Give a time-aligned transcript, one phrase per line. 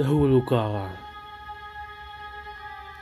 [0.00, 0.88] Dahulu kala,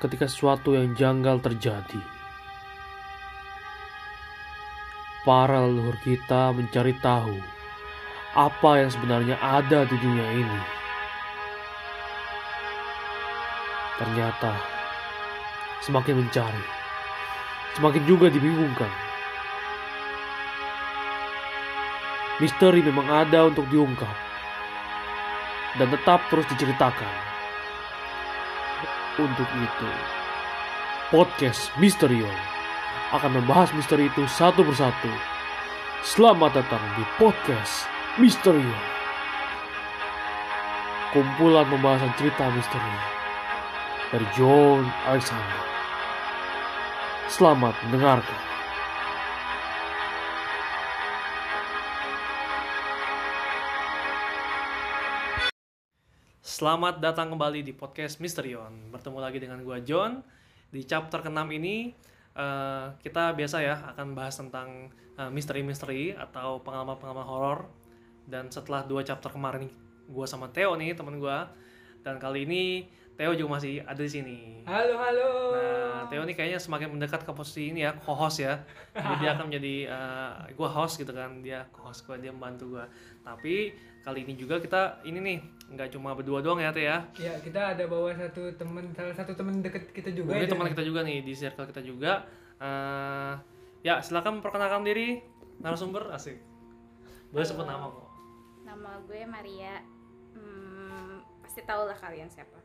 [0.03, 2.03] ketika sesuatu yang janggal terjadi,
[5.23, 7.39] para leluhur kita mencari tahu
[8.34, 10.61] apa yang sebenarnya ada di dunia ini.
[14.03, 14.59] Ternyata,
[15.87, 16.67] semakin mencari,
[17.79, 18.91] semakin juga dibingungkan.
[22.43, 24.28] Misteri memang ada untuk diungkap
[25.79, 27.14] dan tetap terus diceritakan.
[29.19, 29.91] Untuk itu,
[31.11, 32.39] podcast Misterion
[33.14, 35.11] akan membahas misteri itu satu persatu.
[36.06, 38.83] Selamat datang di podcast Misterion.
[41.11, 42.95] Kumpulan pembahasan cerita misteri
[44.14, 45.62] dari John Alexander.
[47.27, 48.47] Selamat mendengarkan.
[56.59, 58.91] Selamat datang kembali di podcast Misterion.
[58.91, 60.27] Bertemu lagi dengan gua John.
[60.75, 61.95] Di chapter ke-6 ini
[62.34, 67.70] eh, kita biasa ya akan bahas tentang eh, misteri-misteri atau pengalaman-pengalaman horor.
[68.27, 69.70] Dan setelah dua chapter kemarin
[70.11, 71.47] gua sama Theo nih teman gua
[72.03, 74.39] dan kali ini Theo juga masih ada di sini.
[74.62, 75.31] Halo, halo.
[75.55, 78.62] Nah, Theo ini kayaknya semakin mendekat ke posisi ini ya, co-host ya.
[78.95, 82.86] Jadi dia akan menjadi eh, gua host gitu kan, dia co-host gua, dia membantu gua.
[83.23, 83.75] Tapi
[84.09, 87.05] kali ini juga kita ini nih nggak cuma berdua doang ya Teh ya.
[87.20, 90.33] Ya, kita ada bawa satu teman, salah satu teman deket kita juga.
[90.33, 92.25] Ini ya, teman kita juga nih di circle kita juga.
[92.56, 93.33] Eh,
[93.84, 95.20] ya silakan memperkenalkan diri
[95.61, 96.41] narasumber asik.
[97.29, 98.09] Boleh sebut nama kok.
[98.64, 99.84] Nama gue Maria.
[100.33, 102.58] Hmm, pasti tau lah kalian siapa.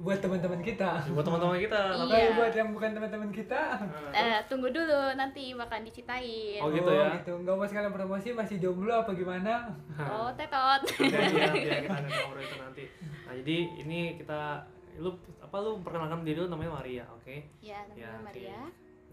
[0.00, 0.96] Buat teman-teman kita.
[1.12, 1.80] Buat teman-teman kita.
[1.92, 2.08] Iya.
[2.08, 3.62] Tapi buat yang bukan teman-teman kita.
[4.10, 6.56] Eh, tunggu dulu nanti bakal diceritain.
[6.56, 7.20] Oh, gitu ya?
[7.20, 7.36] gitu.
[7.36, 9.68] Enggak mau sekalian promosi, masih jomblo apa gimana?
[10.00, 10.80] Oh, tetot.
[11.04, 12.84] Iya, iya, kita akan ngobrol itu nanti.
[13.28, 14.64] Nah, jadi ini kita
[14.96, 17.36] lu apa lu perkenalkan diri lu namanya Maria, oke?
[17.60, 18.26] ya, nama Ya, gue oke.
[18.26, 18.58] Maria.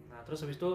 [0.08, 0.72] Nah, terus habis itu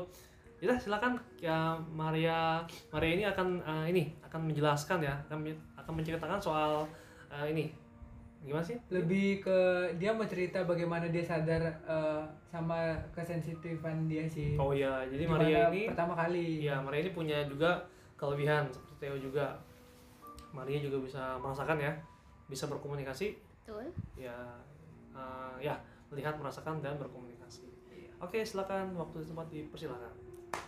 [0.62, 2.62] ya silakan ya Maria
[2.94, 5.42] Maria ini akan eh, ini akan menjelaskan ya, akan
[5.80, 6.84] akan menceritakan soal
[7.32, 7.72] eh, ini.
[8.42, 8.76] Gimana sih?
[8.90, 9.58] Lebih ke
[10.02, 14.58] dia mau cerita bagaimana dia sadar eh, sama kesensitifan dia sih.
[14.58, 16.66] Oh iya, jadi Gimana Maria ini pertama kali.
[16.66, 17.86] Iya, Maria ini punya juga
[18.18, 19.54] kelebihan seperti Theo juga.
[20.52, 21.96] Maria juga bisa merasakan ya,
[22.44, 23.32] bisa berkomunikasi,
[23.64, 23.88] Betul.
[24.20, 24.36] ya
[25.16, 25.74] eh, ya
[26.12, 27.64] melihat, merasakan dan berkomunikasi.
[28.20, 30.12] Oke, silakan waktu dan tempat dipersilakan.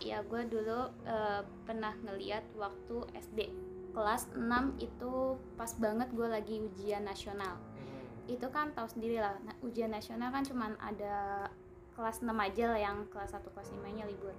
[0.01, 3.53] Ya, gue dulu eh, pernah ngeliat waktu SD
[3.95, 4.43] kelas 6
[4.83, 7.55] itu pas banget gue lagi ujian nasional.
[7.55, 8.27] Hmm.
[8.27, 11.47] Itu kan tahu sendiri lah, nah, ujian nasional kan cuman ada
[11.95, 14.35] kelas 6 aja lah yang kelas 1 kelas 5 nya libur.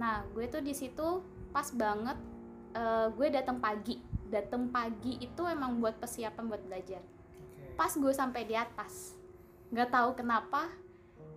[0.00, 1.20] Nah, gue tuh di situ
[1.52, 2.16] pas banget
[2.74, 4.00] eh, gue datang pagi.
[4.24, 7.04] Datang pagi itu emang buat persiapan buat belajar.
[7.76, 9.14] Pas gue sampai di atas,
[9.68, 10.72] nggak tahu kenapa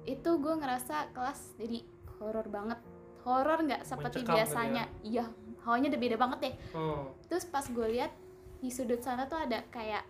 [0.07, 1.83] itu gue ngerasa kelas jadi
[2.17, 2.79] horor banget.
[3.27, 4.83] Horor nggak seperti Mencekam gitu biasanya.
[5.03, 5.25] Iya,
[5.67, 6.53] hawanya udah beda banget deh.
[6.71, 8.11] Oh, Terus pas gue lihat
[8.57, 10.07] di sudut sana tuh ada kayak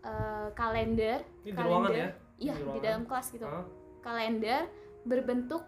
[0.00, 1.20] eh, kalender.
[1.44, 2.08] ini di ruangan ya?
[2.34, 3.44] Iya, Di di, dalam kelas gitu.
[3.44, 3.64] Hah?
[4.00, 4.66] Kalender
[5.04, 5.62] berbentuk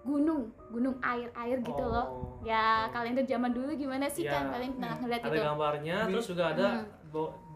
[0.00, 2.06] gunung, gunung air-air gitu loh.
[2.06, 2.14] Oh.
[2.40, 4.32] Ya kalender zaman dulu gimana sih Iya.
[4.32, 5.42] kan kalian pernah ngeliat Ada itu?
[5.44, 6.86] gambarnya, Di- terus juga ada Hmm.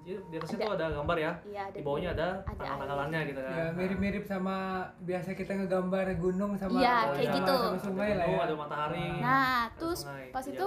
[0.05, 0.65] Bo- di di atasnya Ada.
[0.65, 1.33] tuh ada gambar ya.
[1.43, 3.53] Iya, ada Di bawahnya ada ada tanggal-tanggalannya gitu kan.
[3.55, 4.57] Ya, mirip-mirip sama
[5.01, 7.57] biasa kita ngegambar gunung sama Iya, kayak sama- gitu.
[7.59, 8.41] sama sungai lah Oh, ya.
[8.43, 9.07] ada matahari.
[9.17, 10.27] Nah, Ada terus sungai.
[10.31, 10.53] pas Iya.
[10.53, 10.67] itu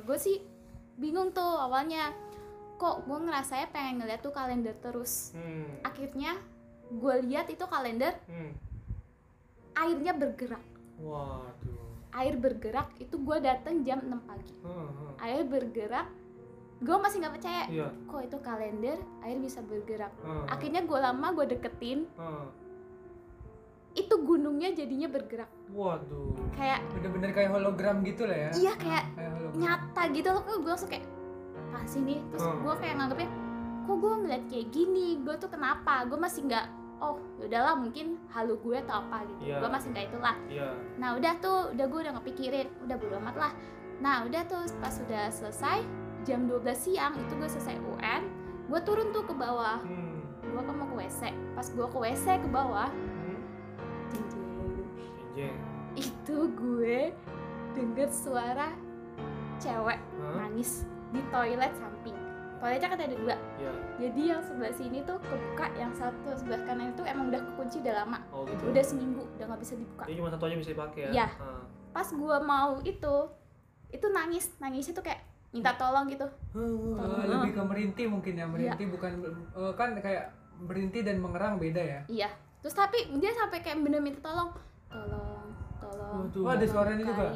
[0.00, 0.36] gue sih
[0.94, 2.14] bingung tuh awalnya.
[2.74, 5.30] Kok gue ngerasanya pengen ngeliat tuh kalender terus.
[5.32, 5.82] Hmm.
[5.82, 6.34] Akhirnya
[6.88, 8.54] gue lihat itu kalender Hmm.
[9.74, 10.62] airnya bergerak.
[10.98, 11.80] Waduh.
[12.12, 14.52] Air bergerak itu gue dateng jam 6 pagi.
[14.60, 15.12] Hmm, hmm.
[15.16, 16.06] Air bergerak,
[16.82, 17.62] gue masih nggak percaya.
[17.68, 17.86] Iya.
[18.04, 20.10] Kok itu kalender air bisa bergerak?
[20.18, 20.44] Hmm.
[20.46, 22.50] Akhirnya gue lama gue deketin, Hmm.
[23.92, 25.46] itu gunungnya jadinya bergerak.
[25.70, 26.32] Waduh.
[26.52, 28.50] Kayak Bener-bener kayak hologram gitu lah ya.
[28.52, 29.58] iya kayak Kayak hologram.
[29.58, 30.42] nyata gitu loh.
[30.44, 31.04] Gue langsung kayak
[31.68, 32.20] apa sih nih?
[32.26, 32.60] Terus Hmm.
[32.60, 33.28] gue kayak nganggepnya,
[33.82, 35.08] kok gue ngeliat kayak gini?
[35.18, 36.04] Gue tuh kenapa?
[36.04, 36.66] Gue masih nggak
[36.98, 39.58] oh yaudahlah mungkin halu gue atau apa gitu Iya.
[39.58, 40.70] gue masih nggak itulah Iya.
[40.94, 43.52] nah udah tuh udah gue udah ngepikirin udah bodo amat lah
[43.98, 45.82] nah udah tuh pas sudah selesai
[46.22, 48.22] jam 12 siang itu gue selesai UN
[48.64, 50.22] gue turun tuh ke bawah Hmm.
[50.40, 51.20] gue kan mau ke WC
[51.52, 53.38] pas gue ke WC ke bawah Hmm.
[55.32, 55.56] jeng,
[55.94, 56.98] itu gue
[57.72, 58.68] denger suara
[59.56, 60.34] cewek Hah?
[60.38, 62.16] nangis di toilet samping
[62.58, 63.72] toiletnya kan ada dua Iya.
[63.98, 67.94] jadi yang sebelah sini tuh kebuka yang satu sebelah kanan itu emang udah kekunci udah
[67.96, 68.62] lama Oh gitu.
[68.68, 71.10] udah seminggu udah nggak bisa dibuka Jadi cuma satu aja bisa dipakai ya?
[71.12, 71.26] Iya.
[71.38, 71.62] Ah.
[71.90, 73.14] pas gua mau itu
[73.88, 75.20] itu nangis nangis itu kayak
[75.52, 76.24] minta tolong gitu.
[76.52, 79.12] Oh, lebih ke merintih mungkin ya merintih bukan
[79.52, 82.00] eh, kan kayak berhenti dan mengerang beda ya.
[82.08, 82.28] Iya.
[82.58, 84.50] Terus tapi dia sampai kayak bener minta tolong
[84.88, 85.44] tolong
[85.76, 86.42] tolong Oh, tuh.
[86.42, 87.32] Oh, ada suaranya juga?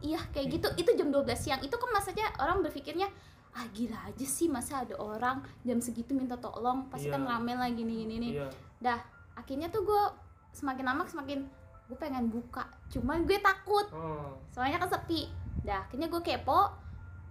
[0.00, 0.68] iya kayak gitu.
[0.76, 1.60] Itu jam 12 siang.
[1.60, 3.06] Itu kan maksudnya orang berpikirnya
[3.50, 6.86] ah gila aja sih masa ada orang jam segitu minta tolong?
[6.88, 7.18] Pasti Iya.
[7.18, 8.46] kan rame lah gini gini nih Iya.
[8.80, 8.98] dah
[9.34, 10.02] akhirnya tuh gue
[10.50, 11.46] semakin lama semakin
[11.86, 12.66] gue pengen buka.
[12.88, 13.86] Cuman gue takut.
[13.92, 14.34] Oh.
[14.48, 15.30] soalnya kan sepi.
[15.60, 16.70] Dah akhirnya gue kepo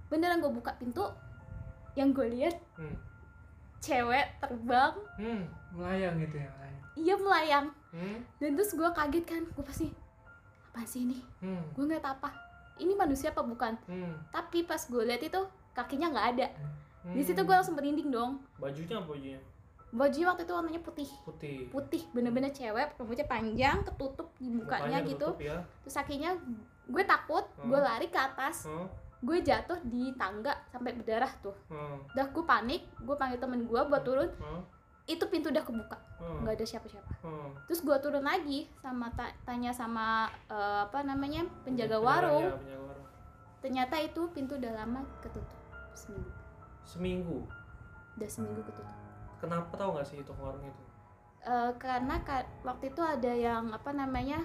[0.09, 1.05] beneran gue buka pintu
[1.93, 2.95] yang gue lihat Hmm.
[3.79, 5.43] cewek terbang Hmm.
[5.71, 6.83] melayang gitu ya melayang.
[6.95, 8.17] iya melayang Hmm.
[8.37, 9.87] dan terus gue kaget kan gue pasti
[10.67, 11.63] apa sih ini Hmm.
[11.71, 12.29] gue ngeliat apa
[12.77, 14.13] ini manusia apa bukan Hmm.
[14.29, 15.41] tapi pas gue lihat itu
[15.71, 16.47] kakinya nggak ada
[17.01, 17.13] Hmm.
[17.13, 19.39] di situ gue langsung merinding dong bajunya apa bajunya
[19.89, 25.33] bajunya waktu itu warnanya putih putih putih bener-bener cewek rambutnya panjang ketutup di mukanya gitu
[25.33, 26.31] ketutup ya terus akhirnya
[26.85, 27.69] gue takut Hmm.
[27.69, 28.85] gue lari ke atas Hmm.
[29.19, 31.99] Gue jatuh di tangga sampai berdarah tuh Hmm.
[32.09, 34.63] udah gue panik gue panggil temen gue buat turun Hmm.
[35.05, 36.41] itu pintu udah kebuka Hmm.
[36.41, 37.51] nggak ada siapa-siapa Hmm.
[37.65, 40.07] terus gue turun lagi sama ta- tanya sama
[40.45, 43.07] eh, apa namanya penjaga warung ya, penjaga warung.
[43.59, 45.59] ternyata itu pintu udah lama ketutup
[45.93, 46.31] seminggu
[46.81, 47.39] seminggu
[48.15, 48.95] udah seminggu ketutup
[49.37, 50.83] kenapa tahu nggak sih itu warung itu
[51.41, 54.43] Eh, karena ka- waktu itu ada yang apa namanya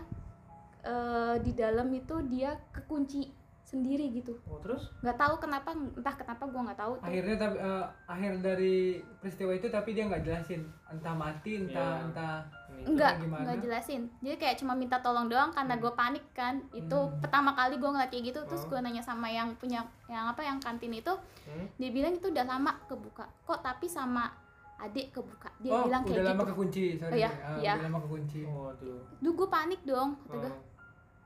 [0.80, 3.26] eh, di dalam itu dia kekunci
[3.74, 4.38] sendiri gitu.
[4.44, 4.94] Oh terus?
[5.00, 7.04] Nggak tahu kenapa entah kenapa gue nggak tahu tuh.
[7.04, 8.76] akhirnya tapi eh, akhir dari
[9.18, 10.62] peristiwa itu tapi dia nggak jelasin.
[10.86, 12.04] Entah mati entah Iya.
[12.04, 12.34] entah
[12.76, 13.42] enggak gimana?
[13.42, 14.02] enggak jelasin.
[14.20, 16.62] Jadi kayak cuma minta tolong doang karena gue panik kan.
[16.70, 17.18] Itu Hmm.
[17.18, 18.68] pertama kali gue ngeliat kayak gitu terus Oh.
[18.68, 21.10] gue nanya sama yang punya yang apa yang kantin itu.
[21.44, 21.66] Hmm?
[21.74, 23.26] dia bilang itu udah lama kebuka.
[23.42, 24.30] Kok tapi sama
[24.76, 25.50] adik kebuka?
[25.58, 26.50] Dia oh bilang udah kayak lama gitu.
[26.50, 27.10] kekunci sorry.
[27.10, 27.72] Oh, iya, Ah, iya.
[27.74, 28.40] udah lama kekunci.
[28.44, 28.98] Oh tuh.
[29.18, 30.48] Duh gue panik dong kata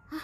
[0.09, 0.19] gue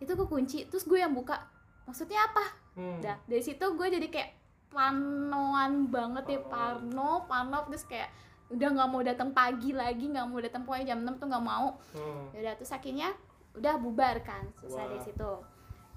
[0.00, 1.36] itu kekunci terus gue yang buka
[1.84, 2.98] maksudnya apa Hmm.
[2.98, 4.30] dah dari situ gue jadi kayak
[4.70, 8.08] panoan banget ya parno parno terus kayak
[8.48, 11.78] udah nggak mau datang pagi lagi nggak mau datang pokoknya jam 6 tuh nggak mau
[11.92, 12.30] Hmm.
[12.30, 13.08] ya udah terus akhirnya
[13.52, 15.32] udah bubar kan selesai dari situ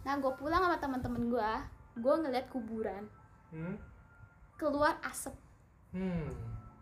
[0.01, 1.51] nah gue pulang sama teman-teman gue
[1.95, 3.05] gue ngeliat kuburan
[3.50, 3.77] Hmm.
[4.55, 5.33] keluar asap
[5.89, 6.25] Hmm.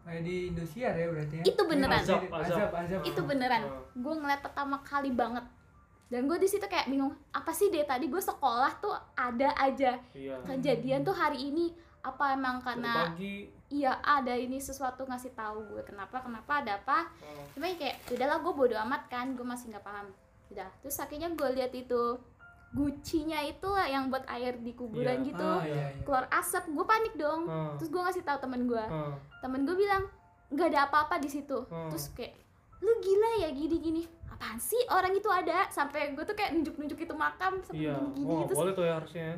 [0.02, 2.00] kayak di Indosiar ya berarti ya Itu beneran.
[2.00, 2.72] azab Azab, azab azab.
[2.74, 3.84] azab itu beneran Oh.
[3.94, 5.44] gue ngeliat pertama kali banget
[6.12, 9.96] dan gue di situ kayak bingung apa sih dari tadi gue sekolah tuh ada aja
[10.12, 11.72] iya kejadian tuh hari ini
[12.02, 13.14] apa emang karena
[13.70, 17.46] iya ada ini sesuatu ngasih tahu gue kenapa kenapa ada apa oh.
[17.54, 20.12] cuma kayak udahlah gue bodo amat kan gue masih nggak paham
[20.52, 22.20] udah terus akhirnya gue lihat itu
[22.72, 25.28] gucinya itu yang buat air di kuburan Iya.
[25.28, 26.04] gitu ah, iya, iya.
[26.04, 27.76] keluar asap gue panik dong Hmm.
[27.76, 29.14] terus gue ngasih tahu temen gue Hmm.
[29.40, 30.04] temen gue bilang
[30.50, 31.88] nggak ada apa-apa di situ Hmm.
[31.88, 32.36] terus kayak
[32.82, 35.70] lu gila ya gini gini apaan sih orang itu ada?
[35.70, 37.94] Sampai gue tuh kayak nunjuk-nunjuk itu makam sampai iya.
[37.94, 39.30] gini-gini oh, terus boleh tuh ya harusnya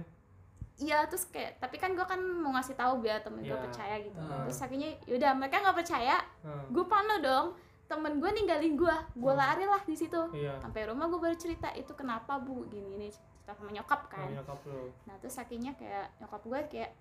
[0.74, 3.62] iya terus kayak tapi kan gue kan mau ngasih tahu biar temen gue Iya.
[3.62, 4.18] percaya gitu.
[4.18, 4.42] Hmm.
[4.50, 6.66] terus akhirnya yaudah mereka nggak percaya Hmm.
[6.72, 7.48] gue pano dong.
[7.84, 9.42] Temen gue ninggalin gue gue Hmm.
[9.44, 10.18] lari lah di situ.
[10.34, 10.57] Iya.
[10.57, 12.66] Sampai rumah gue baru cerita itu kenapa bu?
[12.66, 14.24] Gini gini cerita sama nyokap kan.
[14.24, 14.34] Kan.
[14.34, 14.90] nyokap lu.
[15.06, 16.92] Nah terus akhirnya kayak nyokap gue kayak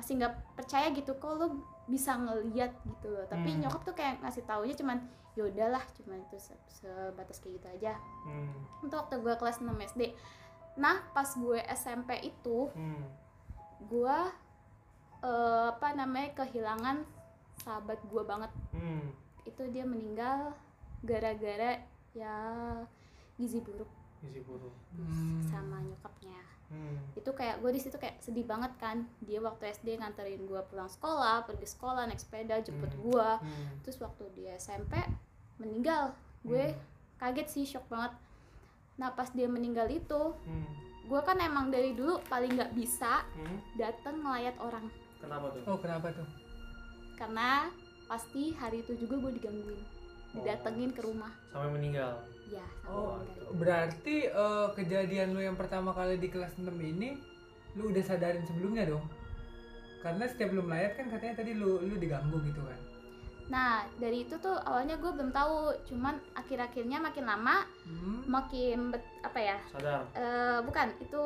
[0.00, 1.46] masih nggak percaya gitu kok lo
[1.84, 3.60] bisa ngeliat gitu loh tapi Hmm.
[3.60, 4.98] nyokap tuh kayak ngasih taunya cuman
[5.32, 7.92] ya udahlah cuman itu se- sebatas kayak gitu aja
[8.24, 8.82] hmm.
[8.82, 10.02] itu waktu gue kelas 6 SD
[10.74, 13.04] nah pas gue SMP itu Hmm.
[13.82, 14.16] gue
[15.20, 17.04] eh, apa namanya kehilangan
[17.58, 19.12] sahabat gue banget Hmm.
[19.44, 20.56] itu dia meninggal
[21.00, 22.34] gara-gara ya
[23.36, 23.88] gizi buruk
[24.20, 25.44] Gizi buruk Hmm.
[25.44, 27.14] sama nyokapnya hmm.
[27.14, 30.86] itu kayak gue di situ kayak sedih banget kan dia waktu SD nganterin gue pulang
[30.86, 33.02] sekolah pergi sekolah naik sepeda jemput Hmm.
[33.04, 33.66] gue Hmm.
[33.82, 34.94] terus waktu dia SMP
[35.56, 36.72] meninggal gue
[37.16, 38.14] kaget sih shock banget
[38.96, 40.66] nah pas dia meninggal itu Hmm.
[41.02, 43.58] gue kan emang dari dulu paling nggak bisa Hmm.
[43.74, 44.86] datang ngelayat orang
[45.18, 46.28] kenapa tuh oh kenapa tuh
[47.14, 47.68] karena
[48.06, 49.82] pasti hari itu juga gue digangguin
[50.32, 52.12] didatengin ke rumah sampai meninggal
[52.46, 53.52] ya sampai oh meninggal.
[53.56, 57.18] berarti eh, kejadian lu yang pertama kali di kelas 6 ini
[57.72, 59.04] lu udah sadarin sebelumnya dong
[60.00, 62.78] karena setiap lu melayat kan katanya tadi lu lu diganggu gitu kan
[63.46, 68.22] nah dari itu tuh awalnya gue belum tahu cuman akhir-akhirnya makin lama hmm.
[68.24, 71.24] makin bet- apa ya sadar Eh, bukan itu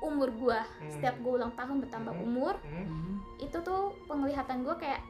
[0.00, 0.90] umur gua Hmm.
[0.90, 2.22] setiap gue ulang tahun bertambah Hmm.
[2.22, 2.84] umur hmm.
[2.84, 3.16] Hmm.
[3.40, 5.00] itu tuh penglihatan gue kayak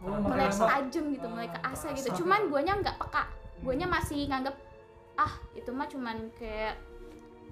[0.00, 2.24] Oh, mulai tajam gitu mulai ke Ah, asa gitu.
[2.24, 3.28] cuman guanya nggak peka.
[3.60, 4.56] Guanya masih nganggep
[5.14, 6.80] ah itu mah cuman kayak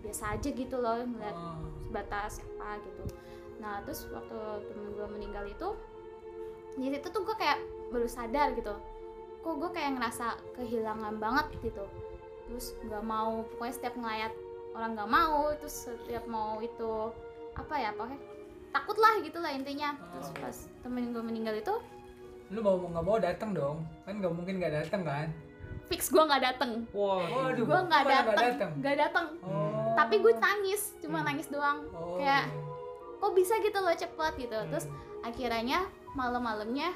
[0.01, 1.61] biasa aja gitu loh ngeliat Oh.
[1.85, 3.05] sebatas apa gitu.
[3.59, 5.69] Nah terus waktu temen gue meninggal itu
[6.75, 8.73] di situ tuh gue kayak baru sadar gitu.
[9.39, 11.85] Kok gue kayak ngerasa kehilangan banget gitu.
[12.47, 14.33] Terus nggak mau pokoknya setiap ngelayat
[14.73, 17.13] orang nggak mau terus setiap mau itu
[17.53, 18.21] apa ya pokoknya
[18.71, 19.93] takut lah gitu lah intinya.
[20.15, 20.37] Terus Oh.
[20.41, 21.75] pas temen gue meninggal itu
[22.49, 23.77] lu mau nggak mau datang dong.
[24.03, 25.29] Kan nggak mungkin nggak datang kan?
[25.87, 26.85] Fix gue nggak dateng.
[26.91, 27.65] Wah, Waduh.
[27.65, 28.37] gue nggak dateng.
[28.37, 28.71] datang.
[28.77, 29.27] nggak dateng.
[29.41, 29.93] Oh.
[29.95, 30.83] Tapi gue nangis.
[30.99, 31.27] Cuma Hmm.
[31.27, 31.79] nangis doang.
[31.91, 32.17] Oh.
[32.17, 32.49] kayak
[33.19, 34.55] kok bisa gitu loh cepet gitu.
[34.55, 34.69] Hmm.
[34.69, 34.87] terus
[35.21, 36.95] akhirnya malam-malamnya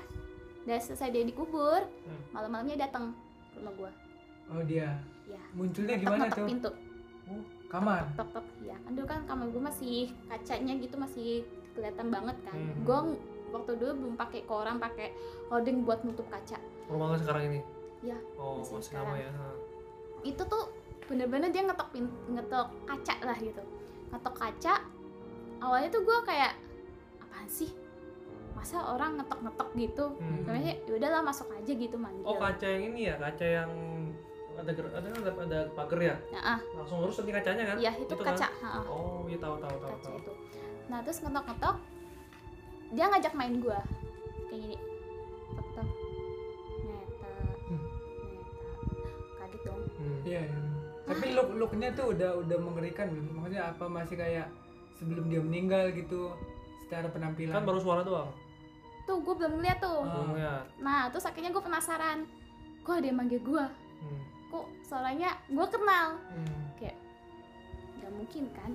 [0.63, 1.83] udah selesai dia dikubur.
[2.05, 2.21] Hmm.
[2.31, 3.13] malam-malamnya datang
[3.49, 3.91] ke rumah gue
[4.49, 4.89] oh dia?
[5.25, 6.47] Ya munculnya Ngetok- gimana ngetok tuh?
[6.47, 6.71] pintu.
[7.25, 8.03] Oh, kamar?
[8.15, 11.31] Tok tok ya kan dulu kan kamar gue masih kacanya gitu masih
[11.73, 12.55] kelihatan banget kan.
[12.55, 12.77] Hmm.
[12.83, 12.99] gue
[13.53, 15.13] waktu dulu belum pakai koran pakai
[15.47, 16.57] holding buat nutup kaca
[16.89, 17.61] rumah sekarang ini?
[18.03, 19.15] Iya, Oh, masih masih sekarang.
[19.17, 19.31] ya.
[19.31, 19.47] ha.
[20.23, 20.65] itu tuh
[21.05, 23.63] bener-bener dia ngetok pin ngetok kaca lah gitu
[24.09, 24.75] ngetok kaca
[25.59, 26.53] awalnya tuh gue kayak
[27.19, 27.71] apaan sih
[28.53, 30.43] masa orang ngetok-ngetok gitu Hmm.
[30.45, 33.71] namanya yaudahlah masuk aja gitu manggil Oh, kaca yang ini ya, kaca yang
[34.53, 36.17] ada ada ada, ada pagar ya?
[36.29, 37.77] nah, ah, Langsung lurus nanti kacanya kan?
[37.81, 38.85] ya itu, Itu kaca kan?
[38.85, 40.17] Oh, iya tahu tahu tahu kaca tahu.
[40.19, 40.33] itu
[40.85, 41.77] nah terus ngetok-ngetok
[42.93, 43.79] dia ngajak main gue
[44.47, 44.77] kayak gini
[45.51, 45.89] tok tok
[46.83, 47.31] neta
[47.65, 47.83] Hmm.
[48.29, 48.71] neta
[49.39, 50.19] kaget dong Hmm.
[50.23, 50.59] iya iya.
[51.05, 54.47] tapi look looknya tuh udah udah mengerikan maksudnya apa masih kayak
[54.95, 56.31] sebelum dia meninggal gitu
[56.79, 58.31] secara penampilan Kan baru suara doang.
[59.03, 59.99] tuh gue belum ngeliat tuh.
[60.01, 60.63] Belum lihat.
[60.79, 62.23] nah terus akhirnya gue penasaran
[62.81, 63.65] kok ada yang manggil gue
[63.99, 64.21] Hmm.
[64.49, 66.61] kok suaranya gue kenal Hmm.
[67.95, 68.73] nggak mungkin kan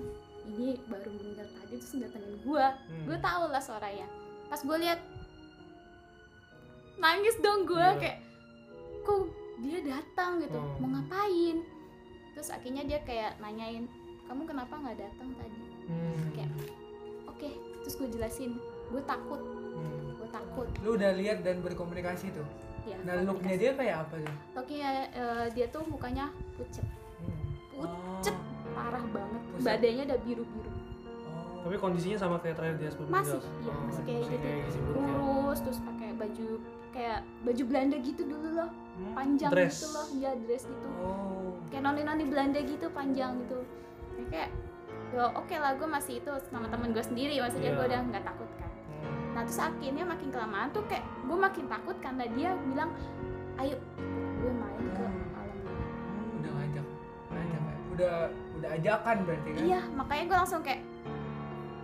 [0.48, 3.04] ini baru meninggal tadi terus datengin gue Hmm.
[3.04, 4.06] gue tahu lah suaranya.
[4.48, 5.00] Pas gue lihat
[6.98, 8.00] nangis dong gue Iya.
[8.00, 8.18] kayak
[9.04, 9.20] kok
[9.58, 10.32] dia datang?
[10.40, 10.56] gitu.
[10.56, 10.76] Hmm.
[10.78, 11.56] mau ngapain?
[12.32, 13.86] Terus akhirnya dia kayak nanyain
[14.24, 15.62] kamu kenapa nggak datang tadi?
[15.86, 16.24] Hmm.
[16.32, 16.50] kayak
[17.26, 17.48] oke.
[17.82, 18.50] Terus gue jelasin
[18.88, 19.40] gue takut.
[19.40, 20.16] Hmm.
[20.16, 20.68] gue takut.
[20.80, 22.46] Lu udah lihat dan berkomunikasi tuh?
[22.82, 24.36] Ya nah looknya dia kayak apa tuh?
[24.56, 26.86] Looknya eh, dia tuh mukanya pucet.
[27.20, 27.46] Hmm.
[28.18, 28.36] pucet
[28.78, 29.66] parah banget Pusat.
[29.68, 30.76] badannya udah biru biru oh.
[31.58, 34.46] Tapi kondisinya sama kayak terakhir dia sebelum Masih, iya, Oh, masih kayak masih gitu.
[34.46, 34.94] ya.
[34.94, 36.48] kurus terus pakai baju
[36.88, 39.14] kayak baju Belanda gitu dulu loh Hmm.
[39.14, 39.76] panjang Dress.
[39.76, 43.58] gitu loh ya dress gitu oh kayak noni noni Belanda gitu panjang gitu
[44.16, 44.50] Ya, kayak
[45.08, 47.76] yo oke lah gue masih itu sama temen gue sendiri maksudnya Iya.
[47.76, 49.30] gue udah nggak takut kan Hmm.
[49.32, 52.90] nah terus akhirnya makin kelamaan tuh kayak gue makin takut karena dia bilang
[53.56, 53.76] ayo
[54.34, 55.38] gue main ke Hmm.
[55.38, 55.56] alam
[56.34, 56.86] udah ngajak
[57.28, 57.74] ngajak ya.
[57.88, 58.14] udah
[58.58, 59.60] udah ajakan berarti kan?
[59.62, 60.82] Iya makanya gue langsung kayak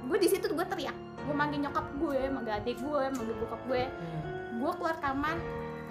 [0.05, 0.97] gue di situ gue teriak.
[1.25, 3.83] Gue manggil nyokap gue manggil adik gue manggil bokap gue.
[3.85, 4.23] Hmm.
[4.55, 5.37] gue keluar kamar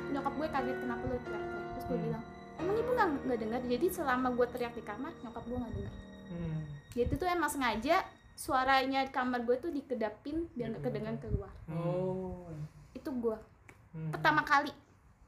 [0.09, 1.43] nyokap gue kaget kenapa lu teriak?
[1.73, 2.05] Terus gue Hmm.
[2.05, 2.23] bilang
[2.53, 3.61] emang ibu nggak nggak dengar?
[3.63, 5.93] Jadi selama gue teriak di kamar nyokap gue nggak dengar.
[6.23, 6.59] Hmm.
[6.89, 7.95] jadi itu tuh emang sengaja
[8.33, 11.51] suaranya di kamar gue tuh dikedapin biar nggak kedengeran keluar.
[11.65, 11.77] Hmm.
[11.79, 12.49] oh.
[12.91, 13.37] Itu gue
[13.91, 14.09] Hmm.
[14.09, 14.73] pertama kali.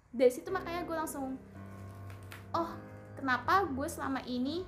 [0.10, 1.38] Dari situ makanya gue langsung
[2.52, 2.70] oh
[3.14, 4.64] kenapa gue selama ini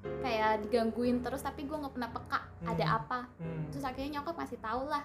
[0.00, 2.96] kayak digangguin terus tapi gue nggak pernah peka ada Hmm.
[2.96, 3.64] apa Hmm.
[3.68, 5.04] terus akhirnya nyokap ngasih tau lah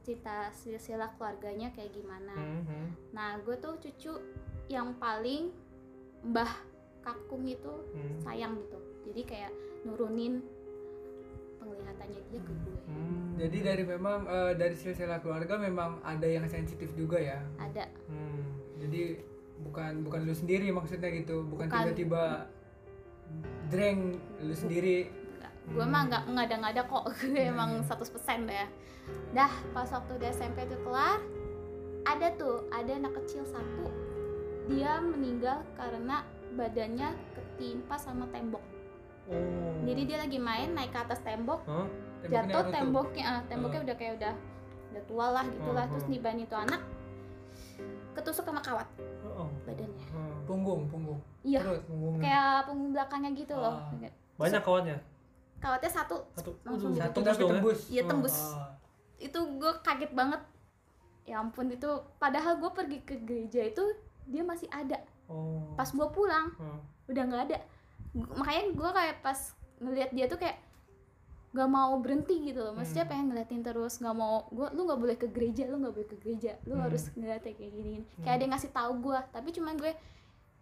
[0.00, 2.62] cerita silsilah keluarganya kayak gimana Hmm.
[2.62, 2.88] Hmm.
[3.10, 4.12] nah gue tuh cucu
[4.66, 5.54] yang paling
[6.22, 6.50] mbah
[7.00, 8.16] kakung itu Hmm.
[8.18, 10.40] sayang gitu jadi kayak nurunin
[11.58, 13.32] penglihatannya dia ke gue Hmm.
[13.36, 18.44] jadi dari memang eh, dari silsilah keluarga memang ada yang sensitif juga ya ada Hmm.
[18.76, 19.18] jadi
[19.56, 21.70] bukan bukan lu sendiri maksudnya gitu Bukan.
[21.70, 22.50] tiba-tiba
[23.68, 25.08] dreng lu sendiri
[25.64, 28.04] gue mah nggak ngada-ngada kok gue emang 100%
[28.44, 28.68] deh
[29.32, 31.20] dah pas waktu di SMP itu kelar
[32.04, 33.88] ada tuh ada anak kecil satu
[34.68, 36.24] dia meninggal karena
[36.54, 38.62] badannya ketimpa sama tembok
[39.24, 39.40] Oh.
[39.88, 41.88] jadi dia lagi main naik ke atas tembok Hah?
[42.20, 44.34] Temboknya jatuh temboknya ah, temboknya udah kayak udah
[44.92, 46.12] udah tua lah gitulah Hmm, terus hmm.
[46.12, 46.84] niban itu anak
[48.12, 48.84] ketusuk sama kawat
[49.24, 49.48] Oh.
[49.64, 50.33] badannya Hmm.
[50.44, 52.22] Punggung punggung iya perut Punggungnya.
[52.22, 54.10] kayak punggung belakangnya gitu loh Ah.
[54.34, 54.98] Banyak kawannya?
[55.56, 56.50] kawatnya satu Satu.
[56.62, 57.50] Langsung Waduh, satu ya?
[57.50, 58.68] tembus iya tembus Ah.
[59.18, 60.42] itu gue kaget banget
[61.24, 63.80] ya ampun itu padahal gue pergi ke gereja itu
[64.24, 65.72] dia masih ada Oh.
[65.72, 66.80] pas gue pulang Hmm.
[67.06, 67.58] udah nggak ada
[68.12, 69.38] Gu- makanya gue kayak pas
[69.76, 70.60] ngelihat dia tuh kayak
[71.50, 73.10] gak mau berhenti gitu loh maksudnya Hmm.
[73.10, 76.16] pengen ngeliatin terus nggak mau gue lu nggak boleh ke gereja lu nggak boleh ke
[76.18, 76.82] gereja lu Hmm.
[76.82, 78.20] harus ngeliatnya kayak gini Hmm.
[78.20, 79.92] kayak ada yang ngasih tahu gue tapi cuman gue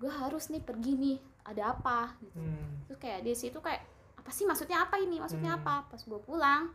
[0.02, 2.82] gue harus nih pergi nih ada apa gitu Hmm.
[2.84, 5.62] terus kayak di situ kayak apa sih maksudnya apa ini maksudnya Hmm.
[5.62, 6.74] apa pas gue pulang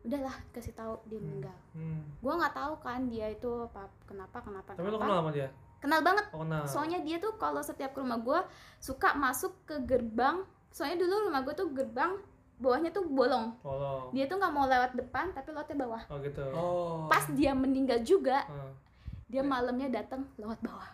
[0.00, 2.02] udahlah kasih tahu dia meninggal Hmm.
[2.16, 5.48] gue nggak tahu kan dia itu apa kenapa kenapa Tapi lo kenal sama dia?
[5.78, 6.62] kenal banget Oh kenal.
[6.64, 8.38] soalnya dia tuh kalau setiap ke rumah gue
[8.78, 12.14] suka masuk ke gerbang soalnya dulu rumah gue tuh gerbang
[12.56, 14.10] bawahnya tuh bolong Tolong.
[14.10, 16.42] dia tuh nggak mau lewat depan tapi lewatnya bawah Oh gitu.
[16.48, 18.70] oh pas dia meninggal juga Hmm.
[19.26, 20.86] dia malamnya datang lewat bawah.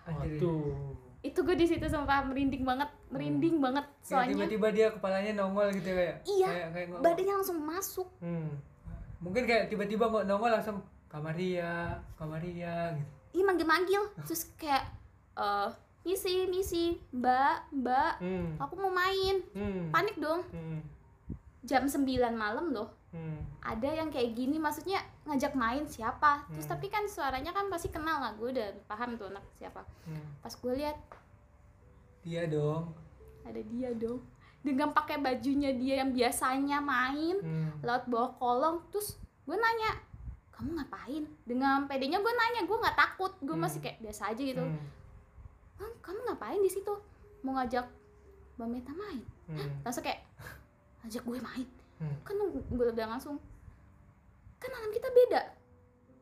[1.20, 4.32] Itu gue di situ sumpah merinding banget merinding banget Kayak soalnya.
[4.38, 8.08] tiba-tiba dia kepalanya nongol gitu kayak Iya, kayak, kayak badannya langsung masuk.
[8.18, 8.50] Hmm.
[9.18, 13.10] mungkin kayak tiba-tiba nggak nongol langsung kamaria kamaria gitu.
[13.34, 14.02] Ih manggil-manggil.
[14.22, 14.87] Terus kayak
[15.34, 15.68] eh
[16.04, 18.54] misi misi mbak mbak Hmm.
[18.56, 19.42] aku mau main.
[19.52, 19.90] Hmm.
[19.90, 20.46] panik dong.
[20.48, 20.80] Hmm.
[21.60, 23.41] jam 9 malam loh Hmm.
[23.59, 26.73] ada yang kayak gini maksudnya ngajak main siapa terus Hmm.
[26.73, 30.37] tapi kan suaranya kan pasti kenal lah gue udah paham tuh anak siapa Hmm.
[30.38, 30.97] pas gue lihat
[32.21, 32.93] Iya dong.
[33.43, 34.21] ada dia dong
[34.61, 37.71] dengan pakai bajunya dia yang biasanya main Hmm.
[37.81, 40.05] laut bawah kolong terus gue nanya
[40.50, 43.65] kamu ngapain dengan pedenya gue nanya gue nggak takut gue Hmm.
[43.65, 44.77] masih kayak biasa aja gitu Hmm.
[45.77, 46.93] "Hah, kamu ngapain di situ
[47.41, 47.87] mau ngajak
[48.55, 49.81] mbak Meta main Hmm.
[49.81, 50.21] langsung kayak
[51.00, 52.17] ngajak gue main Hmm.
[52.23, 53.43] kan gue bilang langsung
[54.59, 55.43] kan alam kita beda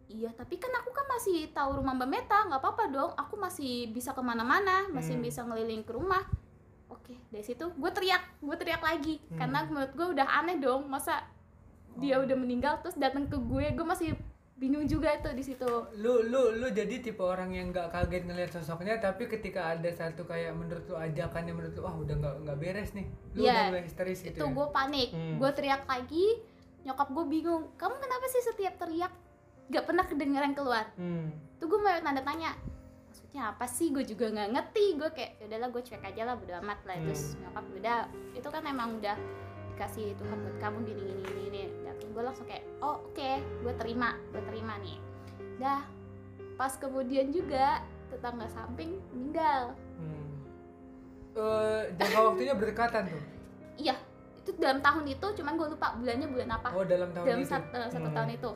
[0.09, 3.90] iya tapi kan aku kan masih tahu rumah mbak Meta nggak apa-apa dong aku masih
[3.90, 5.25] bisa ke mana-mana masih Hmm.
[5.25, 6.23] bisa ngeliling ke rumah
[6.88, 9.37] oke dari situ gue teriak gue teriak lagi Hmm.
[9.37, 11.26] karena menurut gue udah aneh dong masa
[11.97, 14.12] dia udah meninggal terus datang ke gue gue masih
[14.56, 18.50] bingung juga itu di situ Lu lu lu jadi tipe orang yang nggak kaget ngelihat
[18.50, 22.34] sosoknya tapi ketika ada satu kayak menurut lu ajakan yang menurut lu wah udah nggak
[22.42, 23.06] nggak beres nih.
[23.30, 24.32] Lu Iya, udah mulai histeris gitu.
[24.32, 24.48] itu ya?
[24.50, 25.36] gue panik Hmm.
[25.36, 26.26] gue teriak lagi
[26.82, 29.12] nyokap gue bingung kamu kenapa sih setiap teriak
[29.66, 31.34] gak pernah kedengeran keluar Hmm.
[31.56, 32.54] tuh gue mau tanda tanya
[33.04, 36.34] maksudnya apa sih gue juga nggak ngerti gue kayak "Ya udahlah gue cuek aja lah
[36.34, 37.98] bodo amat lah terus nyokap udah
[38.32, 39.16] itu kan emang udah
[39.76, 41.62] dikasih Tuhan buat kamu gini gini gini, gini.
[41.85, 43.30] Dan gue langsung kayak oh oke
[43.61, 44.97] gue terima gue terima nih
[45.56, 45.85] dah
[46.54, 50.25] pas kemudian juga tetangga samping meninggal Hmm.
[51.35, 53.23] Eh, jangka waktunya berdekatan tuh.
[53.85, 53.92] iya
[54.37, 57.50] itu dalam tahun itu cuman gue lupa bulannya bulan apa Oh dalam tahun dalam itu.
[57.50, 58.16] sat- dalam satu Hmm.
[58.16, 58.50] tahun itu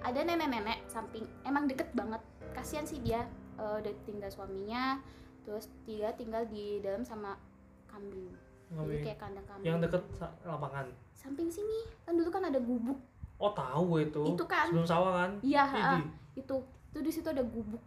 [0.00, 2.18] ada nenek-nenek samping emang deket banget
[2.52, 3.22] kasihan sih dia
[3.54, 4.98] eh, udah tinggal suaminya
[5.42, 7.38] terus dia tinggal di dalam sama
[7.86, 8.34] kambing
[8.74, 10.02] jadi kayak kandang kambing Yang deket
[10.42, 10.86] lapangan.
[11.12, 12.98] samping sini kan dulu kan ada gubuk
[13.36, 14.22] Oh tahu itu.
[14.28, 14.70] Itu kan.
[14.70, 15.30] Sebelum sawah kan.
[15.40, 15.98] iya ha,
[16.32, 16.54] itu
[16.88, 17.82] itu di situ ada gubuk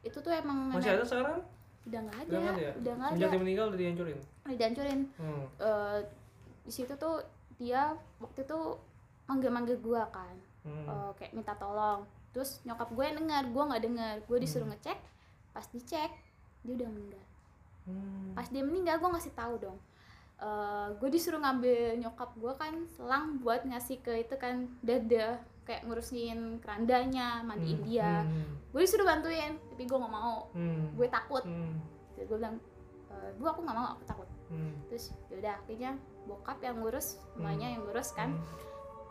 [0.00, 1.38] itu tuh emang Masih ada sekarang?
[1.84, 2.72] udah nggak ada Udah nggak ada ya?
[2.72, 4.18] udah Sejak ada dia meninggal udah dihancurin.
[4.42, 5.44] udah dihancurin Hmm.
[5.56, 5.98] Eh,
[6.62, 7.16] di situ tuh
[7.54, 7.82] dia
[8.16, 8.58] waktu itu
[9.24, 10.82] manggil-manggil gua kan Hmm.
[10.84, 14.98] eh, kayak minta tolong terus nyokap gue yang dengar gue nggak dengar gue disuruh ngecek
[15.50, 16.10] pas dicek
[16.60, 17.24] dia udah meninggal
[17.84, 18.32] Hmm.
[18.32, 19.78] pas dia meninggal gue ngasih tahu dong
[20.36, 25.80] Eh, gue disuruh ngambil nyokap gue kan selang buat ngasih ke itu kan dada kayak
[25.82, 27.88] ngurusin kerandanya mandiin Hmm.
[27.88, 28.44] dia Hmm.
[28.68, 30.92] gue disuruh bantuin tapi gue nggak mau Hmm.
[30.92, 31.80] gue takut Hmm.
[32.12, 32.60] Terus gue bilang
[33.08, 34.76] "Eh, bu aku nggak mau aku takut Hmm.
[34.86, 38.44] terus yaudah akhirnya bokap yang ngurus semuanya yang ngurus kan Hmm.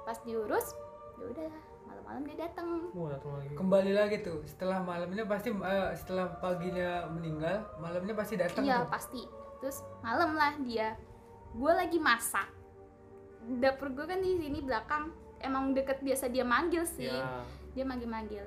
[0.05, 0.77] pas diurus
[1.17, 1.49] yaudah
[1.83, 3.49] malam-malam dia datang lagi.
[3.51, 8.93] Kembali lagi tuh setelah malamnya pasti eh, setelah paginya meninggal malamnya pasti datang Iya tuh.
[8.93, 9.21] pasti.
[9.57, 10.93] Terus malam lah dia.
[11.55, 12.51] Gue lagi masak.
[13.63, 15.15] Dapur gue kan di sini belakang.
[15.39, 17.07] Emang deket biasa dia manggil sih.
[17.07, 17.43] Ya.
[17.71, 18.43] Dia manggil-manggil.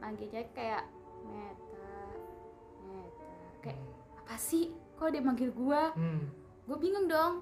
[0.00, 0.84] Manggilnya kayak
[1.24, 1.96] Meta,
[2.84, 3.28] Meta.
[3.64, 3.80] Kayak
[4.20, 4.72] apa sih?
[5.00, 5.82] Kok dia manggil gue?
[5.96, 6.28] Hmm.
[6.68, 7.40] Gue bingung dong.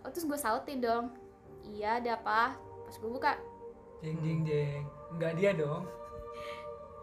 [0.00, 1.12] Oh, terus gue sautin dong.
[1.68, 2.56] Iya ada apa?
[2.88, 3.36] Pas gue buka,
[4.00, 4.82] Jeng jeng jeng.
[5.12, 5.84] Enggak dia dong.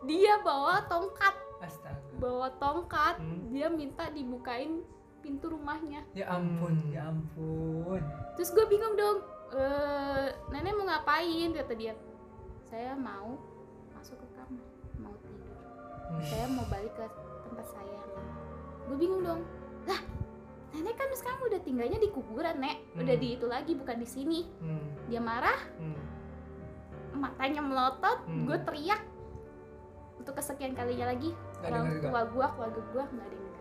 [0.05, 1.35] dia bawa tongkat.
[1.59, 1.99] Astaga.
[2.21, 3.19] Bawa tongkat.
[3.19, 3.51] Hmm.
[3.51, 4.85] Dia minta dibukain
[5.25, 6.05] pintu rumahnya.
[6.13, 6.93] Ya ampun, Hmm.
[6.93, 8.01] ya ampun.
[8.37, 9.17] terus gue bingung dong
[9.51, 11.93] eh nenek mau ngapain kata dia
[12.61, 13.39] saya mau
[13.89, 15.55] masuk ke kamar mau tidur
[16.05, 16.21] Hmm.
[16.21, 17.05] saya mau balik ke
[17.41, 18.01] tempat saya
[18.83, 19.41] gue bingung dong
[19.83, 20.01] lah
[20.69, 23.23] nenek kan sekarang udah tinggalnya di kuburan nek udah Hmm.
[23.23, 24.83] di itu lagi bukan di sini Hmm.
[25.07, 25.95] dia marah Hmm.
[27.15, 28.43] matanya melotot Hmm.
[28.43, 28.99] gue teriak
[30.19, 31.31] untuk kesekian kalinya lagi
[31.63, 33.53] orang tua gue keluarga gue nggak ada yang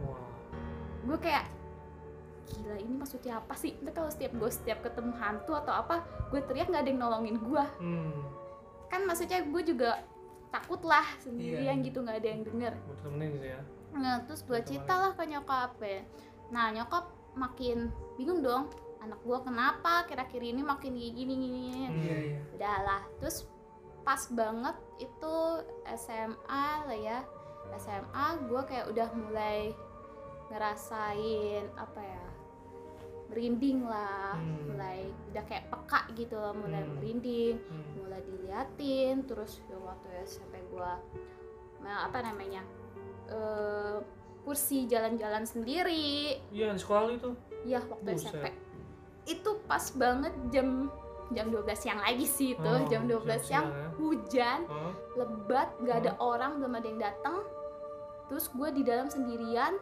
[0.00, 0.23] Wah.
[1.04, 1.44] Gue kayak
[2.46, 6.40] gila ini maksudnya apa sih Ntar kalau setiap gue setiap ketemu hantu atau apa gue
[6.42, 8.20] teriak nggak ada yang nolongin gue Hmm.
[8.86, 10.04] kan maksudnya gue juga
[10.50, 11.84] takut lah sendirian Iya.
[11.84, 13.60] gitu nggak ada yang denger Buat temenin gitu ya.
[13.92, 16.00] nah terus gue cerita lah ke nyokap ya
[16.48, 21.96] nah nyokap makin bingung dong anak gue kenapa kira-kira ini makin gini gini gini Hmm.
[21.98, 22.38] Iya iya.
[22.52, 23.48] udahlah terus
[24.00, 25.34] pas banget itu
[25.96, 27.18] SMA lah ya
[27.74, 29.72] SMA gue kayak udah mulai
[30.54, 32.24] ngerasain apa ya
[33.26, 34.70] merinding lah Hmm.
[34.70, 36.94] mulai udah kayak peka gitu loh mulai Hmm.
[36.94, 37.84] merinding Hmm.
[37.98, 41.02] mulai diliatin terus ya waktu SMP gua
[41.80, 42.62] nah, apa namanya
[43.26, 43.98] eh
[44.40, 47.32] kursi jalan-jalan sendiri Iya, di sekolah itu.
[47.64, 48.28] ya waktu Buset.
[48.30, 48.44] SMP
[49.26, 50.92] itu pas banget jam
[51.32, 53.88] jam 12 siang lagi sih itu Oh, jam 12 siang-siang siang ya.
[53.96, 54.92] hujan Hah?
[55.16, 57.36] lebat nggak ada orang belum ada yang datang
[58.26, 59.80] terus gue di dalam sendirian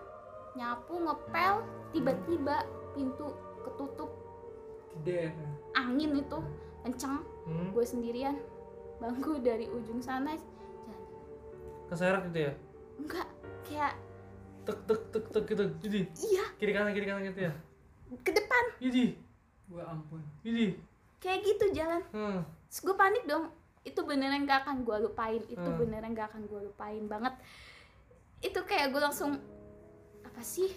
[0.52, 1.54] nyapu ngepel
[1.90, 2.56] tiba-tiba
[2.92, 4.10] pintu ketutup
[4.94, 5.32] Gede.
[5.72, 6.38] angin itu
[6.82, 7.70] kenceng Hmm.
[7.70, 8.36] gue sendirian
[8.98, 10.98] bangku dari ujung sana jalan
[11.88, 12.52] Keseret gitu ya?
[12.96, 13.26] enggak
[13.62, 13.94] kayak
[14.62, 15.64] Tek tek tek tek gitu.
[15.80, 17.52] Jadi iya kiri kanan kiri kanan gitu ya.
[18.16, 19.18] ke depan Jadi
[19.66, 20.20] Gua ampun.
[20.40, 20.76] jadi.
[21.18, 22.46] kayak gitu jalan Hmm.
[22.64, 23.50] terus gue panik dong
[23.82, 25.78] itu beneran gak akan gue lupain itu Hmm.
[25.78, 27.34] beneran gak akan gue lupain banget
[28.40, 29.38] itu kayak gue langsung
[30.32, 30.70] apa sih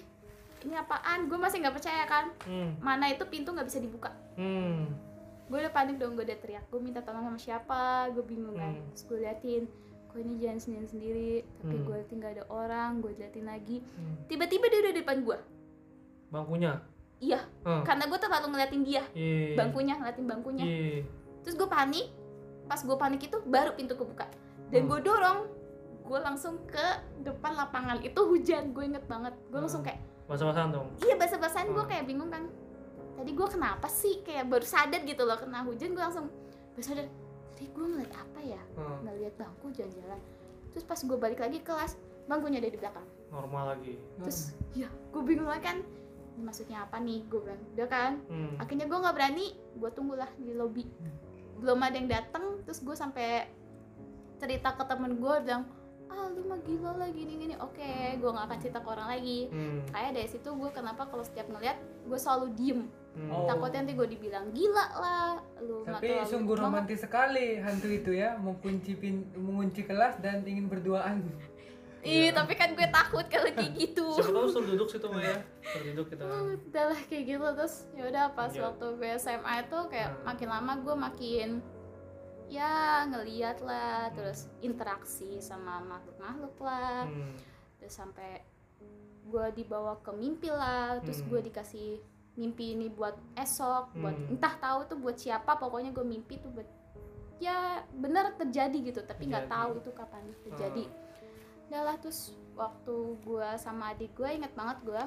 [0.62, 2.76] ini apaan gue masih nggak percaya kan Hmm.
[2.80, 4.91] mana itu pintu nggak bisa dibuka Hmm.
[5.46, 8.74] gue udah panik dong gue udah teriak gue minta tolong sama siapa gue bingung kan
[8.74, 8.86] Hmm.
[8.89, 9.63] terus gue liatin
[10.06, 11.84] kok ini jalan sendiri sendiri tapi Hmm.
[11.84, 14.15] gue liatin gak ada orang gue liatin lagi Hmm.
[14.26, 15.38] tiba-tiba dia udah di depan gue
[16.28, 16.74] Bangkunya.
[17.18, 17.84] iya Hmm.
[17.84, 19.56] karena gue terlalu ngeliatin dia Iya.
[19.56, 21.00] bangkunya ngeliatin bangkunya Iya.
[21.41, 22.12] terus gue panik
[22.65, 24.28] pas gue panik itu baru pintu kebuka
[24.68, 24.89] dan Hmm.
[24.89, 25.39] gue dorong
[26.06, 26.86] gue langsung ke
[27.20, 29.89] depan lapangan itu hujan gue inget banget gue langsung Hmm.
[29.89, 30.88] kayak Basah-basahan dong.
[31.00, 31.89] iya basah-basahan gue Hmm.
[31.89, 32.44] kayak bingung kan
[33.15, 36.30] tadi gue kenapa sih kayak baru sadar gitu loh kena hujan gue langsung
[36.72, 37.06] baru sadar
[37.52, 39.02] tadi gue ngeliat apa ya Hmm.
[39.04, 40.20] ngeliat bangku jalan-jalan
[40.70, 43.96] terus pas gue balik lagi ke kelas bangkunya ada di belakang Normal lagi.
[44.18, 44.39] terus
[44.72, 45.78] ya gue bingung lagi kan
[46.38, 48.54] maksudnya apa nih gue bilang udah kan Hmm.
[48.58, 50.84] akhirnya gue nggak berani gue tunggulah di lobby
[51.56, 53.48] belum ada yang datang terus gue sampai
[54.36, 55.63] cerita ke temen gue bilang
[56.15, 59.39] ah lu mah gila lah gini gini oke gue nggak akan cerita ke orang lagi
[59.47, 59.84] Hmm.
[59.86, 63.30] kayak dari situ gue kenapa kalau setiap ngeliat gue selalu diem Hmm.
[63.30, 63.43] Oh.
[63.45, 68.36] takutnya nanti gue dibilang gila lah lu Tapi sungguh banget." romantis sekali hantu itu ya,
[68.36, 71.23] mengunci pin, mengunci kelas dan ingin berduaan.
[72.01, 75.25] Ih, tapi kan gue takut kalau kayak gitu Siapa tahu suruh duduk situ Maya.
[75.25, 75.38] ya.
[75.63, 76.21] Suruh duduk kita.
[76.21, 76.43] kan.
[76.60, 78.62] udah lah kayak gitu terus ya udah pas Iya.
[78.62, 80.23] waktu gue SMA itu kayak Hmm.
[80.25, 81.49] makin lama gue makin
[82.47, 87.34] ya ngeliat lah terus interaksi sama makhluk-makhluk lah Hmm.
[87.77, 88.41] terus sampai
[89.25, 91.29] gue dibawa ke mimpi lah terus Hmm.
[91.34, 91.89] gue dikasih
[92.36, 94.31] mimpi ini buat esok buat Hmm.
[94.31, 96.67] entah tahu tuh buat siapa pokoknya gue mimpi tuh buat
[97.36, 100.86] ya bener terjadi gitu tapi nggak tahu itu kapan terjadi
[101.67, 105.03] udah lah terus waktu gue sama adik gue inget banget gue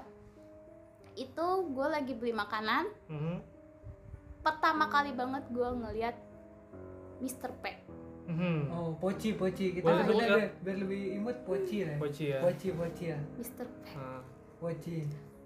[1.16, 3.38] itu gue lagi beli makanan Hmm.
[4.40, 6.16] pertama kali banget gue ngeliat
[7.18, 7.50] Mr.
[7.54, 7.64] P
[8.28, 8.68] Hmm.
[8.68, 11.96] Oh, poci poci kita sebutnya disebut biar, biar lebih imut poci lah.
[11.96, 12.38] Poci ya.
[12.38, 13.18] Poci poci ya.
[13.34, 13.64] Mr.
[13.64, 14.20] P Ah.
[14.58, 14.98] Poci.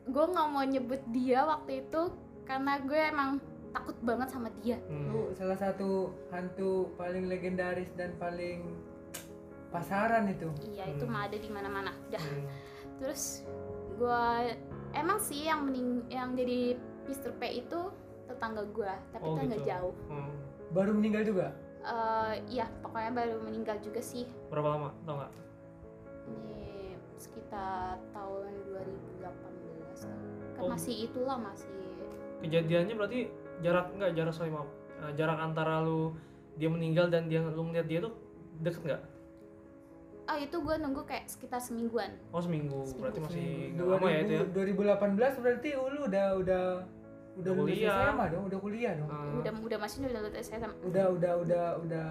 [0.02, 2.02] gue nggak mau nyebut dia waktu itu
[2.42, 3.38] karena gue emang
[3.70, 5.06] takut banget sama dia Hmm.
[5.06, 5.90] Itu salah satu
[6.28, 8.66] hantu paling legendaris dan paling
[9.68, 10.50] pasaran itu.
[10.66, 11.12] iya itu Hmm.
[11.12, 12.44] mah ada di mana-mana udah Hmm.
[12.98, 13.46] terus
[13.94, 14.24] gue
[14.92, 16.74] emang sih yang mening yang jadi
[17.06, 17.30] Mr.
[17.32, 17.80] P itu
[18.26, 19.70] tetangga gue tapi Oh, kan nggak gitu.
[19.70, 20.34] jauh Hmm.
[20.72, 21.52] Baru meninggal juga.
[21.82, 24.88] Eh, iya pokoknya baru meninggal juga sih Berapa lama?
[25.02, 25.32] Tau nggak?
[26.24, 26.62] ini
[27.16, 29.26] sekitar tahun 2018
[30.06, 30.20] lah.
[30.52, 30.70] kan Oh.
[30.70, 31.66] masih itulah masih
[32.38, 33.20] Kejadiannya berarti
[33.58, 34.70] jarak nggak jarak sorry maaf.
[35.00, 36.14] Eh, jarak antara lu
[36.54, 38.14] dia meninggal dan dia lu ngeliat dia tuh
[38.58, 39.02] deket nggak?
[40.22, 43.02] oh itu gue nunggu kayak sekitar semingguan Oh seminggu, Seminggu.
[43.02, 44.42] berarti masih Hmm, nggak lama ya itu ya?
[44.54, 46.64] 2018 berarti lu udah udah
[47.34, 47.96] udah Udah kuliah.
[48.06, 49.08] SMA dong, udah kuliah dong.
[49.08, 49.32] Ah.
[49.34, 52.06] udah udah masih udah lulus SMA Udah udah udah udah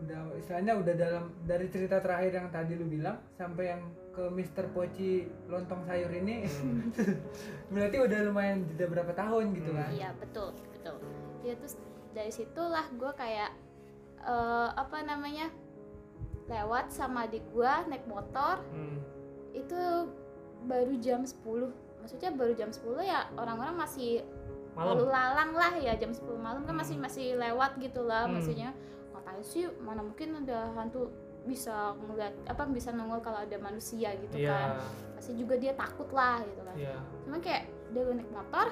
[0.00, 4.70] udah istilahnya udah dalam dari cerita terakhir yang tadi lu bilang sampai yang ke Mr.
[4.70, 5.12] Poci
[5.46, 6.88] lontong sayur ini Hmm.
[7.72, 9.78] berarti udah lumayan jeda berapa tahun gitu Hmm.
[9.78, 9.90] kan.
[9.92, 10.96] Iya betul betul.
[11.42, 11.74] Ya terus
[12.10, 13.50] dari situlah gue kayak
[14.20, 15.50] eh, apa namanya
[16.46, 18.98] lewat sama adik gue naik motor Hmm.
[19.52, 19.80] itu
[20.62, 24.24] baru jam 10 maksudnya baru jam 10 ya orang-orang masih
[24.72, 25.10] lalu Malam.
[25.10, 26.80] lalang lah ya jam 10 malam kan Hmm.
[26.80, 28.34] masih masih lewat gitu lah Hmm.
[28.34, 28.70] maksudnya
[29.10, 31.10] ngapain sih mana mungkin ada hantu
[31.42, 34.80] bisa ngeliat apa bisa nongol kalau ada manusia gitu kan Iya.
[35.14, 36.96] pasti juga dia takut lah gitu kan Iya.
[37.22, 38.66] cuma kayak dia gue naik motor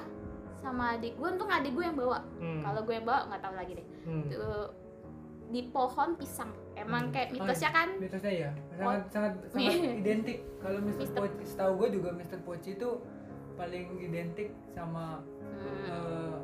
[0.55, 2.61] sama adik gue untung adik gue yang bawa Hmm.
[2.61, 4.25] kalau gue yang bawa nggak tahu lagi deh Hmm.
[4.25, 4.67] Tuh,
[5.49, 7.11] di pohon pisang emang Hmm.
[7.11, 9.91] kayak mitosnya kan mitosnya ya sangat sangat sangat Iya.
[9.97, 10.99] identik kalau Mr.
[10.99, 12.39] Mister- Poci setahu gue juga Mr.
[12.39, 12.89] Poci itu
[13.59, 16.35] paling identik sama hmm, eh,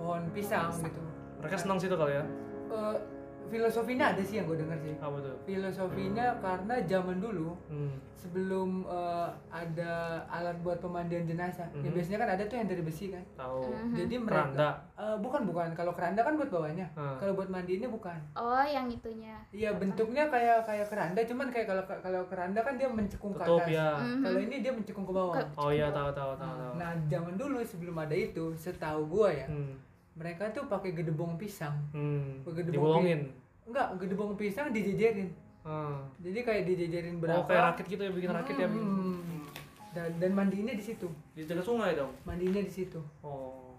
[0.00, 0.88] pohon pisang Pisang.
[0.88, 1.00] gitu
[1.44, 2.24] Mereka senang situ kali ya?
[2.72, 2.96] Eh,
[3.46, 5.34] filosofinya ada sih yang gue dengar sih Apa tuh?
[5.42, 7.96] filosofinya karena zaman dulu Hmm.
[8.12, 9.92] sebelum eh, ada
[10.26, 11.94] alat buat pemandian jenazah ya Mhm.
[11.94, 13.64] biasanya kan ada tuh yang dari besi kan Tahu.
[13.64, 13.96] Mhm.
[13.96, 14.70] jadi mereka Keranda.
[14.94, 17.16] Eh, bukan bukan kalau keranda kan buat bawahnya Ah.
[17.16, 21.82] kalau buat mandiinnya bukan oh yang itunya iya bentuknya kayak kayak keranda cuman kayak kalau
[21.88, 23.88] kalau keranda kan dia mencekung ke Tutup atas ya.
[23.96, 24.20] Mhm.
[24.20, 26.72] kalau ini dia mencekung ke bawah Ke- Oh iya tahu tahu tahu tahu.
[26.76, 29.74] nah zaman dulu sebelum ada itu setahu gua ya Hmm.
[30.20, 32.44] Mereka tuh pakai gedebong pisang Hmm.
[32.44, 33.32] Begitu Dibolongin.
[33.64, 36.04] enggak gedebong pisang dijejerin Ah.
[36.18, 38.66] jadi kayak dijejerin berapa Oh kayak rakit gitu ya bikin rakit ya.
[38.66, 38.84] bikin.
[38.84, 39.44] Hmm.
[39.90, 42.12] dan dan mandinya di situ Di dekat sungai dong.
[42.22, 43.74] mandinya di situ Oh.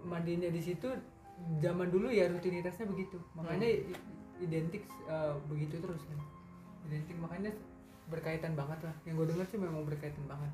[0.00, 0.86] mandinya di situ
[1.58, 3.96] zaman dulu ya rutinitasnya begitu makanya Hmm.
[4.40, 6.20] identik eh, begitu terus kan
[6.84, 7.50] identik makanya
[8.06, 10.52] berkaitan banget lah yang gue dengar sih memang berkaitan banget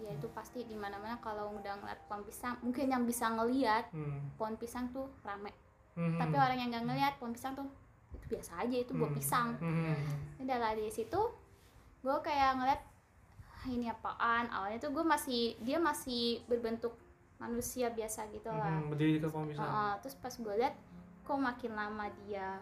[0.00, 3.88] ya itu pasti di mana mana kalau udah ngeliat pohon pisang mungkin yang bisa ngeliat
[3.90, 4.32] Hmm.
[4.34, 5.52] pohon pisang tuh rame
[5.92, 6.16] Hmm.
[6.16, 7.68] tapi orang yang nggak ngeliat pohon pisang tuh
[8.10, 9.16] itu biasa aja itu buah Hmm.
[9.16, 9.96] pisang Hmm.
[10.38, 11.20] udah lah di situ
[12.00, 12.80] gue kayak ngeliat
[13.52, 16.96] "Ah, ini apaan awalnya tuh gue masih dia masih berbentuk
[17.36, 18.88] manusia biasa gitu lah Hmm.
[18.88, 19.64] Berdiri di pohon pisang.
[19.64, 20.74] Heeh, terus pas gue liat
[21.22, 22.56] kok makin lama dia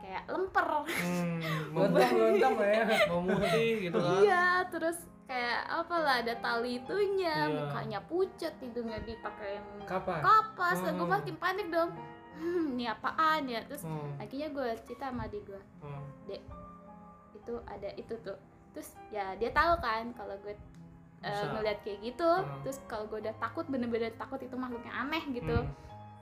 [0.00, 1.38] kayak lemper Hmm.
[1.70, 4.20] Lontong lah ya mau mutih gitu kan.
[4.20, 7.54] iya terus kayak apalah ada tali itunya Iya.
[7.54, 11.06] mukanya pucat hidungnya dipakai kapan kapas gue Hmm.
[11.08, 11.90] makin panik dong
[12.34, 14.10] hmm, ini apaan ya terus Hmm.
[14.16, 16.02] akhirnya gue cerita sama adik gue Hmm.
[17.32, 18.36] itu ada itu tuh
[18.70, 20.54] terus ya dia tahu kan kalau gue
[21.20, 22.60] uh, ngeliat kayak gitu Hmm.
[22.62, 25.70] terus kalau gue udah takut bener-bener takut itu makhluk yang aneh gitu Hmm.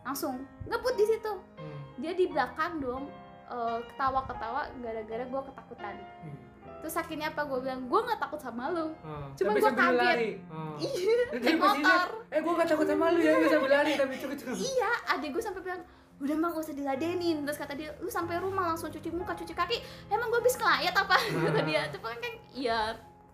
[0.04, 1.78] langsung ngebut di situ Hmm.
[1.96, 3.08] dia di belakang dong
[3.48, 5.96] uh, ketawa-ketawa gara-gara gue ketakutan.
[6.24, 6.38] Hmm.
[6.78, 8.94] terus akhirnya apa gue bilang gue nggak takut sama lu.
[9.02, 9.34] Hmm.
[9.34, 10.18] cuma tapi gue kaget.
[10.46, 10.74] Hmm.
[10.78, 12.06] iya naik motor.
[12.30, 14.54] Eh gue gak takut sama lu ya gue sambil lari tapi cukup cukup.
[14.54, 15.82] Iya adik gue sampai bilang
[16.18, 17.42] udah mah gak usah diladenin.
[17.42, 19.76] Terus kata dia lu sampai rumah langsung cuci muka cuci kaki.
[20.06, 21.16] Emang gue habis ngelayat apa?
[21.50, 21.82] Kata dia.
[21.90, 22.14] Itu kan
[22.54, 22.78] iya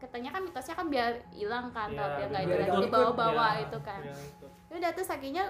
[0.00, 4.00] katanya kan mitosnya kan biar hilang kan atau biar nggak nggak di bawa-bawa itu kan.
[4.04, 4.46] Iya, itu.
[4.68, 5.44] Ya udah terus akhirnya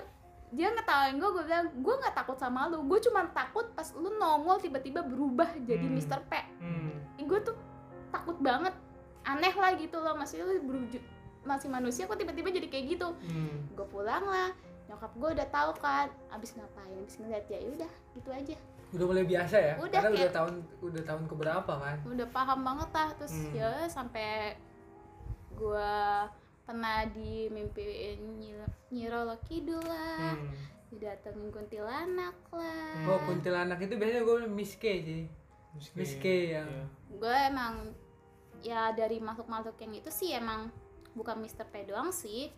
[0.54, 4.14] dia ngetawain gue gue bilang gue nggak takut sama lu gue cuma takut pas lu
[4.14, 5.94] nongol tiba-tiba berubah jadi Hmm.
[5.94, 6.20] Mr.
[6.22, 6.94] P Hmm.
[7.18, 7.56] gue tuh
[8.08, 8.72] takut banget
[9.22, 11.02] aneh lah gitu loh masih lu berwujud
[11.42, 13.66] masih manusia kok tiba-tiba jadi kayak gitu Hmm.
[13.68, 18.30] gue pulang lah nyokap gue udah tahu kan abis ngapain abis ngeliat ya udah gitu
[18.30, 18.56] aja
[18.90, 22.60] udah mulai biasa ya Udah, karena udah kayak- tahun udah tahun keberapa kan udah paham
[22.62, 23.52] banget lah terus Hmm.
[23.54, 24.54] ya sampai
[25.52, 25.90] gue
[26.64, 28.56] pernah dimimpiin Nyi-
[28.90, 30.48] Nyirolo Kidul lah Hmm.
[30.90, 35.22] didatengin kuntilanak lah oh kuntilanak itu biasanya gue Miss K sih
[35.72, 35.94] Miski.
[35.94, 36.24] Miss K
[36.54, 36.84] yang Iya.
[37.12, 37.74] gue emang
[38.60, 40.70] ya dari makhluk-makhluk yang itu sih emang
[41.12, 41.66] bukan Mr.
[41.66, 42.48] P doang sih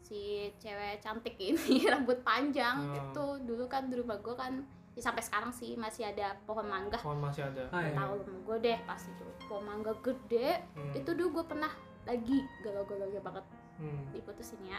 [0.00, 0.20] si
[0.56, 2.94] cewek cantik ini rambut panjang Oh.
[2.94, 4.60] itu dulu kan di rumah gue kan
[4.92, 7.70] ya sampai sekarang sih masih ada pohon mangga Pohon masih ada.
[7.70, 7.94] Ah, iya.
[7.94, 10.92] tahu rumah gue deh pas itu pohon mangga gede Hmm.
[10.92, 11.70] itu dulu gue pernah
[12.08, 13.44] lagi galau-galaunya banget
[13.78, 14.02] Hmm.
[14.10, 14.74] diputusin ya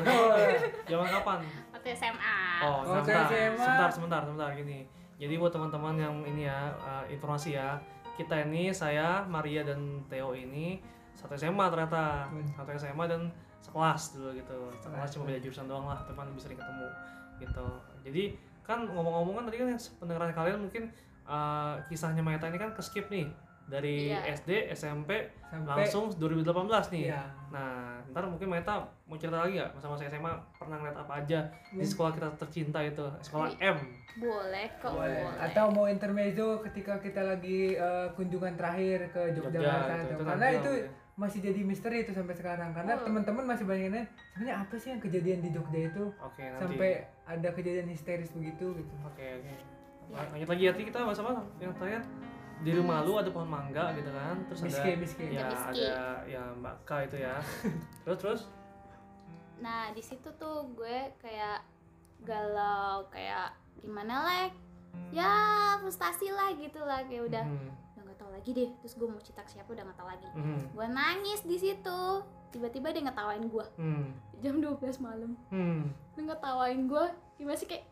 [0.00, 0.32] Oh,
[0.88, 1.38] Zaman kapan?
[1.70, 3.58] waktu SMA Oh, Oh, sebentar, SMA.
[3.58, 4.80] sebentar, sebentar, sebentar gini.
[5.20, 7.76] Jadi buat teman-teman yang ini ya uh, informasi ya,
[8.16, 10.80] kita ini saya Maria dan Theo ini
[11.12, 12.48] satu SMA ternyata, Hmm.
[12.50, 13.28] satu SMA dan
[13.60, 14.56] sekelas dulu gitu.
[14.78, 16.88] Sekelas cuma beda jurusan doang lah, teman bisa sering ketemu
[17.38, 17.66] gitu.
[18.00, 18.22] Jadi
[18.62, 19.68] kan ngomong-ngomong kan tadi kan
[20.00, 20.88] pendengaran kalian mungkin
[21.28, 23.28] uh, kisahnya Mayata ini kan ke skip nih
[23.70, 24.34] dari Iya.
[24.34, 25.10] SD, SMP
[25.44, 27.04] sampai langsung 2018 nih.
[27.06, 31.38] iya Nah, ntar mungkin Meta mau cerita lagi nggak masa-masa SMA pernah ngeliat apa aja
[31.68, 31.82] di Hmm.
[31.84, 33.78] sekolah kita tercinta itu, sekolah M.
[34.12, 35.22] boleh kok boleh.
[35.22, 40.24] boleh, atau mau intermezzo ketika kita lagi eh, kunjungan terakhir ke Jogja, Yogyakarta itu- itu
[40.24, 40.86] karena itu ya.
[41.16, 43.04] masih jadi misteri itu sampai sekarang karena Oh.
[43.04, 46.62] teman-teman masih banyak yang nanya sebenarnya apa sih yang kejadian di Jogja itu Oke, nanti.
[46.64, 46.90] sampai
[47.24, 49.52] ada kejadian histeris begitu gitu Oke, oke.
[50.08, 50.26] Ya.
[50.26, 51.38] Lanjut lagi ya, kita bahas apa?
[51.56, 52.02] Yang terakhir
[52.60, 54.88] di rumah lu ada pohon mangga gitu kan, terus Miss ada K.
[55.30, 55.64] ya K.
[55.70, 55.94] ada
[56.24, 57.34] ya Mbak K itu ya.
[58.04, 58.42] terus terus
[59.58, 61.60] Nah di situ tuh gue kayak
[62.20, 64.44] galau kayak gimana lah
[65.08, 65.32] ya
[65.80, 69.16] frustasi lah gitu lah kayak udah Hmm, udah nggak tahu lagi deh terus gue mau
[69.18, 72.00] cerita ke siapa udah nggak tahu lagi hmm, gue nangis di situ
[72.50, 74.04] tiba-tiba dia ngetawain gue hmm,
[74.38, 77.04] jam 12 malam hmm, dia ngetawain gue
[77.36, 77.84] gimana sih kayak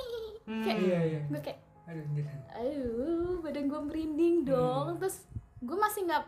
[0.46, 0.62] hmm.
[0.62, 2.24] Kayak- iya iya gue kayak aduh anjir.
[2.52, 5.26] aduh badan gue merinding dong terus
[5.58, 6.22] gue masih nggak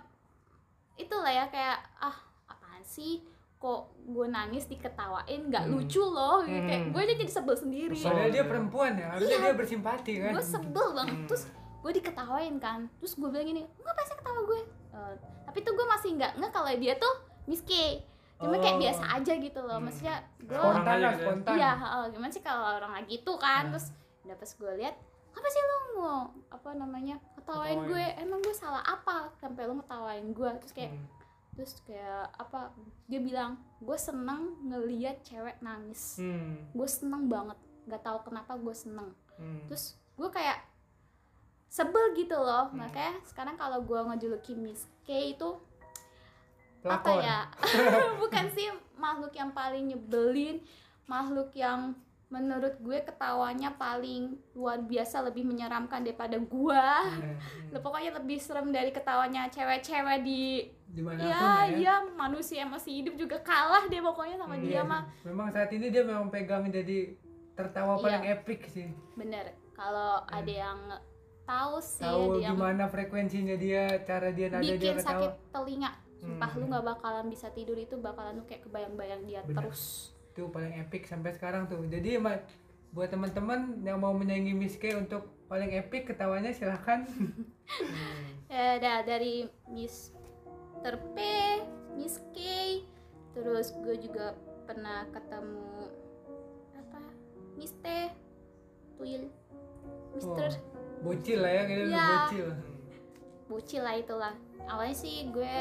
[0.97, 2.15] itulah ya kayak ah
[2.47, 3.23] apaan sih
[3.57, 5.73] kok gue nangis diketawain nggak Hmm.
[5.75, 6.65] lucu loh Hmm.
[6.65, 9.45] kayak gue aja jadi sebel sendiri padahal dia perempuan ya harusnya Iya.
[9.45, 11.27] dia bersimpati kan gue sebel banget Hmm.
[11.27, 11.45] terus
[11.81, 14.61] gue diketawain kan terus gue bilang gini ngapain sih ketawa gue
[14.95, 15.15] Eh,
[15.45, 17.15] tapi tuh gue masih nggak nggak kalau dia tuh
[17.45, 17.99] Miss K
[18.37, 18.81] cuma kayak Oh.
[18.81, 19.85] biasa aja gitu loh Hmm.
[19.85, 21.25] maksudnya gue spontan lah gitu ya.
[21.25, 23.73] spontan iya heeh, gimana sih kalau orang lagi gitu kan Hmm.
[23.73, 23.87] terus
[24.23, 24.95] udah pas gue lihat
[25.35, 26.19] apa sih lo mau
[26.49, 27.89] apa namanya ketawain Ketawain.
[27.89, 31.07] gue emang gue salah apa sampai lo ngetawain gue terus kayak Hmm.
[31.55, 36.71] terus kayak apa dia bilang gue seneng ngeliat cewek nangis Hmm.
[36.71, 39.67] gue seneng banget nggak tahu kenapa gue seneng Hmm.
[39.67, 40.63] terus gue kayak
[41.69, 42.79] sebel gitu loh Hmm.
[42.81, 45.51] makanya sekarang kalau gue ngejuluki Miss K itu
[46.83, 47.39] apa pelakon ya
[48.23, 50.63] bukan sih makhluk yang paling nyebelin
[51.05, 51.93] makhluk yang
[52.35, 57.39] menurut gue ketawanya paling luar biasa lebih menyeramkan daripada gua Iya.
[57.73, 62.63] Lah, pokoknya lebih serem dari ketawanya cewek-cewek di di mana pun ya ya, iya manusia
[62.63, 66.03] yang masih hidup juga kalah deh pokoknya sama Iya dia mah memang saat ini dia
[66.03, 67.15] memang pegang jadi
[67.53, 68.03] tertawa Iya.
[68.03, 70.35] paling epic sih bener kalau Hmm.
[70.35, 70.79] ada yang
[71.45, 75.91] tahu sih tahu dia gimana frekuensinya dia cara dia nada dia bikin ketawa sakit telinga
[76.17, 76.59] sumpah Hmm.
[76.59, 79.67] lu nggak bakalan bisa tidur itu bakalan lu kayak kebayang-bayang dia Bener.
[79.67, 81.79] terus itu paling epic sampai sekarang tuh.
[81.87, 82.43] Jadi emang
[82.91, 87.07] buat teman-teman yang mau menyaingi Miss K untuk paling epic ketawanya silahkan
[88.49, 90.15] ya ada dari Miss
[91.15, 91.19] P
[91.99, 92.39] Miss K
[93.35, 95.91] terus gue juga pernah ketemu
[96.79, 97.03] apa?
[97.59, 97.87] Miss T
[98.95, 99.27] Tuyul
[100.15, 100.51] Mister.
[101.03, 102.07] Oh, bocil lah ya gitu Iya.
[102.07, 102.47] bocil.
[103.51, 104.35] Bocil lah itulah.
[104.71, 105.55] Awalnya sih gue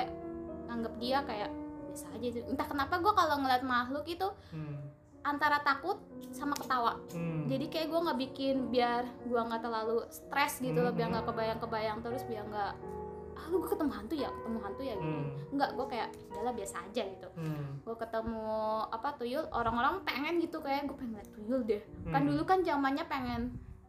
[0.70, 1.52] anggap dia kayak
[1.94, 4.82] biasa aja entah kenapa gue kalau ngeliat makhluk itu Hmm.
[5.24, 7.46] antara takut sama ketawa Hmm.
[7.46, 11.16] jadi kayak gue nggak bikin biar gue nggak terlalu stres gitu loh biar Hmm.
[11.16, 12.74] nggak kebayang-kebayang terus biar nggak
[13.34, 15.30] ah lu gue ketemu hantu ya ketemu hantu ya gitu Hmm.
[15.52, 17.72] nggak gue kayak udahlah biasa aja gitu Hmm.
[17.80, 18.46] gue ketemu
[18.90, 22.30] apa tuyul orang-orang pengen gitu kayak gue pengen liat tuyul deh kan Hmm.
[22.30, 23.42] dulu kan zamannya pengen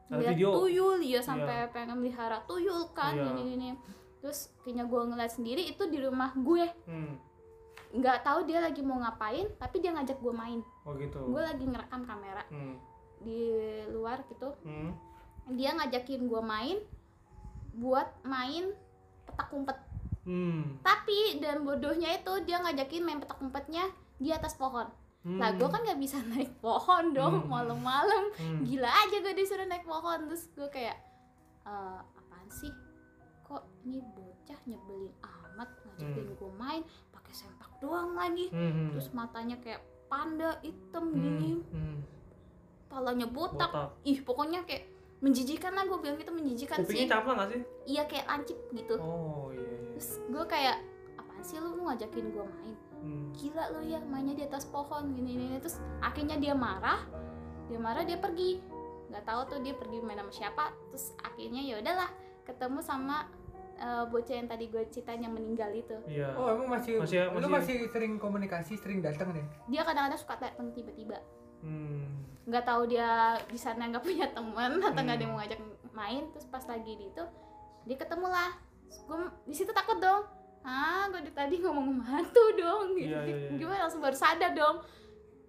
[0.07, 3.25] lihat tuyul ya sampai pengen melihara tuyul kan Iya.
[3.27, 3.69] gini gini
[4.21, 7.17] terus kayaknya gue ngeliat sendiri itu di rumah gue Hmm.
[7.95, 11.19] Nggak tahu dia lagi mau ngapain tapi dia ngajak gue main Oh gitu.
[11.25, 12.75] gue lagi ngerekam kamera Hmm.
[13.21, 13.55] di
[13.89, 14.91] luar gitu Hmm.
[15.49, 16.79] dia ngajakin gue main
[17.73, 18.75] buat main
[19.25, 19.79] petak umpet
[20.23, 20.81] Hmm.
[20.81, 23.85] tapi dan bodohnya itu dia ngajakin main petak umpetnya
[24.17, 24.91] di atas pohon
[25.23, 25.39] Hmm.
[25.39, 27.49] lah gue kan nggak bisa naik pohon dong Hmm.
[27.49, 28.61] malam-malam Hmm.
[28.63, 30.99] gila aja gue disuruh naik pohon terus gue kayak
[31.63, 32.73] "Eh, apaan sih
[33.43, 36.35] kok ini bocah nyebelin amat ngajakin Hmm.
[36.35, 36.83] gue main
[37.35, 38.95] pakai sempak doang lagi Hmm.
[38.95, 41.19] terus matanya kayak panda hitam Hmm.
[41.19, 41.99] gini Hmm.
[42.87, 43.67] palanya botak.
[43.69, 43.91] Botak.
[44.05, 44.87] ih pokoknya kayak
[45.19, 47.61] menjijikan lah gue bilang itu menjijikan Kupingnya sih caplang gak sih?
[47.89, 49.59] iya kayak lancip gitu Oh iya.
[49.59, 49.91] iya.
[49.91, 50.77] terus gue kayak
[51.17, 53.29] apaan sih lu mau ngajakin gue main Hmm.
[53.35, 57.03] gila lu ya mainnya di atas pohon gini gini terus akhirnya dia marah
[57.67, 58.63] dia marah dia pergi
[59.11, 62.09] nggak tahu tuh dia pergi main sama siapa terus akhirnya ya udahlah
[62.45, 63.27] ketemu sama
[63.77, 65.97] eh, bocah yang tadi gue ceritain yang meninggal itu.
[66.07, 66.33] Iya.
[66.33, 69.45] oh emang masih, Masih- lu masih- masih sering komunikasi sering datang deh?
[69.67, 71.19] Dia kadang-kadang suka datang tiba-tiba.
[71.61, 72.21] Hmm.
[72.45, 73.09] nggak tahu dia
[73.43, 75.33] di sana nggak punya teman atau nggak ada yang Hmm.
[75.33, 75.61] mau ngajak
[75.93, 76.23] main.
[76.31, 77.25] Terus pas lagi di itu
[77.85, 78.51] dia ketemu lah.
[79.03, 80.29] Gue di situ takut dong.
[80.61, 83.11] Ah gue tadi ngomong sama hantu dong gitu.
[83.11, 83.59] Iya, iya, iya.
[83.59, 84.85] gue langsung baru sadar dong.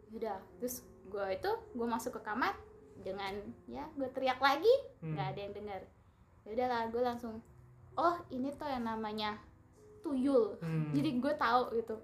[0.10, 2.56] Udah terus gue itu gue masuk ke kamar
[2.98, 3.36] dengan
[3.66, 4.72] ya gue teriak lagi.
[5.00, 5.14] Hmm.
[5.14, 5.82] nggak ada yang dengar
[6.42, 7.34] ya udahlah gue langsung
[7.96, 9.40] oh ini tuh yang namanya
[10.02, 10.94] tuyul Hmm.
[10.94, 11.96] jadi gue tahu gitu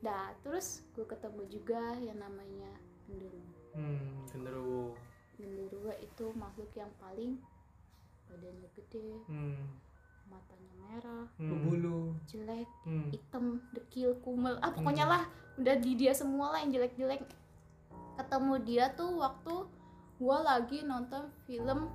[0.00, 2.70] dah terus gue ketemu juga yang namanya
[3.04, 4.26] genderuwo Hmm.
[4.26, 4.96] Genderuwo.
[5.36, 7.38] genderuwo itu makhluk yang paling
[8.26, 9.62] badannya gede Hmm.
[10.26, 11.60] matanya merah Hmm.
[11.64, 13.08] bulu jelek Hmm.
[13.10, 15.22] hitam dekil kumel ah pokoknya lah
[15.56, 17.22] udah di dia semua lah yang jelek-jelek
[18.16, 19.54] ketemu dia tuh waktu
[20.16, 21.88] gua lagi nonton film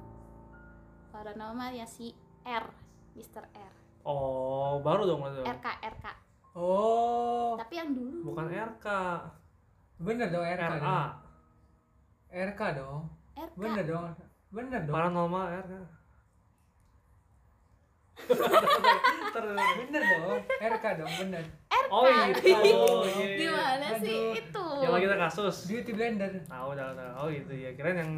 [1.12, 2.12] paranormal ya si
[2.44, 2.66] R
[3.16, 3.44] Mr.
[3.48, 3.72] R
[4.04, 5.42] Oh, baru dong itu.
[5.42, 6.06] RK RK
[6.54, 8.88] oh tapi yang dulu Bukan RK.
[9.98, 10.78] bener dong RK RA.
[10.78, 11.10] dong
[12.30, 13.00] RK dong
[13.34, 14.04] RK bener dong
[14.50, 15.74] bener dong Paranormal RK.
[19.76, 21.44] bener dong RK dong bener
[21.86, 22.50] Oh itu.
[22.50, 24.34] Oh, iya, gimana sih Aduh.
[24.34, 25.56] itu Yang lagi ada kasus.
[25.70, 27.12] beauty blender Tahu, tahu, tahu.
[27.16, 27.70] Oh itu ya.
[27.72, 28.12] Kirain yang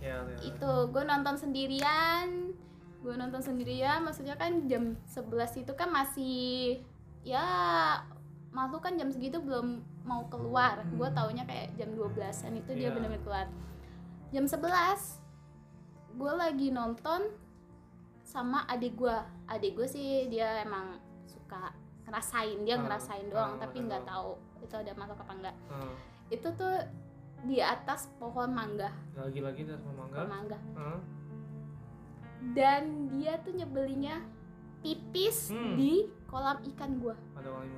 [0.00, 0.16] ya.
[0.24, 0.36] ya.
[0.40, 2.56] itu gue nonton sendirian
[3.02, 5.26] gue nonton sendirian maksudnya kan jam 11
[5.58, 6.78] itu kan masih
[7.20, 7.42] ya
[8.48, 12.22] makhluk kan jam segitu belum mau keluar gue taunya kayak jam 12an
[12.54, 12.94] itu dia Iya.
[12.94, 13.46] benar-benar keluar
[14.30, 15.18] jam 11
[16.12, 17.20] gue lagi nonton
[18.22, 23.58] sama adik gue adik gue sih dia emang suka ngerasain dia Ah, ngerasain doang ah,
[23.58, 24.08] tapi ah, nggak ah.
[24.08, 25.94] tahu itu ada makhluk apa enggak Hmm.
[26.28, 26.76] itu tuh
[27.42, 30.22] di atas pohon mangga Lagi-lagi dari pohon mangga.
[30.24, 31.00] mangga Hmm.
[32.50, 34.18] Dan dia tuh nyebelinnya
[34.78, 35.78] pipis Hmm.
[35.78, 37.14] di kolam ikan gua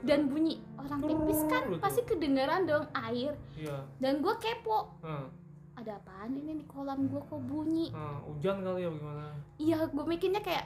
[0.03, 1.77] dan bunyi orang pipis kan Gitu.
[1.79, 3.85] pasti kedengeran dong air Iya.
[3.99, 5.29] dan gua kepo Hmm.
[5.75, 8.25] ada apaan ini di kolam gua kok bunyi Hmm.
[8.27, 9.25] Hujan kali ya bagaimana?
[9.59, 10.65] iya gua mikirnya kayak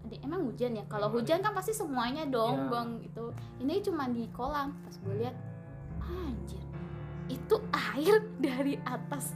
[0.00, 2.70] "Adik, emang hujan ya kalau Emang hujan kan pasti semuanya dong Iya.
[2.70, 3.24] bang itu
[3.58, 5.34] ini cuma di kolam pas gue lihat
[6.00, 6.62] anjir
[7.28, 9.34] itu air dari atas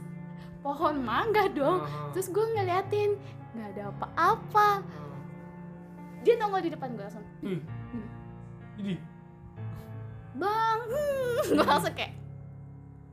[0.61, 2.09] pohon mangga dong Hmm.
[2.09, 3.19] terus gue ngeliatin
[3.53, 5.21] nggak ada apa-apa Hmm.
[6.21, 7.61] dia nongol di depan gue langsung Ih.
[8.75, 8.95] Ini.
[10.33, 11.51] bang hmm.
[11.51, 12.13] gue langsung kayak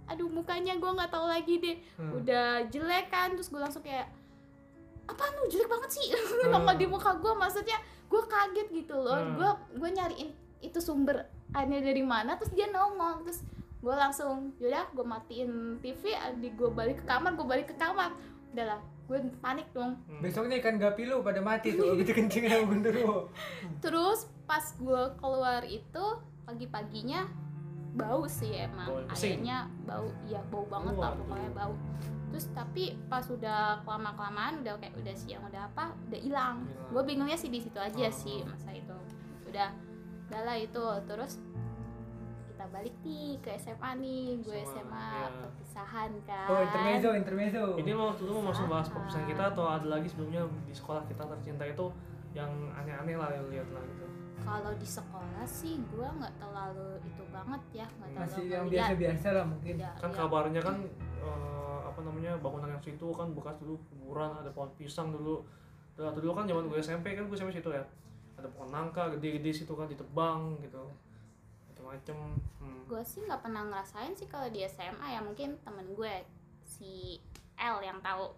[0.06, 2.16] aduh mukanya gue nggak tahu lagi deh Hmm.
[2.16, 4.08] udah jelek kan terus gue langsung kayak
[5.04, 6.06] apaan lu jelek banget sih
[6.48, 7.76] nongol di muka gue maksudnya
[8.06, 9.36] gue kaget gitu loh Hmm.
[9.36, 10.30] gue gue nyariin
[10.60, 13.44] itu sumber airnya dari mana terus dia nongol terus
[13.80, 18.12] gue langsung yaudah gue matiin TV adik gue balik ke kamar gue balik ke kamar
[18.50, 18.80] udahlah
[19.10, 20.22] gue panik dong Hmm.
[20.22, 23.26] Besoknya ikan gapi lu pada mati tuh gitu kencing sama gundurwo.
[23.80, 26.04] terus pas gue keluar itu
[26.44, 27.26] pagi-paginya
[27.92, 31.74] bau sih emang Bau airnya bau ya bau banget lah pokoknya bau
[32.30, 36.88] terus tapi pas udah lama kelamaan udah kayak udah siang udah apa udah hilang Hilang.
[36.88, 38.14] gue bingungnya sih di situ aja Oh.
[38.14, 38.94] sih masa itu
[39.44, 39.74] udah
[40.28, 41.42] udah lah itu terus
[42.60, 45.28] kita balik nih ke SMA nih gue SMA, SMA iya.
[45.32, 47.64] perpisahan kan Oh, intermezzo, intermezzo.
[47.80, 51.08] Ini lo waktu itu mau langsung bahas perpisahan kita atau ada lagi sebelumnya di sekolah
[51.08, 51.88] kita tercinta itu
[52.36, 54.04] yang aneh-aneh lah yang lihat lah gitu.
[54.44, 59.28] kalau di sekolah sih gue nggak terlalu itu banget ya nggak terlalu Masih yang biasa-biasa
[59.32, 59.74] lah mungkin.
[59.80, 60.16] Ya, Kan ya.
[60.20, 60.76] kabarnya kan
[61.24, 65.40] eh, apa namanya bangunan yang situ kan bekas dulu kuburan ada pohon pisang dulu.
[65.96, 67.84] Dulu atau dulu kan zaman gue SMP kan gue SMP situ ya.
[68.36, 70.84] Ada pohon nangka gede-gede situ kan ditebang gitu.
[71.80, 72.28] Macam-macam.
[72.58, 72.80] Hmm.
[72.84, 76.14] gue sih nggak pernah ngerasain sih kalau di SMA ya mungkin temen gue
[76.60, 77.16] si
[77.56, 78.28] L yang tahu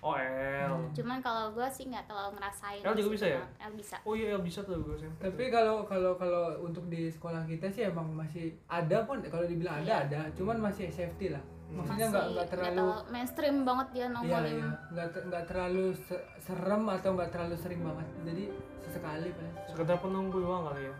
[0.00, 0.90] Oh L.
[0.90, 3.42] cuman kalau gue sih nggak terlalu ngerasain L juga bisa ya?
[3.60, 5.14] L bisa Oh iya L bisa tuh gue SMP.
[5.20, 9.78] Tapi kalau kalau kalau untuk di sekolah kita sih emang masih ada pun kalau dibilang
[9.80, 11.38] ada ada, cuman masih safety lah.
[11.70, 16.26] Maksudnya nggak nggak terlalu mainstream banget dia Iya nongolin iya, nggak ter- nggak terlalu se-
[16.36, 18.06] serem atau nggak terlalu sering banget.
[18.26, 18.44] Jadi
[18.82, 19.54] sesekali paling.
[19.64, 20.94] sekedar penunggu doang kali ya.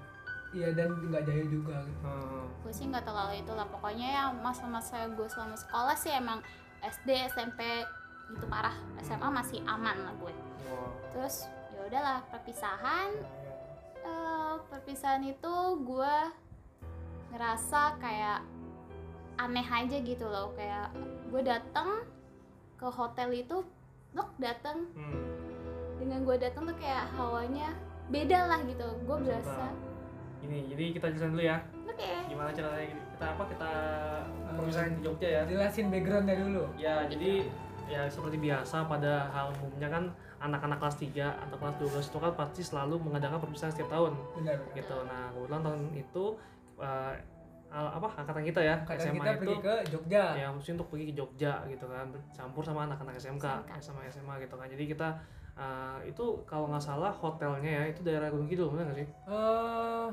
[0.52, 2.00] Iya dan nggak jahil juga gitu.
[2.02, 2.44] Hmm.
[2.62, 6.38] gue sih nggak terlalu itu lah pokoknya ya masa-masa gue selama sekolah sih emang
[6.80, 7.82] SD SMP
[8.30, 10.30] itu parah SMA masih aman lah gue
[10.68, 10.92] Wah.
[11.10, 13.10] terus ya udahlah perpisahan
[13.98, 16.14] eh, perpisahan itu gue
[17.30, 18.40] ngerasa kayak
[19.38, 20.92] aneh aja gitu loh kayak
[21.28, 22.04] gue datang
[22.76, 23.64] ke hotel itu
[24.12, 25.24] loh datang Hmm.
[25.96, 27.72] dengan gue datang tuh kayak hawanya
[28.06, 29.66] beda lah gitu gue berasa
[30.42, 31.56] Ini jadi kita jelasin dulu ya.
[31.82, 33.02] oke Gimana caranya gitu.
[33.12, 33.70] kita apa kita
[34.52, 35.42] perpisahan di Jogja ya.
[35.44, 36.62] Jelasin backgroundnya dulu.
[36.74, 37.32] Ya, jadi
[37.86, 40.04] ya seperti biasa pada hal umumnya kan
[40.38, 44.58] anak-anak kelas 3 atau kelas 12 itu kan pasti selalu mengadakan perpisahan setiap tahun Benar.
[44.72, 44.96] gitu.
[45.04, 46.24] Nah, kebetulan tahun itu
[46.76, 47.14] eh,
[47.70, 50.24] al- apa angkatan kita ya Kadang SMA kita itu pergi ke Jogja.
[50.34, 53.70] ya mesti untuk pergi ke Jogja gitu kan campur sama anak-anak SMK, SMK.
[53.78, 54.66] sama SMA gitu kan.
[54.66, 55.08] Jadi kita
[55.54, 59.08] eh, itu kalau nggak salah hotelnya ya itu daerah Gunung Kidul benar nggak sih?
[59.26, 60.08] Eh,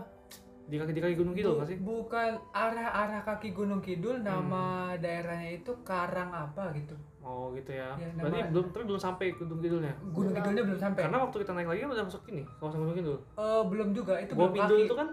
[0.65, 1.77] Di kaki di kaki Gunung Kidul bu- nggak sih?
[1.79, 4.27] bukan arah-arah kaki Gunung Kidul, Hmm.
[4.27, 4.63] nama
[4.95, 6.93] daerahnya itu Karang apa gitu.
[7.19, 7.95] Oh gitu ya.
[7.95, 9.93] Ya, Berarti nama- belum tapi belum sampai Gunung Kidulnya.
[10.07, 10.29] Gunung.
[10.31, 11.01] Kidulnya belum sampai.
[11.03, 13.17] Karena waktu kita naik lagi kan udah masuk ini kawasan Gunung Kidul.
[13.35, 14.85] Eh, belum juga, itu Gua belum Pindul kaki.
[14.85, 15.07] itu kan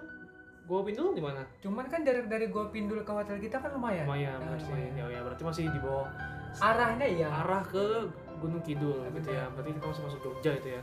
[0.67, 1.43] Gua Pindul di mana?
[1.57, 4.05] Cuman kan jarak dari Gua Pindul ke hotel kita kan lumayan.
[4.05, 4.67] Lumayan Nah, berarti.
[4.67, 4.93] lumayan.
[4.93, 6.09] Ya, ya berarti masih di bawah
[6.59, 7.29] Arahnya iya.
[7.29, 7.85] arah ke
[8.39, 9.47] Gunung Kidul gitu ya.
[9.51, 10.83] Berarti kita masih masuk Jogja itu ya.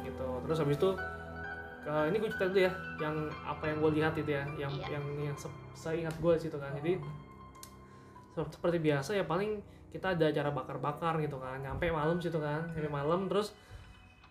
[0.00, 0.26] Gitu.
[0.44, 0.90] Terus habis itu
[1.80, 4.96] ke- ini gue cerita dulu ya yang apa yang gue lihat itu ya yang Iya.
[4.96, 6.96] yang yang se- seingat gue situ kan jadi
[8.32, 9.60] se- seperti biasa ya paling
[9.92, 13.52] kita ada acara bakar-bakar gitu kan nyampe malam situ kan nyampe malam terus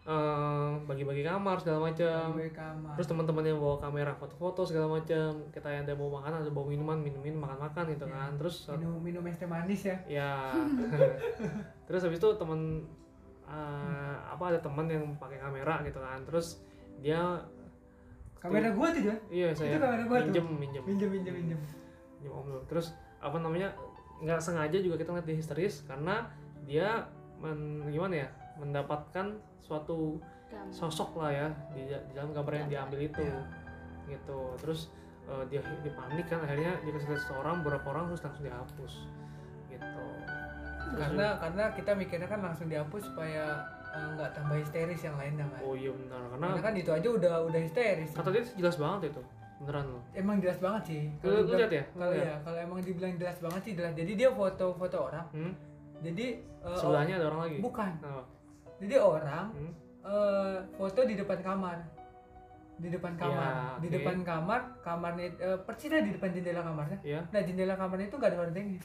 [0.03, 2.35] eh, bagi-bagi kamar segala macam
[2.93, 6.67] terus teman-teman yang bawa kamera foto-foto segala macam kita yang ada bawa makanan ada bawa
[6.67, 8.13] minuman minum-minum makan-makan gitu Iya.
[8.13, 9.97] kan terus minum minum es teh manis ya.
[10.05, 10.31] ya
[11.87, 12.83] terus habis itu teman
[13.43, 16.59] eh, apa ada teman yang pakai kamera gitu kan terus
[16.99, 17.39] dia
[18.37, 20.27] Kamera gua tuh iya saya kamera gua tuh.
[20.27, 21.59] minjem minjem Minjem minjem minjem.
[22.19, 22.59] minjem om dulu.
[22.67, 23.71] terus apa namanya
[24.19, 26.27] nggak sengaja juga kita ngeliat dia histeris karena
[26.63, 27.07] dia
[27.39, 29.27] men, gimana ya mendapatkan
[29.59, 30.69] suatu Gambar.
[30.69, 33.41] sosok lah ya di, di dalam gambar yang diambil itu Iya.
[34.09, 34.91] gitu terus
[35.23, 38.93] eh, dia dia panik kan akhirnya dia kasih lihat seseorang beberapa orang terus langsung dihapus
[39.67, 40.03] gitu
[40.83, 45.47] Terus Karena karena kita mikirnya kan langsung dihapus supaya eh, nggak tambah histeris yang lainnya
[45.47, 45.59] kan.
[45.61, 48.11] oh iya benar karena Karena kan itu aja udah udah histeris.
[48.11, 49.21] kata dia jelas banget itu
[49.55, 51.01] beneran loh Emang jelas banget sih.
[51.17, 51.83] Dibilang- lihat ya?
[51.89, 53.93] Kalau ya, kalau emang dibilang jelas banget sih jelas.
[53.93, 55.25] Jadi dia foto-foto orang.
[55.31, 55.53] hmm?
[56.03, 57.91] Jadi eh, sebelahnya ada orang lagi oh, bukan.
[57.97, 58.23] Kenapa?
[58.83, 59.71] Jadi orang Hmm?
[60.03, 61.77] eh, foto di depan kamar.
[62.75, 63.47] Di depan kamar.
[63.47, 66.99] Ya, Di depan kamar, kamarnya eh, persis lah di depan jendela kamarnya.
[67.01, 68.83] Iya, Nah, jendela kamarnya itu nggak ada hordengnya.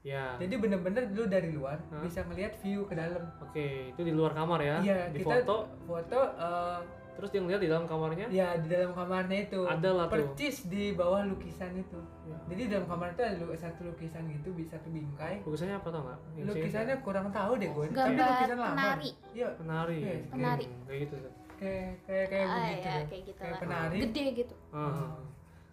[0.00, 0.34] ya.
[0.36, 2.00] Jadi bener-bener lu dari luar Hah?
[2.00, 3.22] bisa ngelihat view ke dalam.
[3.40, 4.76] Oke, itu di luar kamar ya.
[4.80, 6.78] Iya, di kita foto, foto eh,
[7.18, 8.30] terus dia ngeliat di dalam kamarnya.
[8.30, 9.66] ya di dalam kamarnya itu.
[9.66, 10.22] Ada lah tuh.
[10.22, 11.98] Percis di bawah lukisan itu.
[12.30, 12.38] Ya.
[12.46, 15.42] Jadi dalam kamar itu ada satu lukisan gitu, bisa satu bingkai.
[15.42, 16.18] Lukisannya apa tau nggak?
[16.46, 17.84] Lukisannya kurang tahu deh gue.
[17.90, 18.70] Tapi lukisan lama.
[18.70, 19.98] penari Iya, penari.
[19.98, 20.64] Iya, penari.
[20.64, 21.14] Hmm, kayak gitu.
[21.18, 21.32] tuh.
[21.58, 22.86] kayak kayak kayak Ah, begitu.
[22.86, 23.60] ya, kayak gitu Kayak lah.
[23.66, 23.98] penari.
[23.98, 25.10] gede gitu Ah.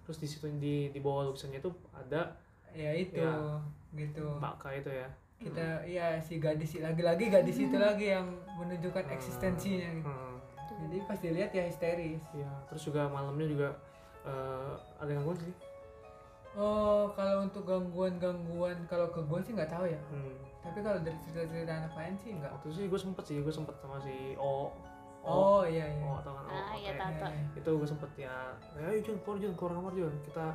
[0.10, 2.22] Terus di situ di di bawah lukisannya itu ada
[2.76, 3.62] Ya itu, Ya.
[3.96, 4.26] gitu.
[4.36, 5.08] K itu ya.
[5.40, 8.28] Kita ya si gadis lagi-lagi gadis itu lagi yang
[8.58, 10.10] menunjukkan eksistensinya gitu.
[10.10, 10.35] Hmm.
[10.86, 12.22] Jadi pas dilihat ya histeris.
[12.38, 13.70] Iya, terus juga malamnya juga
[14.22, 15.54] eh, ada gangguan sih.
[16.56, 20.00] Oh, kalau untuk gangguan-gangguan kalau ke gue sih nggak tahu ya.
[20.08, 20.40] Hmm.
[20.64, 22.48] Tapi kalau dari cerita-cerita anak lain sih nggak.
[22.48, 24.72] Waktu sih gue sempet sih, gue sempet sama si O.
[25.26, 25.60] O.
[25.60, 26.06] Oh iya iya.
[26.06, 26.46] O, tau kan?
[26.48, 27.12] O, Ah, iya, tahu.
[27.12, 27.60] Iya, iya.
[27.60, 28.36] Itu gue sempet ya,
[28.80, 30.14] ya ayo Jun, keluar Jun, keluar kamar Jun.
[30.24, 30.46] Kita,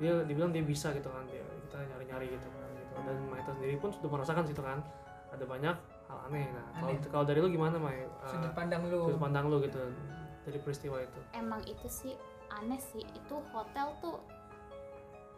[0.00, 2.70] dia dibilang dia bisa gitu kan, dia, kita nyari-nyari gitu kan.
[2.72, 2.92] Gitu.
[3.04, 4.80] Dan Maita sendiri pun sudah merasakan situ kan,
[5.28, 5.76] ada banyak
[6.14, 6.46] hal aneh.
[6.46, 7.08] Nah, kalau Aneh.
[7.08, 7.98] kalau dari lu gimana Mai?
[7.98, 9.00] Eh, Sudut pandang lu.
[9.04, 9.82] sudut pandang lu gitu
[10.42, 11.18] dari peristiwa itu.
[11.32, 12.14] emang itu sih
[12.50, 14.20] aneh sih itu hotel tuh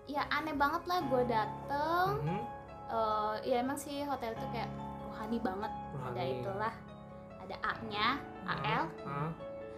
[0.05, 2.41] ya aneh banget lah gue dateng Mhm.
[2.89, 4.67] eh, ya emang sih hotel itu kayak
[5.01, 6.35] rohani banget ada Rohani.
[6.37, 6.75] itulah
[7.39, 8.07] ada A nya
[8.45, 9.31] AL Ah,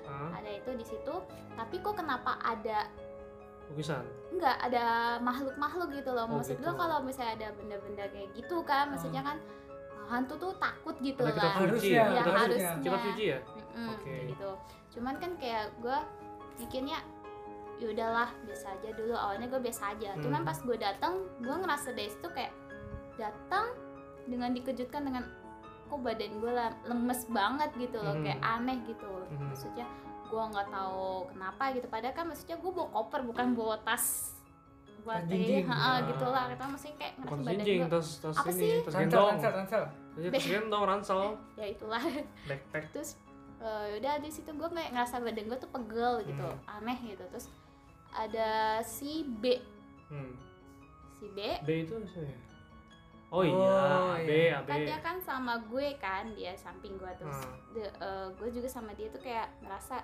[0.04, 1.14] ah, ada itu di situ
[1.54, 2.88] tapi kok kenapa ada
[3.68, 4.04] lukisan.
[4.30, 4.84] nggak ada
[5.20, 6.64] makhluk-makhluk gitu loh Oh, maksud gitu.
[6.64, 9.36] gue kalau misalnya ada benda-benda kayak gitu kan maksudnya kan
[10.08, 12.04] hantu tuh takut gitu kitab lah Harusnya, ya?
[12.04, 13.38] ya Kitab suci- harusnya Kitab suci ya?
[13.38, 14.02] Mm-mm, Oke.
[14.04, 14.50] kayak gitu
[14.88, 15.98] cuman kan kayak gue
[16.58, 16.98] mikirnya
[17.78, 20.20] ya udahlah biasa aja dulu awalnya gue biasa aja Hmm.
[20.20, 22.50] cuman pas gue datang gue ngerasa dari situ kayak
[23.14, 23.66] datang
[24.24, 25.24] dengan dikejutkan dengan
[25.84, 26.52] kok badan gue
[26.84, 28.24] lemes banget gitu loh Hmm.
[28.24, 29.46] kayak aneh gitu Hmm.
[29.46, 29.86] maksudnya
[30.24, 34.36] gue nggak tahu kenapa gitu padahal kan maksudnya gue bawa koper bukan bawa tas
[35.10, 36.04] Ah.
[36.04, 38.72] gitu lah kita maksudnya kayak ngerasa badan jinjing, gue tas tas Apa ini, sih?
[38.78, 39.28] tas Ransel, gendong.
[39.30, 39.84] ransel, ransel.
[40.14, 41.20] Jadi tas gendong, ransel,
[41.60, 42.02] ya itulah
[42.44, 42.84] backpack.
[42.90, 43.10] terus
[43.58, 46.74] eh, udah di situ gue kayak ngerasa badan gue tuh pegel gitu Hmm.
[46.76, 47.46] aneh gitu terus
[48.10, 48.50] ada
[48.80, 49.58] si B
[50.06, 50.32] Hmm.
[51.12, 52.32] si B B itu ya?
[53.28, 53.76] Oh, Oh, iya,
[54.16, 54.56] B, iya.
[54.56, 54.64] AB.
[54.64, 57.60] kan dia kan sama gue kan dia samping gue terus Hmm.
[57.72, 60.00] de- eh, gue juga sama dia tuh kayak ngerasa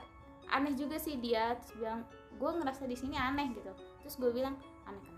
[0.47, 4.53] aneh juga sih dia terus bilang gue ngerasa di sini aneh gitu terus gue bilang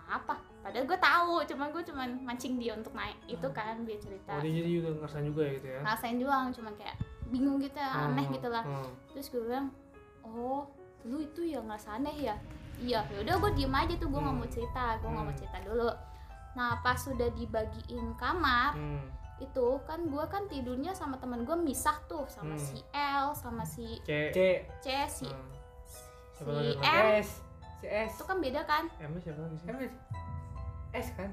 [0.07, 3.99] aneh kenapa padahal gue tahu cuman gue cuman mancing dia untuk naik itu kan dia
[3.99, 5.81] cerita Oh, dia jadi juga ngerasain juga ya gitu ya?
[5.83, 6.97] ngerasain doang cuman kayak
[7.27, 8.91] bingung gitu aneh Hmm, gitu lah hmm.
[9.11, 9.67] terus gue bilang
[10.23, 10.67] oh
[11.05, 12.35] lu itu ya ngerasa aneh ya
[12.79, 14.43] iya yaudah gue diem aja tuh gue nggak Hmm.
[14.43, 15.41] mau cerita gue nggak mau Hmm.
[15.43, 15.91] cerita dulu
[16.57, 19.07] nah pas sudah dibagiin kamar Hmm.
[19.37, 22.63] itu kan gue kan tidurnya sama temen gue misah tuh sama Hmm.
[22.63, 24.31] si L sama si C.
[24.31, 24.39] C,
[24.81, 25.51] C si Hmm.
[26.33, 26.79] si?
[26.79, 27.43] M S,
[27.87, 28.11] si S.
[28.13, 29.67] itu kan beda kan M siapa lagi sih?
[29.69, 29.79] M
[30.93, 31.31] S kan?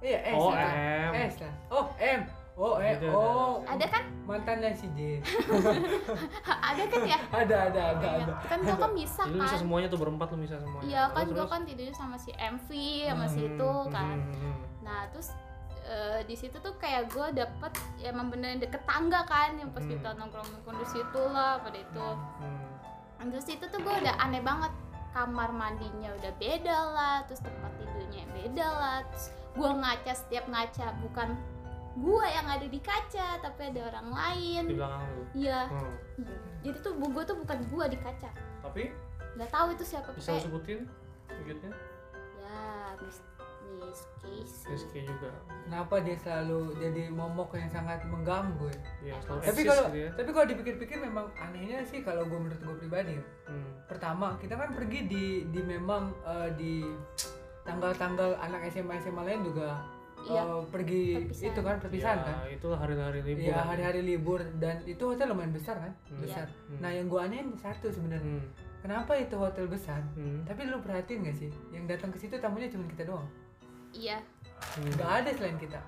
[0.00, 0.34] Iya S.
[0.34, 0.52] Oh.
[0.56, 1.12] M.
[1.12, 1.54] S lah.
[1.68, 2.20] Oh M.
[2.56, 2.96] Oh eh.
[2.96, 3.60] Beda, Oh.
[3.62, 5.20] ada kan Mantannya si J.
[6.66, 8.32] ada kan ya ada ada ada Iya, ada.
[8.42, 10.82] kan gue kan lu bisa kan semuanya tuh berempat lu bisa semuanya.
[10.82, 11.44] iya kan terus?
[11.46, 12.68] kan tidurnya sama si MV
[13.04, 14.56] sama si Hmm, itu kan hmm, hmm.
[14.80, 15.28] Nah terus
[15.84, 19.84] eh, di situ tuh kayak gue dapet ya emang bener deket tangga kan yang pas
[19.84, 19.92] Hmm.
[19.92, 22.08] kita nongkrong nongkrong di situ lah pada itu.
[22.40, 23.28] Hmm.
[23.28, 24.72] Terus itu tuh gue udah aneh banget
[25.16, 30.92] kamar mandinya udah beda lah, terus tempat tidurnya beda lah, terus gue ngaca setiap ngaca
[31.00, 31.32] bukan
[31.96, 34.62] gue yang ada di kaca tapi ada orang lain.
[34.68, 35.22] Di belakang lu.
[35.32, 35.96] Iya, Hmm.
[36.60, 38.28] jadi tuh gue tuh bukan gue di kaca.
[38.60, 38.92] Tapi
[39.36, 40.78] Nggak tahu itu siapa bisa kayak sebutin
[41.28, 41.72] wujudnya?
[42.36, 42.60] ya
[43.00, 43.20] Miss
[43.86, 44.74] Miss Casey.
[44.76, 45.30] SK juga.
[45.62, 48.80] Kenapa dia selalu jadi momok yang sangat mengganggu ya?
[49.02, 50.08] Iya, selalu Tapi kalau ya.
[50.12, 53.24] tapi kalau dipikir-pikir memang anehnya sih kalau gue menurut gue pribadi ya.
[53.46, 53.70] Hmm.
[53.86, 56.72] Pertama, kita kan pergi di di memang eh, di
[57.62, 59.78] tanggal-tanggal anak SMA SMA lain juga
[60.18, 61.46] Iya, eh, pergi perpisahan.
[61.46, 62.36] itu kan perpisahan Ya, kan.
[62.50, 63.42] itulah hari-hari libur.
[63.44, 66.18] Iya hari-hari libur dan itu hotel lumayan besar kan, Hmm.
[66.18, 66.46] besar.
[66.66, 66.78] Hmm.
[66.80, 68.48] Nah yang gue anehin satu sebenarnya, Hmm.
[68.80, 70.02] kenapa itu hotel besar?
[70.12, 70.42] Hmm.
[70.42, 73.28] Tapi lu perhatiin gak sih, yang datang ke situ tamunya cuma kita doang,
[73.96, 74.18] Iya,
[74.76, 74.88] Hmm.
[74.90, 75.80] nggak ada selain kita.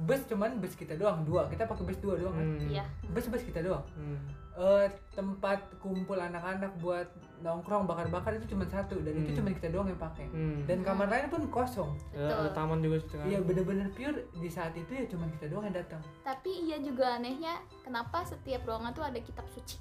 [0.00, 1.44] Bus cuman bus kita doang, dua.
[1.44, 2.46] Kita pakai bus dua doang kan.
[2.46, 2.68] Hmm.
[2.68, 2.84] iya.
[3.06, 3.84] Bus bus kita doang.
[3.92, 4.16] Hmm.
[4.52, 7.06] Eh, tempat kumpul anak-anak buat
[7.40, 9.38] nongkrong bakar-bakar itu cuma satu dan itu Hmm.
[9.38, 10.26] cuma kita doang yang pakai.
[10.26, 10.64] Hmm.
[10.64, 11.92] Dan kamar lain pun kosong.
[12.10, 12.54] Ya, ada Betul.
[12.54, 13.26] taman juga situ kan.
[13.26, 16.00] Iya bener-bener pure di saat itu ya cuma kita doang yang datang.
[16.20, 19.76] Tapi iya juga anehnya kenapa setiap ruangan tuh ada kitab suci.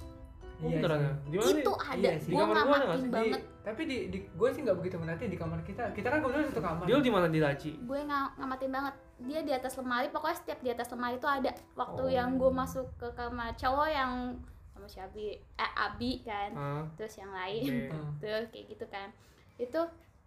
[0.60, 1.12] Oh, beneran ya?
[1.24, 1.50] Di mana?
[1.56, 3.00] itu ada, Iya gue kamar ngamatin sih?
[3.02, 3.42] Di- banget.
[3.62, 5.84] tapi di, di gue sih nggak begitu merhatiin di kamar kita.
[5.90, 6.84] Kita kan kebetulan satu kamar.
[6.84, 7.72] Dia di mana di Laci?
[7.80, 8.96] Gue nga- ngamatin banget.
[9.22, 11.52] Dia di atas lemari, pokoknya setiap di atas lemari itu ada.
[11.74, 12.10] Waktu Oh.
[12.10, 14.12] yang gue masuk ke kamar cowok yang
[14.70, 17.88] sama si Abi, eh Abi kan, Ah, terus yang lain.
[17.88, 18.16] Hmm.
[18.22, 19.12] tuh kayak gitu kan.
[19.56, 19.80] Itu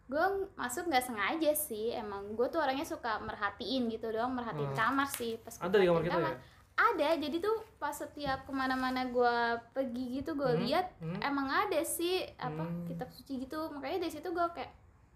[0.04, 0.24] gue
[0.54, 4.76] masuk nggak sengaja sih, emang gue tuh orangnya suka merhatiin gitu doang, merhatiin Hmm.
[4.78, 5.36] kamar sih.
[5.38, 6.32] Pas Ada di kamar kita ya?
[6.74, 9.34] Ada, jadi tuh pas setiap ke mana-mana gue
[9.70, 11.20] pergi gitu gue Hmm, lihat hmm.
[11.20, 12.84] emang ada sih apa Hmm.
[12.84, 14.72] kitab suci gitu makanya dari situ gue kayak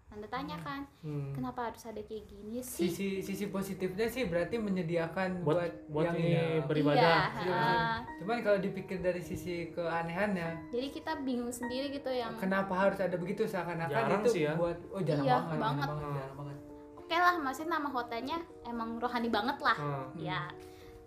[0.07, 1.33] tanda tanya kan Hmm.
[1.33, 6.05] kenapa harus ada kayak gini sih Sisi sisi positifnya sih berarti menyediakan Buat buat, buat
[6.05, 6.45] yang ini ya.
[6.63, 7.19] beribadah.
[7.35, 7.93] Iya, Iya, ha.
[8.15, 13.15] Cuman kalau dipikir dari sisi keanehannya, jadi kita bingung sendiri gitu yang kenapa harus ada
[13.15, 14.53] begitu seakan-akan itu sih ya.
[14.55, 15.87] buat oh jarang Iya, banget, banget.
[16.15, 16.57] jarang banget,
[16.95, 20.05] oke lah maksudnya nama hotelnya emang rohani banget lah Ah.
[20.15, 20.39] ya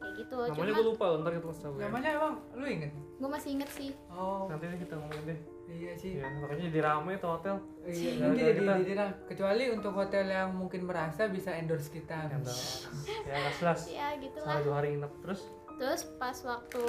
[0.01, 1.80] kayak gitu Namanya gue lupa, ntar kita kasih ya.
[1.82, 2.90] Namanya emang lu inget?
[3.14, 5.38] gue masih inget sih Oh, Nanti kita ngomongin deh.
[5.70, 7.55] iya sih Iya, makanya jadi rame tuh hotel.
[7.82, 9.11] Iya, Gara-gara jadi kita- jadi lah.
[9.24, 12.26] Kecuali untuk hotel yang mungkin merasa bisa endorse kita.
[12.26, 12.36] Ya,
[13.22, 13.80] nggak jelas.
[13.86, 15.40] ya gitulah Salah dua hari nginep terus.
[15.72, 16.82] terus pas waktu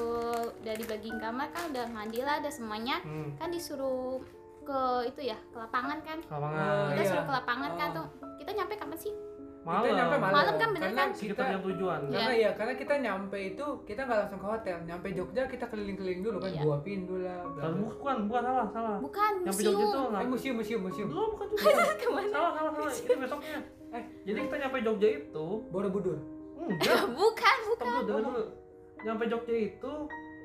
[0.58, 3.32] udah dibagiin kamar kan udah mandi lah ada semuanya Hmm.
[3.36, 4.20] kan disuruh
[4.62, 6.60] ke itu ya ke lapangan kan Lapangan.
[6.60, 7.08] Oh, kita iya.
[7.08, 7.96] suruh ke lapangan kan Oh.
[7.96, 8.08] tuh
[8.38, 9.14] kita nyampe kapan sih
[9.62, 9.84] Malam.
[9.84, 10.34] Kita nyampe malam.
[10.34, 11.10] Malam kan bener karena kan?
[11.14, 12.00] Sekitar kita jam tujuan.
[12.02, 12.10] Iya.
[12.12, 14.78] karena ya karena kita nyampe itu kita nggak langsung ke hotel.
[14.84, 16.62] Nyampe Jogja kita keliling-keliling dulu kan Iya.
[16.62, 17.40] gua pindu lah.
[17.78, 18.98] bukan, bukan salah, salah.
[18.98, 21.08] bukan Jogja museum tuh Eh, museum museum museum.
[21.08, 21.70] Belum, bukan juga.
[22.02, 22.92] ke mana salah, salah, salah.
[22.92, 23.58] Itu besoknya.
[23.92, 26.18] Eh, Jadi kita nyampe Jogja itu, Borobudur.
[26.58, 27.02] enggak.
[27.20, 28.44] bukan bukan Tunggu dulu.
[29.02, 29.94] Nyampe Jogja itu,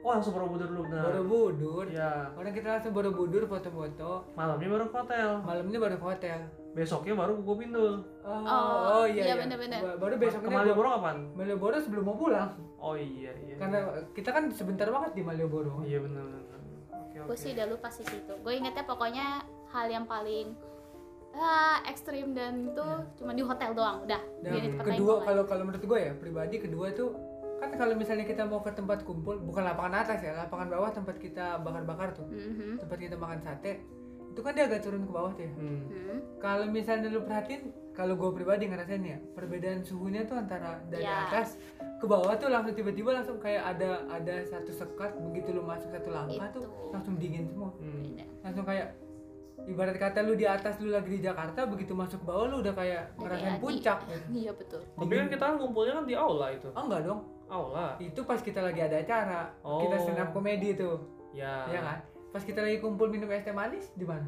[0.07, 1.03] oh langsung Borobudur dulu benar.
[1.05, 1.85] Borobudur.
[1.91, 4.11] Ya, Orang kita langsung Borobudur foto-foto.
[4.33, 5.29] malamnya baru ke hotel.
[5.43, 6.39] Malamnya baru ke hotel.
[6.73, 7.95] Besoknya baru ke Gopindul.
[8.23, 9.35] Oh, Oh, iya, iya, iya.
[9.35, 9.81] bener-bener.
[9.81, 11.17] Ba- Baru Ke besoknya Malioboro kapan?
[11.33, 12.55] Malioboro sebelum mau pulang.
[12.79, 13.57] Oh iya, iya.
[13.57, 13.79] Karena
[14.13, 15.83] kita kan sebentar banget di Malioboro.
[15.83, 16.45] Iya benar benar.
[16.93, 17.27] Oke, oke.
[17.27, 19.41] gue sih udah lupa sih situ gue ingetnya pokoknya
[19.71, 20.53] hal yang paling
[21.33, 22.87] ah, ekstrim dan itu
[23.17, 27.17] cuma di hotel doang udah Dan kedua kalau kalau menurut gue ya pribadi kedua tuh
[27.57, 31.17] kan kalau misalnya kita mau ke tempat kumpul bukan lapangan atas ya lapangan bawah tempat
[31.17, 32.27] kita bakar-bakar tuh.
[32.27, 32.79] Mhm.
[32.79, 33.81] tempat kita makan sate
[34.29, 35.81] itu kan dia agak turun ke bawah tuh ya Hmm.
[35.87, 36.19] Hmm.
[36.37, 41.25] kalau misalnya lu perhatiin kalau gue pribadi ngerasain ya perbedaan suhunya tuh antara dari Ya.
[41.27, 41.57] atas
[41.97, 46.13] ke bawah tuh langsung tiba-tiba langsung kayak ada ada satu sekat begitu lu masuk satu
[46.13, 46.93] langkah tuh Itu.
[46.93, 48.05] langsung dingin semua Hmm.
[48.05, 48.25] Beda.
[48.43, 48.89] langsung kayak
[49.67, 52.75] ibarat kata lu di atas lu lagi di Jakarta begitu masuk ke bawah lu udah
[52.75, 53.99] kayak ngerasain puncak
[54.37, 56.69] iya betul Tapi kan kita kan ngumpulnya kan di aula itu.
[56.69, 57.95] oh enggak dong Aula.
[57.99, 59.81] itu pas kita lagi ada acara Oh.
[59.81, 60.99] kita stand up komedi tuh
[61.31, 61.69] Ya.
[61.69, 64.27] ya kan pas kita lagi kumpul minum es teh manis di mana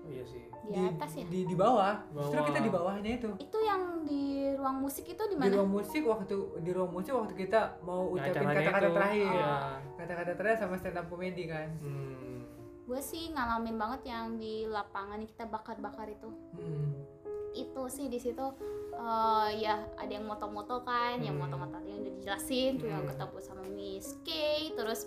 [0.00, 0.40] Oh, iya sih.
[0.66, 2.48] di atas ya di, di bawah justru Bawah.
[2.48, 4.22] kita di bawahnya itu itu yang di
[4.54, 8.08] ruang musik itu di di mana ruang musik waktu di ruang musik waktu kita mau
[8.08, 8.94] ucapin kata-kata itu.
[8.94, 9.52] terakhir Iya.
[9.96, 12.46] kata-kata terakhir sama stand up komedi kan Hmm.
[12.82, 17.19] gue sih ngalamin banget yang di lapangan yang kita bakar-bakar itu hmm.
[17.52, 18.46] Itu sih di situ
[18.92, 21.46] eh, ya ada yang moto-moto kan yang Hmm.
[21.46, 23.10] moto-moto tadi yang udah dijelasin tuh yang Hmm.
[23.10, 24.28] ketemu sama Miss K
[24.72, 25.00] terus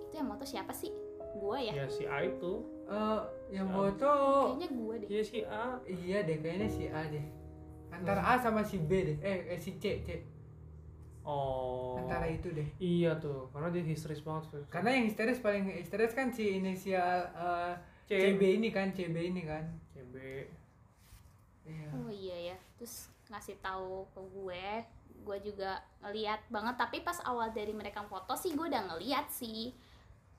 [0.00, 0.90] itu yang moto siapa sih
[1.32, 2.66] gue ya Ya si A itu.
[2.84, 3.20] Eh,
[3.52, 3.72] yang Ya.
[3.72, 4.12] foto
[4.50, 5.64] kayaknya gue deh Iya si A.
[5.86, 7.24] iya deh kayaknya si A deh
[7.90, 10.08] antara A sama si B deh eh, eh si C C
[11.22, 12.00] Oh.
[12.00, 14.64] antara itu deh Iya tuh, karena dia histeris banget tuh.
[14.66, 17.74] karena yang histeris paling histeris kan si inisial eh,
[18.06, 18.10] C.
[18.32, 20.14] CB ini kan CB ini kan CB.
[21.70, 21.88] Iya.
[21.94, 22.56] Oh iya ya.
[22.74, 22.94] Terus
[23.26, 24.66] ngasih tahu ke gue
[25.20, 26.74] gue juga ngeliat banget.
[26.76, 29.70] Tapi pas awal dari mereka foto sih gue udah ngeliat sih.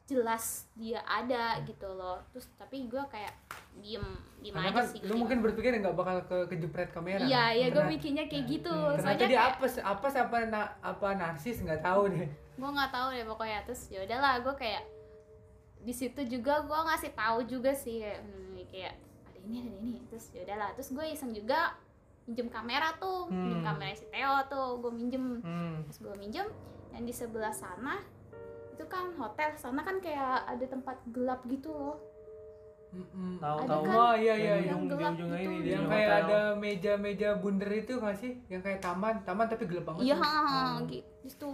[0.04, 2.20] Jelas dia ada gitu loh.
[2.30, 3.32] Terus tapi gue kayak
[3.80, 4.04] diem
[4.38, 7.24] diem karena aja kan sih lu mungkin berpikir nggak bakal ke kejepret kamera.
[7.24, 8.68] Iya iya gue mikirnya kayak gitu.
[8.68, 12.28] ternyata soalnya dia kayak- apa apa apa na- apa narsis nggak tahu deh.
[12.60, 13.60] Gue nggak tahu deh pokoknya.
[13.64, 14.84] Terus ya udahlah gue kayak
[15.82, 18.94] di situ juga gue ngasih tahu juga sih kayak, hmm, kayak
[19.44, 21.74] ini ada ini terus ya udahlah terus gue iseng juga
[22.24, 23.68] minjem kamera tuh minjem Hmm.
[23.68, 25.82] kamera si Theo tuh gue minjem Hmm.
[25.84, 26.48] pas gue minjem
[26.92, 28.00] yang di sebelah sana
[28.72, 31.98] itu kan hotel sana kan kayak ada tempat gelap gitu loh
[32.92, 33.39] Mm-mm.
[33.39, 33.84] Tahu Ada tahu.
[33.86, 36.20] kan oh iya iya Yang iya ujung- di gelap gitu, ini yang kayak hotel.
[36.28, 40.84] ada meja-meja bundar itu nggak sih yang kayak taman taman tapi gelap banget iya Hmm.
[40.86, 41.50] gitu di situ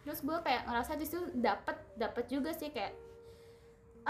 [0.00, 2.96] terus gue kayak ngerasa di situ dapet dapet juga sih kayak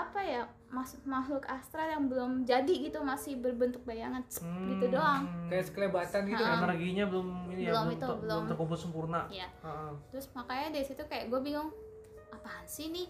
[0.00, 4.44] apa ya mas makhluk astral yang belum jadi gitu masih berbentuk bayangan gitu
[4.84, 4.92] Hmm.
[4.92, 6.48] doang kayak sekelebatan gitu Ha.
[6.52, 8.42] kan Energinya belum ini ya, Belum belum, itu, ter- belum.
[8.46, 9.20] terkumpul sempurna.
[9.28, 9.92] ya Heeh.
[10.08, 11.70] terus makanya dari situ kayak gue bingung
[12.30, 13.08] apaan sih nih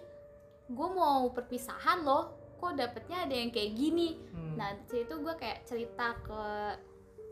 [0.67, 4.55] gue mau perpisahan loh kok dapetnya ada yang kayak gini Hmm.
[4.55, 6.43] nah di situ gue kayak cerita ke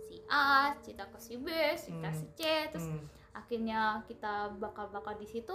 [0.03, 2.15] si A cerita ke si B cerita Hmm.
[2.15, 3.07] si C terus Hmm.
[3.33, 5.55] akhirnya kita bakar-bakar di situ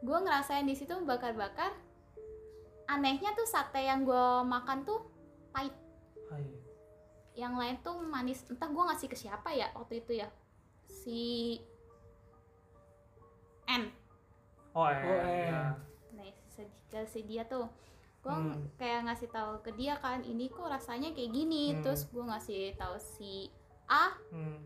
[0.00, 1.72] gue ngerasain di situ bakar-bakar
[2.90, 4.98] anehnya tuh sate yang gue makan tuh
[5.50, 5.70] pahit
[6.26, 6.42] Hai.
[7.34, 10.28] yang lain tuh manis entah gue ngasih ke siapa ya waktu itu ya
[10.86, 11.58] si
[13.66, 13.94] N
[14.70, 15.02] Oh, eh.
[15.02, 15.74] Oh, ya.
[16.14, 16.62] nah si,
[17.08, 17.66] si dia tuh
[18.20, 18.68] gue Hmm.
[18.76, 21.80] kayak ngasih tahu ke dia kan ini kok rasanya kayak gini Hmm.
[21.80, 23.48] terus gue ngasih tahu si
[23.86, 24.58] A Hmm.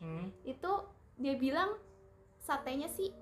[0.00, 0.26] Hmm.
[0.42, 0.72] itu
[1.16, 1.76] dia bilang
[2.36, 3.12] satenya sih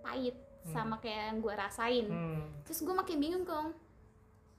[0.00, 0.34] pahit
[0.64, 0.72] Hmm.
[0.72, 2.42] sama kayak yang gue rasain Hmm.
[2.64, 3.74] terus gue makin bingung dong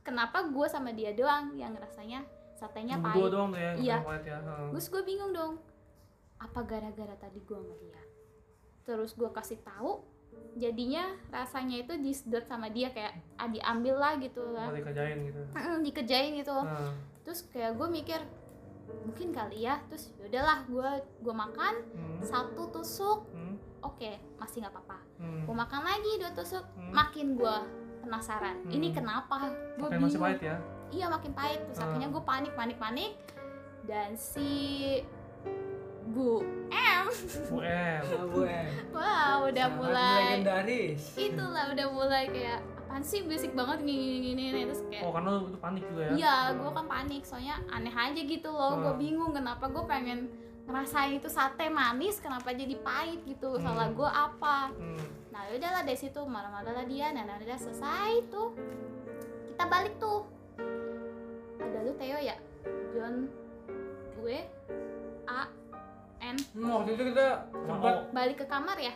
[0.09, 3.97] kenapa gue sama dia doang yang rasanya satenya pahit Berdua doang tuh ya, Iya.
[4.19, 4.37] ya.
[4.67, 5.61] Terus gue bingung dong
[6.37, 8.07] apa gara-gara tadi gue ngeliat
[8.81, 10.01] terus gue kasih tahu
[10.55, 15.41] jadinya rasanya itu disedot sama dia kayak ah diambil lah gitu lah Mau dikerjain gitu.
[15.81, 16.95] Dikejain gitu Nah.
[17.21, 18.19] terus kayak gue mikir
[19.01, 20.89] mungkin kali ya terus yaudahlah gue
[21.19, 22.19] gue makan Hmm.
[22.19, 23.59] satu tusuk Hmm.
[23.79, 25.43] oke masih nggak apa-apa Hmm.
[25.45, 26.89] gue makan lagi dua tusuk Hmm.
[26.89, 27.55] makin gue
[28.09, 28.55] penasaran.
[28.59, 28.73] Hmm.
[28.73, 29.53] ini kenapa?
[29.77, 30.55] Gue Makin masih pahit ya?
[30.89, 31.59] Iya makin pahit.
[31.63, 31.85] Terus Ah.
[31.85, 33.11] akhirnya gue panik panik panik.
[33.85, 34.49] Dan si
[36.05, 37.05] Bu M.
[37.47, 38.01] Bu M.
[38.01, 38.41] Ah, Bu
[38.97, 41.01] wah udah Sangat mulai legendaris.
[41.15, 44.61] itulah udah mulai kayak apaan sih basic banget gini gini, gini.
[44.65, 46.13] terus kayak oh karena lu itu panik juga ya?
[46.17, 47.21] Iya, gue kan panik.
[47.21, 48.71] Soalnya aneh aja gitu loh.
[48.79, 48.99] Gue Hmm.
[48.99, 50.19] bingung kenapa gue pengen
[50.69, 53.57] ngerasain itu sate manis, kenapa jadi pahit gitu.
[53.57, 53.65] Hmm.
[53.65, 54.69] Salah gue apa?
[54.77, 55.05] hmm.
[55.33, 57.09] Nah udahlah dari situ marah-marah lah dia.
[57.09, 58.53] Nah udah selesai tuh.
[59.49, 60.29] Kita balik tuh.
[61.59, 62.37] Ada lu Theo ya,
[62.95, 63.27] John,
[64.21, 64.37] gue,
[65.27, 65.43] A,
[66.23, 66.37] N.
[66.55, 68.13] Hmm, waktu itu kita sempat.
[68.15, 68.93] Balik ke kamar ya.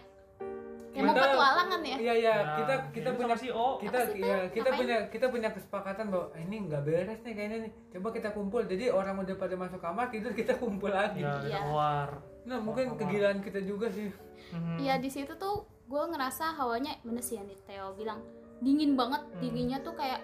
[0.93, 1.97] Yang mau Kita- petualangan ya.
[1.97, 4.41] iya iya Nah, kita kita jadi punya sama si O kita sih, iya Teh?
[4.51, 4.79] kita Ngapain?
[4.79, 8.61] punya kita punya kesepakatan bahwa "Ah, ini nggak beres nih kayaknya nih coba kita kumpul
[8.63, 11.59] jadi orang udah pada masuk kamar tidur kita kumpul lagi ya Iya.
[11.59, 12.09] keluar
[12.43, 12.99] nah mungkin Kamar.
[13.01, 14.13] kegilaan kita juga sih
[14.45, 14.77] Mhm.
[14.77, 18.21] Iya di situ tuh gue ngerasa hawanya bener sih yang di Theo bilang
[18.59, 19.39] dingin banget, Hmm.
[19.39, 20.21] dinginnya tuh kayak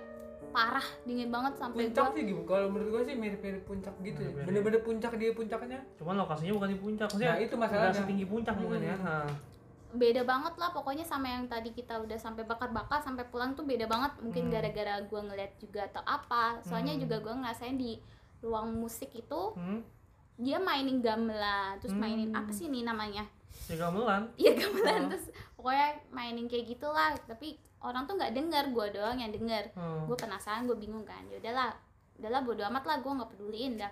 [0.50, 4.20] parah, dingin banget sampai puncak gue sih gitu kalau menurut gue sih mirip-mirip puncak gitu
[4.20, 8.26] ya bener-bener puncak dia puncaknya cuman lokasinya bukan di puncak maksudnya nah itu masalahnya setinggi
[8.26, 9.06] puncak mungkin ya Hmm.
[9.08, 9.28] nah,
[9.92, 13.86] beda banget lah pokoknya sama yang tadi kita udah sampai bakar-bakar sampai pulang tuh beda
[13.86, 14.54] banget mungkin Hmm.
[14.54, 17.02] gara-gara gue ngeliat juga atau apa soalnya Hmm.
[17.02, 17.98] juga gue ngerasain di
[18.40, 19.82] ruang musik itu hmm.
[20.38, 22.40] dia mainin gamelan terus mainin Hmm.
[22.40, 23.26] apa sih ini namanya
[23.66, 25.10] ya gamelan iya gamelan Oh.
[25.10, 30.06] terus pokoknya mainin kayak gitulah tapi orang tuh nggak dengar gue doang yang dengar Hmm.
[30.06, 31.74] gue penasaran gue bingung kan ya udahlah
[32.16, 33.90] udahlah bodo amat lah gue nggak peduliin dah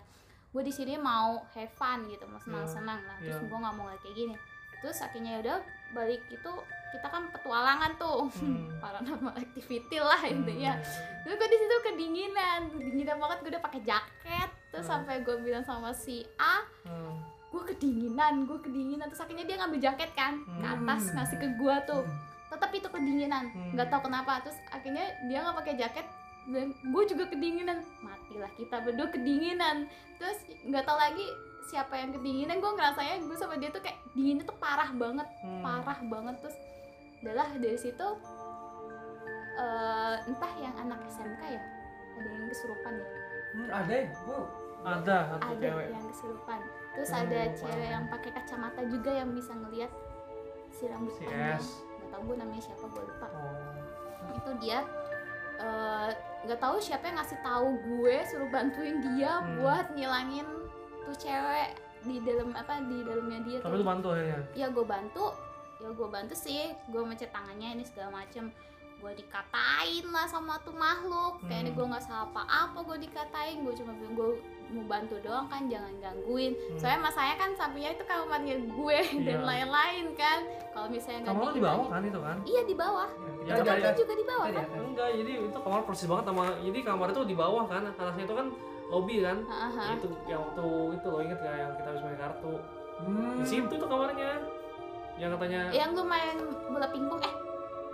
[0.47, 3.45] gue di sini mau have fun gitu mau senang senang lah terus Iya.
[3.45, 4.35] gue nggak mau kayak gini
[4.79, 5.57] terus akhirnya ya udah
[5.89, 6.51] balik itu
[6.87, 8.67] kita kan petualangan tuh Hmm.
[8.83, 10.85] paranormal activity lah intinya Hmm.
[11.21, 15.03] terus gue di situ kedinginan kedinginan banget gue udah pakai jaket terus Hmm.
[15.03, 17.17] sampai gue bilang sama si A Hmm.
[17.47, 21.13] gue kedinginan gue kedinginan terus akhirnya dia ngambil jaket kan ke atas Hmm.
[21.15, 22.03] ngasih ke gue tuh
[22.47, 23.71] tetap itu kedinginan Hmm.
[23.73, 26.07] nggak tahu kenapa terus akhirnya dia nggak pakai jaket
[26.47, 29.83] dan gue juga kedinginan matilah kita berdua kedinginan
[30.15, 31.27] terus nggak tahu lagi
[31.67, 35.61] siapa yang kedinginan gue ngerasanya gue sama dia tuh kayak dinginnya tuh parah banget Hmm.
[35.61, 36.35] parah banget.
[36.39, 36.57] Terus
[37.19, 38.07] adalah dari situ
[39.57, 41.61] eh, entah yang anak SMK ya
[42.13, 43.07] ada yang kesurupan ya?
[43.49, 44.07] Hmm, ada ya?
[44.27, 44.45] Oh
[44.79, 45.87] ada ada cewek.
[45.89, 46.59] yang kesurupan.
[46.93, 49.91] Terus Hmm, ada cewek yang pakai kacamata juga yang bisa ngelihat
[50.69, 51.67] si rambut Si panjang S.
[51.97, 53.27] nggak tahu gue namanya siapa gue lupa.
[53.27, 53.55] Oh.
[54.29, 54.79] itu dia
[55.57, 56.09] eh,
[56.43, 59.57] nggak tahu siapa yang ngasih tahu gue suruh bantuin dia Hmm.
[59.57, 60.45] buat ngilangin
[61.07, 63.79] tuh cewek di dalam apa di dalamnya dia tapi tuh.
[63.79, 64.39] lu bantu akhirnya?
[64.53, 65.25] Ya gue bantu.
[65.77, 66.63] Ya gue bantu sih.
[66.85, 68.51] Gue mencet tangannya ini segala macem.
[68.97, 71.37] Gue dikatain lah sama tuh makhluk.
[71.43, 71.77] Kayaknya Hmm.
[71.77, 73.61] gue nggak salah apa-apa gue dikatain.
[73.61, 74.29] Gue cuma bilang gue
[74.67, 76.51] mau bantu doang kan jangan gangguin.
[76.51, 76.75] Hmm.
[76.75, 79.45] soalnya masanya kan sampingnya itu kamarnya gue dan Iya.
[79.45, 80.39] lain-lain kan.
[80.69, 82.37] Kalau misalnya nggak kamar di bawah kan itu kan?
[82.43, 83.09] Iya di bawah.
[83.41, 84.67] Ya, Ya, kan juga di bawah di kan.
[84.77, 87.81] enggak jadi itu kamar persis banget sama jadi kamar itu di bawah kan.
[87.87, 88.47] Atasnya itu kan
[88.87, 89.37] lobby kan.
[89.73, 90.63] Ya, itu yang waktu
[90.93, 92.53] itu lo inget gak yang kita habis main kartu?
[92.97, 93.37] Hmm.
[93.37, 94.41] di situ tuh kamarnya.
[95.15, 96.35] Yang katanya yang lu main
[96.67, 97.33] bola pingpong eh?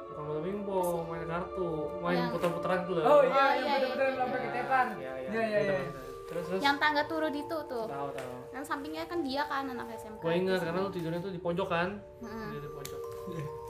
[0.07, 1.69] Bukan main pingpong main kartu.
[1.99, 4.25] Main Yang- putar-putaran tuh oh iya Oh, yang iya, bener-bener iya, iya.
[4.29, 5.79] pakai tepar iya iya Iya, iya, iya.
[6.23, 6.59] terus terus?
[6.59, 7.85] Yang tangga turun itu tuh.
[7.85, 8.33] Tahu tahu.
[8.51, 11.67] Yang sampingnya kan dia kan anak SMK gue inget karena lu tidurnya tuh di pojok
[11.67, 11.89] kan?
[12.21, 12.49] Hmm.
[12.53, 13.01] Di pojok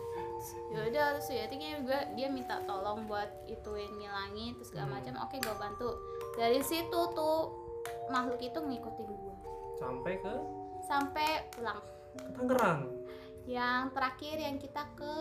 [0.70, 4.96] ya udah terus ya gue dia minta tolong buat ituin ngilangin terus segala Hmm.
[4.98, 5.14] macam.
[5.24, 5.90] Oke gue bantu.
[6.34, 7.40] Dari situ tuh
[8.08, 9.36] makhluk itu ngikutin gue
[9.76, 10.34] sampai ke?
[10.84, 11.80] Sampai pulang.
[12.14, 12.82] Ke Tangerang?
[13.44, 15.14] Yang terakhir yang kita ke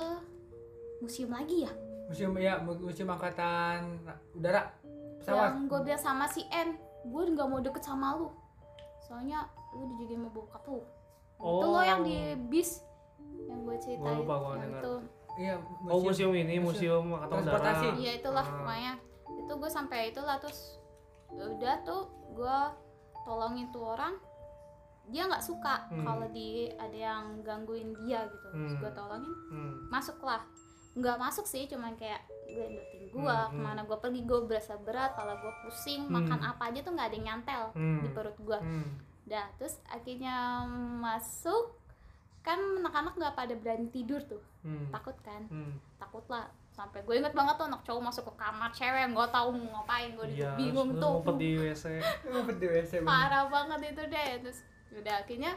[0.98, 1.72] museum lagi ya?
[2.06, 4.02] Museum ya mu- museum angkatan
[4.32, 4.74] udara
[5.18, 5.54] pesawat.
[5.54, 8.30] Yang gue bilang sama si N gue nggak mau deket sama lu.
[9.02, 10.82] Soalnya lu dijagain mau bokap lu.
[11.36, 12.18] Itu lo yang di
[12.48, 12.78] bis
[13.44, 14.80] yang gue ceritain Gua lupa, gua yang dengar.
[14.80, 14.94] itu
[15.34, 15.54] iya
[15.86, 17.86] oh museum ini museum angkatan Transportasi.
[17.86, 18.54] udara iya itulah Ah.
[18.54, 18.92] pokoknya
[19.34, 20.60] itu gue sampai itulah terus
[21.30, 22.58] ya udah tuh gue
[23.22, 24.14] tolongin tuh orang
[25.04, 26.04] dia nggak suka Hmm.
[26.04, 28.80] kalau di ada yang gangguin dia gitu terus Hmm.
[28.80, 29.74] gue tolongin hmm.
[29.88, 30.42] masuklah
[30.92, 33.50] nggak masuk sih cuman kayak gue ingetin gue Hmm, hmm.
[33.50, 36.12] ke mana gue pergi gue berasa berat kalau gue pusing Hmm.
[36.14, 37.98] makan apa aja tuh nggak ada yang nyantel Hmm.
[37.98, 38.88] di perut gue Hmm.
[39.24, 40.68] dah terus akhirnya
[40.98, 41.81] masuk
[42.42, 44.42] kan anak-anak nggak pada berani tidur tuh.
[44.66, 44.90] Hmm.
[44.90, 45.42] takut kan?
[45.50, 45.78] Hmm.
[45.98, 49.48] takut lah sampai gue inget banget tuh anak cowok masuk ke kamar cewek nggak tahu
[49.52, 51.20] mau ngapain gue Iya, bingung tuh.
[51.20, 51.84] ngumpet di WC.
[52.32, 54.26] ngumpet di WC parah banget itu deh.
[54.42, 54.58] Terus
[54.92, 55.52] udah akhirnya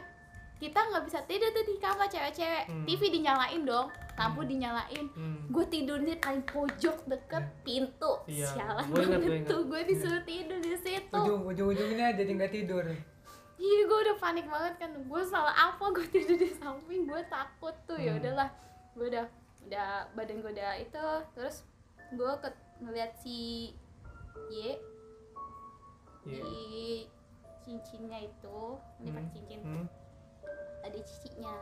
[0.56, 2.64] kita nggak bisa tidur tuh di kamar cewek-cewek.
[2.68, 2.84] Hmm.
[2.84, 5.06] TV dinyalain dong lampu dinyalain.
[5.12, 5.40] Hmm.
[5.48, 8.12] gue tidur di paling pojok deket pintu.
[8.28, 11.16] Iya, sialan banget tuh gue disuruh tidur di situ.
[11.16, 12.84] Ujung ujung ujungnya jadi nggak tidur
[13.56, 14.90] iya gue udah panik banget kan.
[14.92, 15.84] Gue salah apa?
[15.94, 17.04] Gue tidur di samping.
[17.04, 17.96] Gue takut tuh.
[17.96, 18.20] Ya Hmm.
[18.20, 18.48] udahlah.
[18.92, 19.26] Gue udah
[19.64, 21.06] udah badan gue udah itu.
[21.32, 21.64] Terus
[22.10, 22.48] gue ke
[22.78, 23.72] ngeliat si
[24.46, 24.76] Y.
[26.26, 26.42] Iya.
[26.42, 27.06] di
[27.60, 28.58] cincinnya itu.
[28.98, 29.60] Ini pakai cincin.
[29.62, 29.86] Hmm.
[30.80, 31.56] ada cicinya.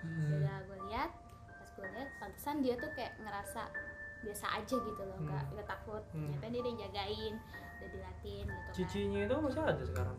[0.00, 0.36] Hmm.
[0.36, 1.10] udah gue lihat
[1.48, 3.72] pas gue lihat pantesan dia tuh kayak ngerasa
[4.20, 5.16] biasa aja gitu loh.
[5.16, 5.26] Hmm.
[5.26, 6.02] nggak nggak takut.
[6.12, 6.28] Hmm.
[6.30, 7.34] ternyata dia udah jagain
[7.74, 8.72] udah dilatin gitu kan.
[8.72, 10.18] Cicinya itu masih ada sekarang.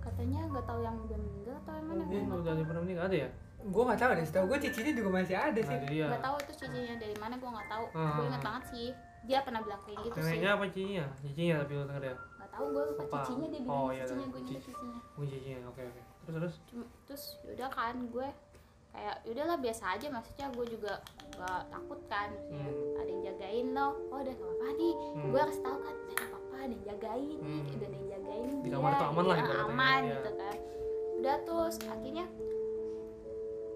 [0.00, 3.04] Katanya nggak tahu yang udah meninggal atau yang mana gue nggak udah tahu pernah meninggal
[3.06, 3.28] ada ya?
[3.62, 4.24] Gue nggak tahu deh.
[4.24, 5.76] Setahu gue cicinya juga masih ada sih.
[5.76, 6.06] Nah, dia.
[6.08, 8.08] nggak tahu itu cicinya dari mana gue nggak tahu Ah.
[8.10, 8.88] gue inget banget sih
[9.20, 11.04] dia pernah bilang kayak gitu sih Neneknya apa cicinya?
[11.18, 12.14] Cicinya tapi lu denger ya?
[12.16, 14.30] nggak tahu gue lupa cicinya dia bilang Oh, iya, cicinya iya.
[14.30, 14.64] gue inget Cici.
[14.66, 15.58] cicinya Oh, cicinya.
[15.68, 16.00] Oke, oke.
[16.20, 16.54] Terus terus.
[16.66, 18.28] Cuma, terus yaudah kan gue
[18.90, 20.92] kayak yaudahlah biasa aja maksudnya gue juga
[21.32, 22.98] nggak takut kan Hmm.
[22.98, 25.30] ada yang jagain loh oh udah gak apa-apa nih Hmm.
[25.30, 27.62] gue kasih tahu kan udah gak apa-apa ada yang jagain nih Hmm.
[27.70, 30.12] udah ada yang jagain Di dia, kamar tuh aman lah iya, ibaratnya, aman iya.
[30.12, 30.56] gitu kan
[31.16, 32.26] udah terus akhirnya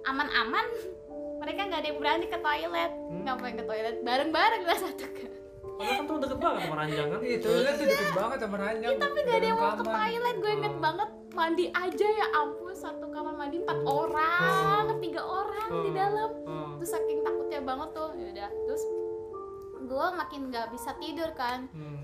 [0.05, 0.67] aman-aman
[1.41, 3.23] mereka nggak ada yang berani ke toilet Hmm.
[3.25, 5.31] ngapain ke toilet bareng-bareng lah satu kan
[5.75, 7.19] Padahal kan tuh deket banget sama ranjang kan?
[7.21, 8.91] Itu lu tuh deket banget sama ranjang.
[8.95, 10.79] Iya, tapi gak ada yang mau ke toilet gue inget Oh.
[10.81, 16.79] banget mandi aja ya ampun satu kamar mandi empat orang tiga orang di dalam Oh.
[16.79, 18.83] terus saking takutnya banget tuh yaudah terus
[19.85, 22.04] gue makin nggak bisa tidur kan Hmm.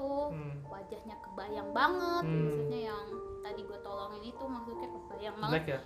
[0.00, 0.56] Udah tutup itu Hmm.
[0.66, 2.40] wajahnya kebayang banget Hmm.
[2.40, 3.04] maksudnya yang
[3.40, 5.80] tadi gue tolongin itu maksudnya kebayang banget Black ya?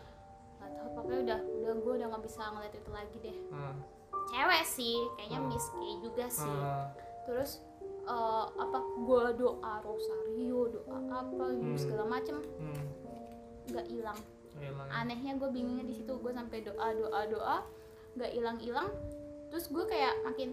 [0.54, 3.74] gak tau pokoknya udah udah gue udah nggak bisa ngeliat itu lagi deh Ah.
[4.26, 5.48] cewek sih kayaknya Hmm.
[5.48, 6.86] Miss K juga sih Ah.
[7.24, 7.50] terus
[8.04, 11.74] eh, apa gue doa rosario doa apa Hmm.
[11.74, 12.84] segala macem Hmm.
[13.66, 14.18] nggak hilang
[14.54, 14.88] Hilang.
[14.88, 17.56] anehnya gue bingungnya di situ gue sampai doa doa doa
[18.14, 18.88] nggak hilang hilang
[19.48, 20.52] terus gue kayak makin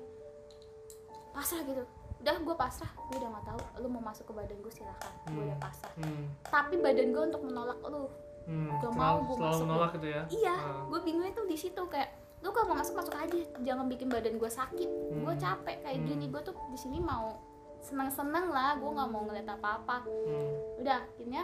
[1.31, 1.83] pasrah gitu
[2.21, 5.41] udah gue pasrah gue udah nggak tahu lu mau masuk ke badan gue silahkan gue
[5.41, 5.63] udah Hmm.
[5.63, 6.25] pasrah Hmm.
[6.43, 8.05] tapi badan gue untuk menolak lu
[8.41, 8.73] Hmm.
[8.75, 9.63] Gak mau Selalu masuk.
[9.63, 10.21] menolak gitu ya?
[10.29, 10.81] iya Ah.
[10.83, 12.09] gue bingungnya tuh di situ kayak
[12.39, 15.37] lu kalau mau masuk masuk aja jangan bikin badan gue sakit gue Hmm.
[15.39, 16.07] capek kayak Hmm.
[16.07, 17.37] gini gue tuh di sini mau
[17.79, 20.77] seneng seneng lah gue nggak mau ngeliat apa apa Hmm.
[20.77, 21.43] udah akhirnya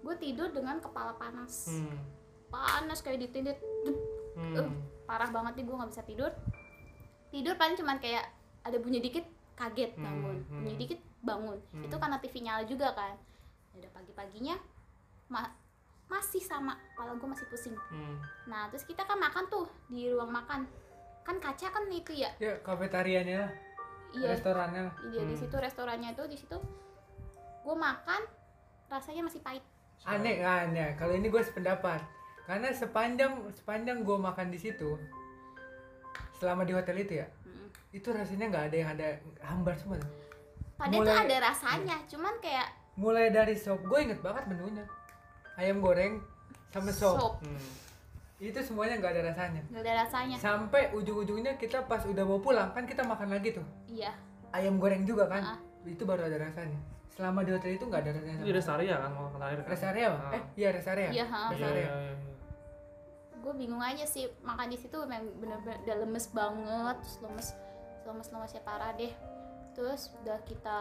[0.00, 1.98] gue tidur dengan kepala panas Hmm.
[2.48, 3.54] panas kayak ditindih
[4.34, 4.54] Hmm.
[4.56, 4.70] Uh,
[5.04, 6.30] parah banget nih gue nggak bisa tidur
[7.28, 8.26] tidur paling cuman kayak
[8.60, 9.22] ada bunyi dikit
[9.54, 10.60] kaget Hmm, bangun hmm.
[10.60, 11.82] bunyi dikit bangun Hmm.
[11.82, 13.14] itu karena TV nyala juga kan
[13.74, 14.56] udah pagi paginya
[16.04, 18.20] masih sama kepala gue masih pusing Hmm.
[18.44, 20.68] nah terus kita kan makan tuh di ruang makan
[21.24, 23.48] kan kaca kan itu ya Ya kafetarianya,
[24.12, 24.92] iya restorannya.
[25.08, 25.40] iya di Hmm.
[25.40, 26.58] situ restorannya itu di situ
[27.64, 28.22] gue makan
[28.86, 29.64] rasanya masih pahit
[30.04, 30.92] Aneh ya.
[31.00, 31.96] Kalau ini gue sependapat.
[32.44, 35.00] Karena sepanjang sepanjang gue makan di situ,
[36.36, 37.26] selama di hotel itu ya.
[37.94, 39.08] Itu rasanya nggak ada yang ada
[39.40, 39.96] hambar semua.
[39.96, 40.10] tuh.
[40.74, 44.86] padahal tuh Mulai- ada rasanya cuman kayak Mulai dari sop, gue inget banget menunya.
[45.54, 46.18] Ayam goreng
[46.68, 47.14] sama sop.
[47.16, 47.58] sop Hmm.
[48.36, 49.62] Itu semuanya nggak ada rasanya.
[49.64, 53.62] nggak ada rasanya Sampai ujung-ujungnya kita pas udah mau pulang kan kita makan lagi tuh
[53.88, 54.10] iya
[54.50, 55.42] ayam goreng juga kan.
[55.44, 55.58] Ah.
[55.84, 56.78] Itu baru ada rasanya.
[57.08, 58.38] Selama di hotel itu nggak ada rasanya.
[58.40, 59.70] Itu rest area kan mau terakhir kan?
[59.70, 60.08] Rest area?
[60.10, 60.32] Ah.
[60.32, 61.08] Eh, iya rest area.
[61.08, 61.40] iya ha.
[61.46, 61.78] Rest Iya, area.
[61.80, 62.32] iya, iya, iya.
[63.36, 67.48] gue bingung aja sih makan di situ memang bener-bener udah lemes banget terus lemes
[68.04, 69.12] lemes lemesnya parah deh
[69.72, 70.78] terus udah kita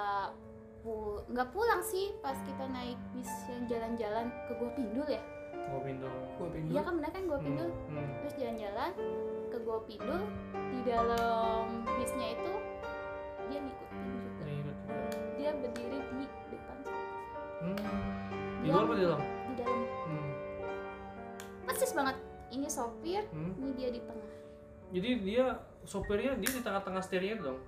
[0.80, 0.92] pu
[1.26, 5.24] nggak pulang sih pas kita naik bis yang jalan-jalan ke Gua Pindul ya
[5.64, 6.10] Gua pintu.
[6.36, 6.70] Gue pindu.
[6.70, 7.96] iya kan bener kan Gua Pindul Hmm.
[7.96, 8.12] Hmm.
[8.20, 8.92] terus jalan-jalan
[9.48, 10.22] ke Gua Pindul
[10.52, 11.64] di dalam
[11.96, 12.54] bisnya itu
[13.46, 14.44] dia ngikutin juga
[15.34, 16.78] dia berdiri di depan
[17.64, 17.76] Hmm.
[18.60, 19.22] Di luar apa di dalam?
[19.24, 20.32] di dalam Hmm.
[21.64, 22.16] persis banget
[22.50, 23.56] ini sopir Hmm.
[23.58, 24.32] ini dia di tengah
[24.94, 25.46] Jadi dia
[25.84, 27.60] sopirnya dia di tengah-tengah steeringnya itu dong?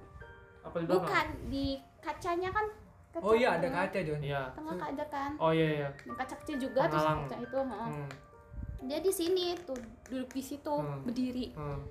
[0.62, 1.02] Apa di belakang?
[1.04, 1.66] bukan di
[2.00, 2.66] kacanya kan
[3.12, 4.20] kaca Oh iya ada kaca John.
[4.20, 4.42] Iya.
[4.52, 5.90] tengah ada kan Oh iya iya.
[6.08, 7.20] kaca kecil juga terus Penghalang.
[7.26, 7.90] kaca itu heeh.
[7.92, 8.10] Hmm.
[8.84, 11.02] dia di sini tuh duduk di situ Hmm.
[11.02, 11.82] berdiri Hmm.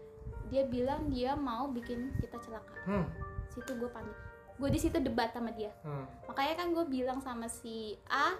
[0.46, 3.06] dia bilang dia mau bikin kita celaka Hmm.
[3.48, 4.14] situ gue panik
[4.54, 6.06] gue di situ debat sama dia Hmm.
[6.24, 8.38] makanya kan gue bilang sama si A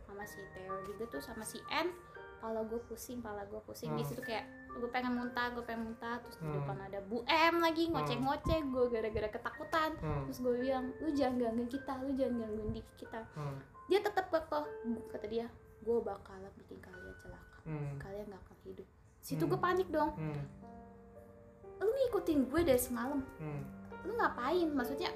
[0.00, 1.92] sama si Theo juga tuh sama si N
[2.38, 4.08] kalau gue pusing pala gue pusing di Hmm.
[4.08, 6.56] situ kayak gue pengen muntah gue pengen muntah terus di Hmm.
[6.56, 10.24] depan ada Bu M lagi ngoceh-ngoceh gue gara-gara ketakutan Hmm.
[10.24, 13.58] terus gue bilang lu jangan gangguin kita lu jangan gangguin di kita Hmm.
[13.86, 14.64] dia tetap kekeh
[15.08, 15.46] kata dia
[15.80, 17.94] gue bakalan bikin kalian celaka Hmm.
[17.98, 18.86] kalian gak akan hidup
[19.18, 19.50] situ Hmm.
[19.50, 20.42] gue panik dong Hmm.
[21.78, 23.62] lu ngikutin gue dari semalam Hmm.
[24.02, 25.10] lu ngapain maksudnya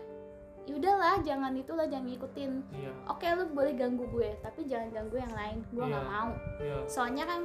[0.64, 2.92] yaudahlah jangan itulah jangan ngikutin Iya.
[3.06, 6.08] oke lu boleh ganggu gue tapi jangan ganggu yang lain gue nggak Iya.
[6.10, 6.76] mau Iya.
[6.86, 7.40] soalnya kan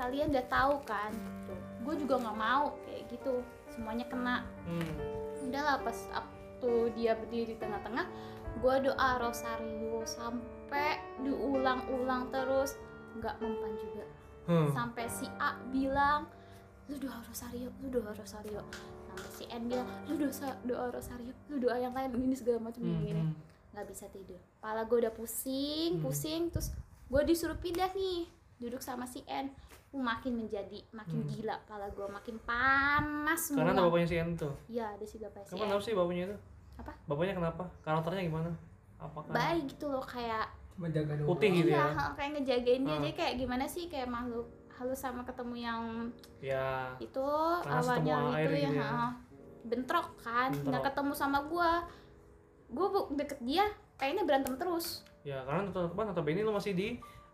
[0.00, 1.12] kalian udah tahu kan?
[1.84, 3.44] Gue juga nggak mau kayak gitu.
[3.68, 4.36] Semuanya kena.
[4.64, 4.88] Hmm.
[5.40, 8.06] udahlah pas waktu dia berdiri di tengah-tengah
[8.60, 12.80] gue doa rosario sampai diulang-ulang terus.
[13.18, 14.04] Nggak mempan juga.
[14.48, 14.66] Hmm.
[14.72, 16.26] sampai si A bilang
[16.90, 18.62] lu doa rosario lu doa rosario.
[19.06, 22.82] Sampai si N bilang lu doa doa rosario lu doa yang lain ini segala macam
[22.82, 23.20] Hmm, gini.
[23.20, 23.34] Hmm.
[23.70, 24.40] nggak bisa tidur.
[24.58, 26.02] Pala gue udah pusing Hmm.
[26.02, 26.74] pusing terus
[27.06, 28.26] gue disuruh pindah nih.
[28.58, 29.50] Duduk sama si N
[29.90, 31.28] Uh, makin menjadi makin Hmm.
[31.28, 34.54] gila pala gue makin panas Karena ada bapaknya si tuh.
[34.66, 36.36] iya ada si bapak si kenapa sih bapaknya itu?
[36.78, 36.92] Apa?
[37.04, 37.64] Bapaknya kenapa?
[37.82, 38.50] Karakternya gimana?
[38.96, 42.06] Apakah baik gitu loh kayak cuma jaga doang Putih gitu iya ya?
[42.14, 43.00] kayak ngejagain dia Ah.
[43.02, 45.82] jadi kayak gimana sih kayak makhluk halus sama ketemu yang
[46.38, 47.26] ya itu
[47.60, 48.86] awalnya itu ya, gitu ya.
[48.86, 49.06] ha,
[49.60, 51.84] bentrok kan nggak ketemu sama gua
[52.70, 53.66] gua bu- deket dia
[53.98, 56.88] kayaknya berantem terus ya karena apa notabene lu masih di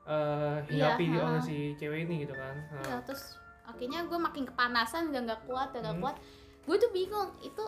[0.07, 1.43] eh Iya, hinggapi oleh ha.
[1.43, 2.55] si cewek ini gitu kan.
[2.71, 6.05] Nah, ya terus akhirnya gua makin kepanasan udah nggak kuat udah nggak Hmm.
[6.05, 6.17] kuat
[6.63, 7.63] gue tuh bingung itu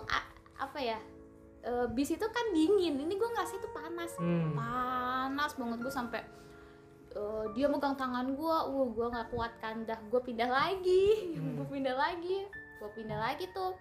[0.56, 0.98] apa ya
[1.60, 4.54] e, bis itu kan dingin ini gua ngerasa itu panas Hmm.
[4.54, 6.22] panas banget gue sampai
[7.10, 11.58] eh, dia megang tangan gua uh gua nggak kuat kan dah gue pindah lagi Hmm.
[11.58, 12.46] gue pindah lagi
[12.78, 13.74] gue pindah lagi tuh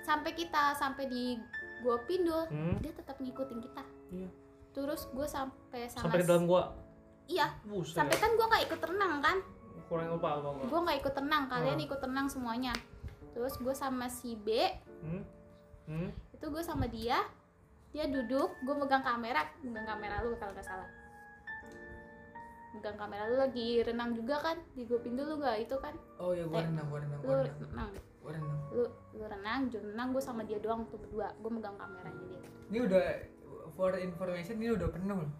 [0.00, 1.36] sampai kita sampai di
[1.78, 2.76] gua pindul Hmm.
[2.78, 4.28] dia tetap ngikutin kita Iya.
[4.70, 6.72] terus gue sampai Sampai di dalam gua.
[7.28, 7.46] Iya.
[7.62, 7.94] Buset.
[7.94, 9.38] sampai kan gue nggak ikut renang kan?
[9.86, 11.86] Kurang lupa apa gue nggak ikut renang kalian Ah.
[11.86, 12.72] ikut renang semuanya.
[13.30, 14.48] Terus gue sama si B.
[14.98, 15.22] Hmm.
[15.86, 16.10] Hmm.
[16.30, 17.20] itu gue sama dia.
[17.88, 19.48] Dia duduk gue megang kamera.
[19.58, 20.88] Megang kamera lu kalau nggak salah.
[22.70, 24.56] Megang kamera lu lagi renang juga kan?
[24.72, 25.56] Di gue pindu lu nggak?
[25.62, 25.96] Itu kan?
[26.18, 27.56] Oh ya gua Eh, renang gua renang gua renang.
[27.64, 27.90] renang.
[28.20, 28.58] Gua renang.
[28.70, 31.32] Lu lu renang jam renang gue sama dia doang tuh berdua.
[31.34, 32.40] Gue megang kameranya dia.
[32.68, 33.02] Ini udah
[33.72, 35.32] for information ini udah penuh loh.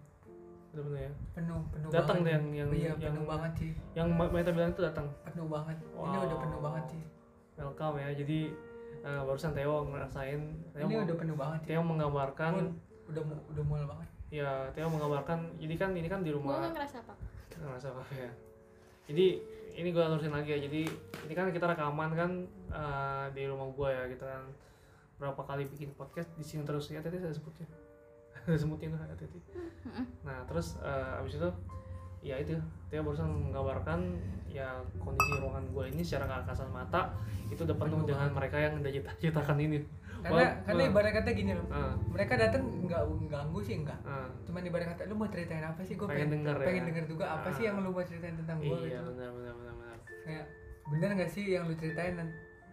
[0.68, 1.12] Bener-bener ya.
[1.32, 2.24] penuh penuh Datang banget.
[2.24, 3.70] deh yang yang iya yang penuh banget sih.
[3.92, 5.06] yang Meta bilang itu datang.
[5.22, 5.76] penuh banget.
[5.78, 6.26] Ini Wow.
[6.26, 7.02] udah penuh banget sih.
[7.54, 8.08] Welcome ya.
[8.14, 8.38] Jadi
[8.98, 10.40] eh, barusan Theo ngerasain.
[10.70, 11.68] Theo, ini mau- udah penuh banget sih.
[11.68, 12.66] Theo menggambarkan Pun
[13.08, 14.08] udah mu- udah mual banget.
[14.28, 17.14] Ya Theo menggambarkan jadi kan ini kan di gue rumah nggak ngerasa apa.
[17.54, 18.30] Ngerasa apa ya.
[19.06, 19.26] Jadi
[19.74, 20.60] ini gue lurusin lagi ya.
[20.60, 20.82] Jadi
[21.24, 22.30] ini kan kita rekaman kan
[22.68, 24.44] eh, di rumah gue ya kita kan.
[25.16, 26.86] Berapa kali bikin podcast di sini terus.
[26.88, 27.66] Ya tadi saya sebutnya
[28.52, 29.24] ada sebutnya tuh hati
[30.24, 31.48] nah terus eh, abis itu
[32.18, 32.58] ya itu
[32.90, 34.00] Theo barusan menggambarkan
[34.50, 37.14] ya kondisi ruangan gue ini secara nggak kasat mata
[37.46, 39.78] itu udah penuh Penuh dengan mereka yang udah cita citakan ini.
[40.18, 44.26] Karena Wah, karena ibarat kata gini loh Ah, mereka datang nggak ganggu sih enggak ah.
[44.42, 45.94] cuman ibarat kata lu mau ceritain apa sih?
[45.94, 46.66] Gue Pengen denger ya.
[46.66, 47.66] pengen denger juga apa sih Ah.
[47.70, 49.14] yang lu mau ceritain tentang gue iya gitu.
[49.14, 49.98] benar benar benar benar.
[50.26, 50.44] Kayak
[50.90, 52.14] bener nggak sih yang lu ceritain?
[52.18, 52.28] Dan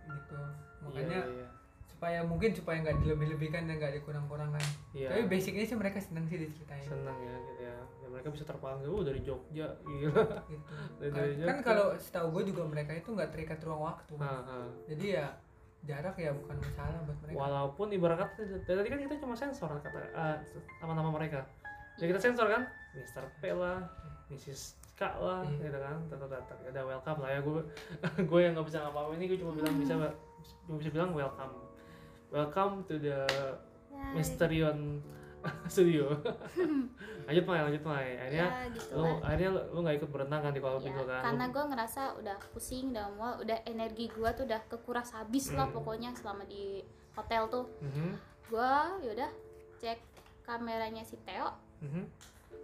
[0.10, 0.38] gitu
[0.82, 1.48] makanya iya, iya.
[2.06, 4.62] Supaya mungkin supaya nggak dilebih-lebihkan dan nggak dikurang-kurangkan.
[4.94, 5.10] Iya.
[5.10, 6.86] tapi basicnya sih mereka seneng sih diceritain.
[6.86, 7.78] Senang ya gitu ya.
[7.82, 10.70] Dan mereka bisa terpanggil oh dari Jogja gila gitu.
[11.02, 14.14] Dari- kan, kan kalau setahu gue juga mereka itu nggak terikat ruang waktu.
[14.22, 14.70] Ah, ah.
[14.86, 15.26] jadi ya
[15.90, 17.38] jarak ya bukan masalah buat mereka.
[17.42, 20.38] Walaupun ibarat tadi kan kita cuma sensor kata ah,
[20.86, 21.42] nama-nama mereka.
[21.98, 22.70] Jadi kita sensor kan?
[22.94, 23.26] Mr.
[23.42, 23.82] P lah
[24.30, 24.78] Mrs.
[24.94, 25.74] K lah Iya.
[25.74, 25.98] gitu kan?
[26.06, 27.62] Tetap ya udah welcome lah ya gue
[28.30, 29.94] gue yang nggak bisa ngapa ini gue cuma bilang bisa
[30.70, 31.65] cuma bisa bilang welcome
[32.36, 33.24] welcome to the
[34.12, 35.00] Mysterion
[35.72, 36.10] Studio.
[37.26, 38.18] Lanjut Mai lanjut Mai.
[38.18, 39.18] Akhirnya ya gitu lu lah.
[39.24, 41.22] akhirnya lu, lu nggak ikut berenang kan di kolam Ya, pintu kan?
[41.24, 45.66] karena gue ngerasa udah pusing udah mual udah energi gue tuh udah kekuras habis lah
[45.66, 45.76] Hmm.
[45.76, 46.82] pokoknya selama di
[47.14, 47.66] hotel tuh.
[47.80, 48.10] Mhm,
[48.48, 48.72] gue
[49.04, 49.32] yaudah
[49.80, 50.00] cek
[50.44, 51.50] kameranya si Theo.
[51.82, 52.04] Mhm.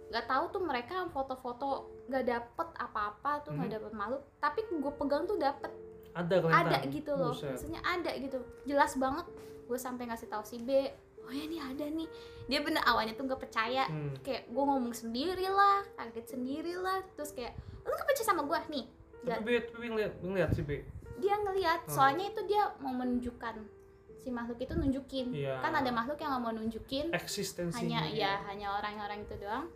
[0.08, 1.68] nggak tahu tuh mereka foto-foto
[2.06, 3.76] nggak dapet apa-apa tuh nggak Hmm.
[3.78, 5.72] dapet makhluk tapi gue pegang tuh dapet
[6.12, 6.66] ada kelihatan.
[6.66, 7.32] Ada gitu loh.
[7.32, 7.50] Buset.
[7.50, 8.38] maksudnya ada gitu.
[8.64, 9.26] Jelas banget
[9.62, 10.70] gue sampai ngasih tahu si B
[11.20, 12.08] oh ya nih ada nih.
[12.44, 13.86] Dia bener awalnya tuh nggak percaya.
[13.86, 14.12] Hmm.
[14.20, 18.58] kayak gue ngomong sendiri lah kaget sendiri lah terus kayak lu nggak percaya sama gue?
[18.70, 18.84] Nih
[19.22, 20.82] tapi B, tapi ngeliat, ngeliat sih B.
[21.16, 21.94] Dia ngelihat Hmm.
[21.94, 23.54] soalnya itu dia mau menunjukkan.
[24.18, 25.26] Si makhluk itu nunjukin.
[25.32, 25.58] Iya.
[25.58, 27.10] kan ada makhluk yang nggak mau nunjukin.
[27.10, 29.66] Eksistensinya hanya ya hanya orang-orang itu doang.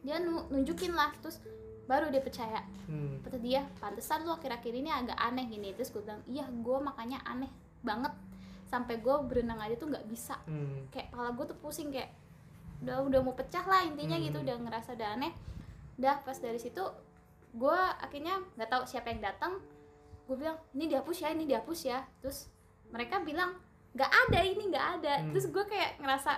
[0.00, 1.10] Dia nu- nunjukin lah.
[1.16, 1.38] Terus
[1.88, 3.24] baru dia percaya hmm.
[3.24, 7.24] kata dia pantesan lu akhir-akhir ini agak aneh gini terus gue bilang iya gue makanya
[7.24, 7.48] aneh
[7.80, 8.12] banget
[8.68, 10.84] sampai gue berenang aja tuh nggak bisa Hmm.
[10.88, 12.12] kayak kepala gue tuh pusing kayak
[12.78, 14.26] udah udah mau pecah lah intinya Hmm.
[14.28, 15.32] gitu udah ngerasa udah aneh
[15.96, 16.84] udah pas dari situ
[17.50, 19.56] gue akhirnya nggak tahu siapa yang datang
[20.28, 22.52] gue bilang ini dihapus ya ini dihapus ya terus
[22.88, 23.56] mereka bilang
[23.96, 25.32] nggak ada ini nggak ada Hmm.
[25.32, 26.36] terus gue kayak ngerasa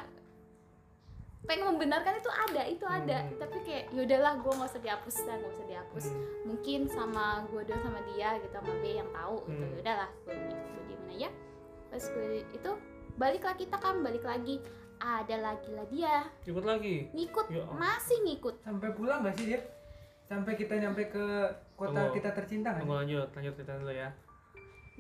[1.49, 3.19] pengen membenarkan itu ada itu ada.
[3.25, 3.39] Hmm.
[3.41, 6.05] tapi kayak yaudahlah gue nggak usah dihapus lah nggak usah dihapus.
[6.13, 6.25] Hmm.
[6.47, 9.65] mungkin sama gue doang sama dia gitu sama B yang tahu gitu.
[9.65, 9.81] Hmm.
[9.81, 11.31] udahlah gue gue diemin aja.
[11.91, 12.71] Pas gue itu
[13.17, 14.61] baliklah kita kan balik lagi.
[15.01, 16.17] Ada lagi lah dia.
[16.45, 17.09] Ikut lagi?
[17.17, 18.61] Ngikut Ya masih ngikut.
[18.61, 19.61] Sampai pulang nggak sih dia
[20.29, 21.27] sampai kita nyampe ke
[21.75, 22.15] kota Tunggu.
[22.15, 23.29] kita tercinta kan tunggu lanjut.
[23.33, 24.13] Lanjut kita dulu ya.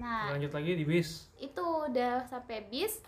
[0.00, 1.28] Nah lanjut lagi di bis.
[1.36, 3.04] itu udah sampai bis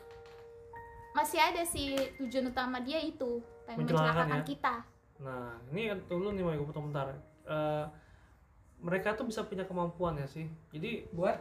[1.12, 4.44] masih ada si tujuan utama dia itu pengen Mencelakakan mencelakakan ya?
[4.44, 4.74] kita.
[5.20, 7.06] Nah ini dulu nih mau gue potong bentar.
[7.44, 7.84] Eh,
[8.78, 10.44] mereka tuh bisa punya kemampuan ya sih.
[10.70, 11.36] Jadi buat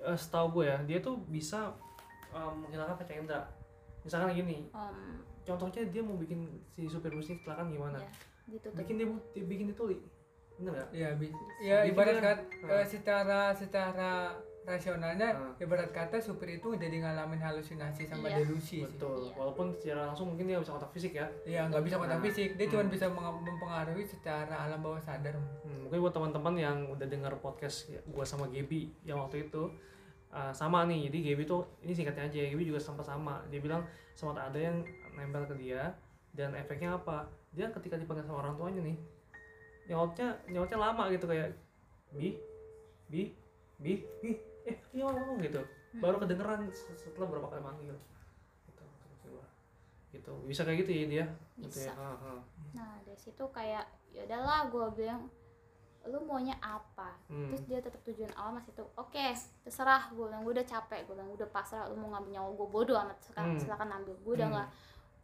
[0.00, 1.72] eh, setahu gue ya dia tuh bisa
[2.30, 3.44] eh, menghilangkan kaca indera.
[4.02, 7.96] Misalkan gini Om, contohnya dia mau bikin si supir bus ini kecelakaan gimana?
[7.96, 8.10] Ya,
[8.50, 8.76] ditutup.
[8.76, 9.96] bikin dia bu- dia bikin dituli.
[10.54, 12.38] Bener gak ya bi ya ibarat kan?
[12.68, 15.52] eh, secara secara rasionalnya Ah.
[15.58, 18.40] ibarat kata supir itu jadi ngalamin halusinasi sama Iya.
[18.40, 19.32] delusi sih betul Iya.
[19.34, 22.24] walaupun secara langsung mungkin dia bisa kontak fisik ya Iya nggak bisa kontak Nah.
[22.24, 22.90] fisik dia cuma Hmm.
[22.90, 27.88] bisa meng- mempengaruhi secara alam bawah sadar Hmm, mungkin buat teman-teman yang udah dengar podcast
[27.88, 29.68] ya, gua sama Gaby yang waktu itu
[30.30, 33.84] uh, sama nih jadi Gaby tuh ini singkatnya aja Gaby juga sempat sama dia bilang
[34.12, 34.80] sempat ada yang
[35.12, 35.92] nempel ke dia
[36.30, 38.96] dan efeknya apa dia ketika dipanggil sama orang tuanya nih
[39.84, 41.52] nyautnya nyautnya lama gitu kayak
[42.10, 42.34] bi
[43.06, 43.30] bi
[43.76, 44.32] bi bi
[44.64, 45.60] eh iya ngomong gitu.
[45.94, 47.96] Baru kedengeran se- setelah berapa kali manggil.
[48.64, 48.82] Gitu
[49.26, 49.44] gua.
[50.10, 50.32] gitu.
[50.44, 51.24] Bisa kayak gitu ya dia
[51.56, 51.88] gitu ya?
[51.88, 51.92] Bisa.
[51.94, 52.40] Ah, ah.
[52.72, 55.26] Nah dari situ kayak ya udahlah gue bilang
[56.04, 57.16] lu maunya apa?
[57.26, 57.48] Hmm.
[57.48, 59.24] terus dia tetap tujuan awal masih tuh oke
[59.62, 60.08] terserah.
[60.10, 61.04] Gue bilang gue udah capek.
[61.04, 63.18] Gue bilang udah pasrah lu mau ngambil nyawa gue bodoh amat.
[63.22, 63.58] Silakan Hmm.
[63.58, 64.14] silakan ambil.
[64.18, 64.54] Gue udah Hmm.
[64.54, 64.68] nggak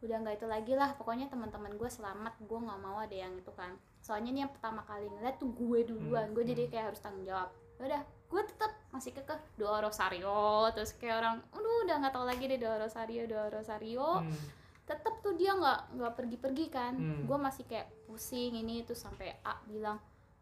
[0.01, 0.89] udah nggak itu lagi lah.
[0.95, 2.33] Pokoknya teman-teman gue selamat.
[2.41, 3.71] Gue nggak mau ada yang itu kan.
[4.01, 6.27] Soalnya nih yang pertama kali ngeliat tuh gue duluan.
[6.27, 6.33] Hmm.
[6.33, 7.47] gue jadi kayak harus tanggung jawab.
[7.70, 12.23] Ya udah gue tetap masih kekeh doa rosario terus kayak orang aduh udah nggak tahu
[12.23, 14.35] lagi deh doa rosario doa rosario Hmm.
[14.83, 17.23] tetep tuh dia nggak nggak pergi-pergi kan Hmm.
[17.23, 19.99] gue masih kayak pusing ini tuh sampai A bilang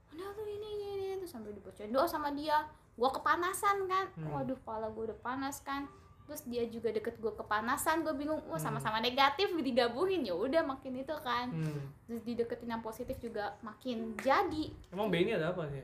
[0.10, 4.34] udah tuh ini ini ini tuh sampai dibacain doa sama dia gue kepanasan kan Hmm.
[4.34, 5.86] waduh kepala gue udah panas kan
[6.26, 8.66] terus dia juga deket gue kepanasan gue bingung wah Hmm.
[8.70, 11.90] sama-sama negatif digabungin ya udah makin itu kan Hmm.
[12.06, 15.82] terus dideketin yang positif juga makin jadi Emang B ini ada apa sih?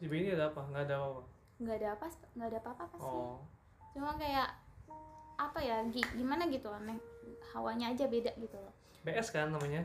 [0.00, 0.64] Si B ini ada apa?
[0.64, 1.22] Nggak ada apa-apa.
[1.60, 3.36] nggak ada apa nggak ada apa-apa pasti Oh.
[3.92, 4.48] cuma kayak
[5.36, 6.96] apa ya gi- gimana gitu aneh
[7.50, 8.72] hawanya aja beda gitu loh
[9.02, 9.84] BS kan namanya?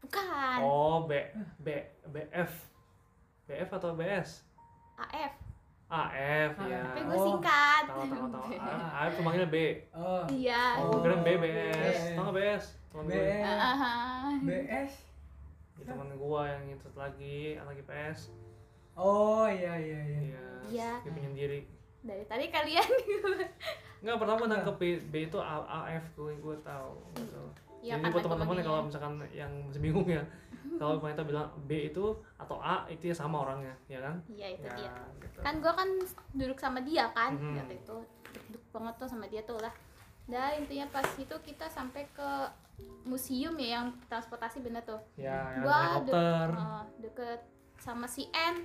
[0.00, 1.14] bukan Oh, B
[1.56, 1.70] B
[2.04, 2.50] BF.
[3.46, 4.42] BF atau BS?
[4.96, 5.34] AF
[5.88, 6.82] AF ya.
[6.84, 8.46] tapi gue Oh, singkat Tahu tahu tahu.
[8.66, 9.58] Ah, AF tuh manggilnya B.
[9.92, 11.46] oh iya Oh, gue kira B BS.
[11.46, 11.98] BS.
[12.10, 12.64] Tau nggak BS?
[12.90, 13.14] Teman gue.
[13.14, 14.92] BS Ah, BS
[15.78, 18.34] Ya, teman gua yang itu lagi anak IPS.
[19.00, 20.44] Oh iya iya iya Iya.
[20.68, 20.90] Iya.
[21.00, 21.60] Dia penyendiri.
[22.00, 22.90] dari tadi kalian
[24.00, 26.92] Enggak pertama nangkep B, B itu A- AF gue gue tahu.
[27.14, 27.42] Gitu.
[27.82, 30.20] ya Jadi buat kata teman-teman yang kalau misalkan yang masih bingung ya,
[30.74, 34.20] kalau wanita bilang B itu atau A itu ya sama orangnya, ya kan?
[34.26, 34.36] ya.
[34.38, 35.38] iya itu ya, dia gitu.
[35.38, 35.88] kan gue kan
[36.34, 37.56] duduk sama dia kan Mhm.
[37.58, 37.96] waktu itu
[38.46, 39.72] duduk banget tuh sama dia tuh lah
[40.26, 42.30] Nah intinya pas itu kita sampai ke
[43.02, 46.46] museum ya yang transportasi bener tuh ya, Gua de- helikopter.
[46.54, 47.40] Eh, deket
[47.76, 48.62] sama si N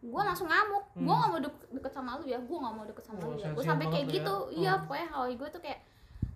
[0.00, 1.04] gue langsung ngamuk Hmm.
[1.04, 3.36] gue gak mau deket, deket sama lu ya gue gak mau deket sama Oh, lu
[3.36, 4.52] ya gue sampai kayak gitu ya.
[4.54, 4.82] iya Hmm.
[4.82, 5.80] pokoknya hawa gue tuh kayak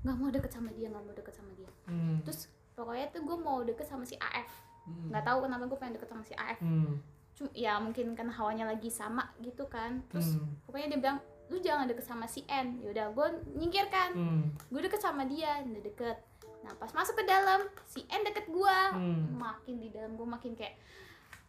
[0.02, 2.16] gak mau deket sama dia gak mau deket sama dia Hmm.
[2.20, 2.40] terus
[2.74, 4.50] pokoknya tuh gue mau deket sama si AF
[4.84, 5.08] Hmm.
[5.08, 7.00] nggak tahu kenapa gue pengen deket sama si AF Hmm.
[7.34, 10.54] Cuma, ya mungkin kan hawanya lagi sama gitu kan terus Hmm.
[10.62, 14.52] pokoknya dia bilang lu jangan deket sama si N yaudah gue nyingkir kan Hmm.
[14.66, 16.16] gue deket sama dia udah deket
[16.60, 19.34] nah pas masuk ke dalam si N deket gue Hmm.
[19.34, 20.76] makin di dalam gue makin kayak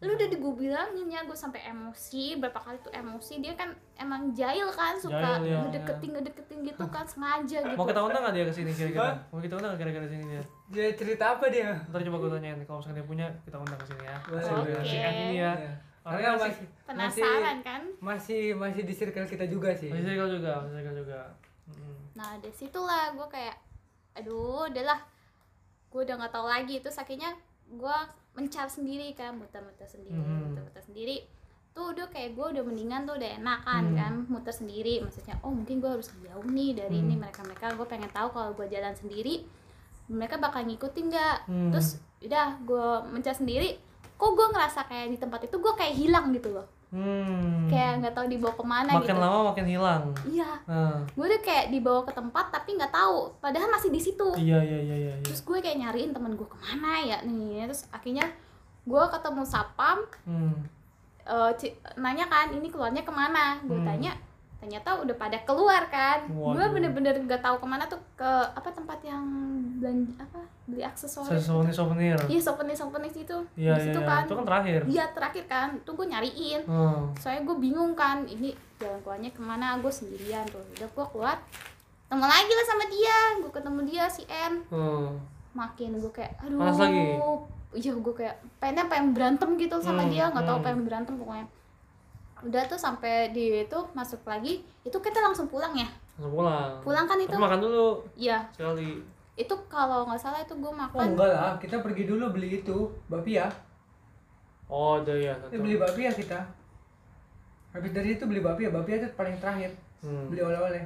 [0.04, 3.72] lu udah di gue bilangin ya gue sampai emosi berapa kali tuh emosi dia kan
[3.96, 5.60] emang jahil kan suka Jahil, ya.
[5.66, 9.16] ngedeketin ngedeketin gitu kan sengaja gitu Mau kita undang nggak dia ke sini kira-kira?
[9.32, 10.44] Mau kita undang nggak kira-kira sini dia?
[10.68, 13.86] dia cerita apa dia Ntar coba gue tanyain kalau misalkan dia punya kita undang ke
[13.88, 14.18] sini ya.
[14.84, 15.54] Si N ini ya.
[15.56, 15.74] Iya.
[16.06, 20.76] Karena masih penasaran kan masih masih di circle kita juga sih Masih circle juga, masih
[20.78, 21.20] circle juga.
[21.66, 21.98] Hmm.
[22.14, 23.58] nah dari situlah gue kayak
[24.14, 25.02] aduh udahlah
[25.90, 27.34] gue udah nggak tahu lagi itu akhirnya
[27.66, 27.98] gue
[28.36, 30.52] mencar sendiri kan muter-muter sendiri Mhm.
[30.52, 31.16] muter-muter sendiri
[31.72, 33.98] tuh udah kayak gue udah mendingan tuh udah enakan Hmm.
[33.98, 37.22] kan muter sendiri maksudnya oh mungkin gue harus jauh nih dari ini Hmm.
[37.22, 39.44] mereka mereka gue pengen tahu kalau gue jalan sendiri
[40.08, 41.72] mereka bakal ngikutin nggak Hmm.
[41.72, 43.76] terus udah gue mencar sendiri
[44.16, 47.66] kok gue ngerasa kayak di tempat itu gue kayak hilang gitu loh Hmm.
[47.66, 50.04] kayak nggak tahu dibawa ke mana makin gitu lama makin hilang.
[50.24, 51.02] iya Nah.
[51.08, 54.80] gue udah kayak dibawa ke tempat tapi nggak tahu padahal masih di situ Iya iya
[54.80, 54.96] iya iya.
[55.12, 55.14] iya.
[55.22, 58.26] terus gue kayak nyariin temen gue ke mana ya nih terus akhirnya
[58.84, 60.56] gue ketemu sapam Hmm.
[61.22, 63.88] eh, ci- nanya kan ini keluarnya ke mana gue Hmm.
[63.88, 64.14] tanya
[64.56, 68.98] ternyata udah pada keluar kan gue bener-bener gak tahu ke mana tuh ke apa tempat
[69.02, 69.22] yang
[69.76, 72.18] belanja apa beli aksesoris Souvenir souvenir.
[72.26, 73.92] iya souvenir souvenir itu Iya iya.
[73.92, 74.02] iya.
[74.02, 74.82] kan Itu kan terakhir.
[74.86, 77.14] iya terakhir kan tuh gue nyariin Hmm.
[77.16, 81.38] soalnya gue bingung kan ini jalan keluarnya ke mana gue sendirian tuh udah gue keluar
[82.04, 85.22] ketemu lagi lah sama dia gue ketemu dia si N Hmm.
[85.52, 87.04] makin gue kayak aduh Panas lagi?
[87.76, 90.66] iya gue kayak pengennya pengen berantem gitu sama Hmm, dia nggak tahu hmm.
[90.66, 91.46] pengen berantem pokoknya
[92.42, 95.86] udah tuh sampai di itu masuk lagi itu kita langsung pulang ya
[96.16, 96.72] Langsung pulang.
[96.82, 99.02] pulang kan itu Tapi makan dulu iya sekali.
[99.36, 101.54] Itu kalau nggak salah itu gue oh makan enggak lah.
[101.60, 103.52] Kita pergi dulu beli itu bakpia
[104.66, 105.38] Oh, ada ya.
[105.46, 106.42] kita beli bakpia kita.
[107.70, 108.72] Habis dari itu beli babi ya.
[108.74, 109.72] Babi itu paling terakhir.
[110.02, 110.30] Hmm.
[110.30, 110.86] beli oleh-oleh.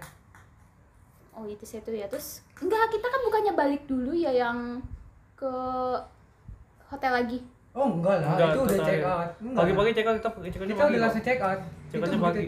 [1.35, 2.09] Oh itu situ ya.
[2.11, 4.84] Terus enggak kita kan bukannya balik dulu ya yang
[5.39, 5.53] ke
[6.91, 7.39] hotel lagi?
[7.71, 8.35] Oh enggak lah.
[8.35, 9.30] Enggak, itu udah check out.
[9.39, 9.61] Enggak.
[9.63, 10.91] Pagi-pagi check out kita check outnya kita pagi.
[10.91, 11.59] udah langsung check out.
[11.88, 12.45] Check outnya pagi.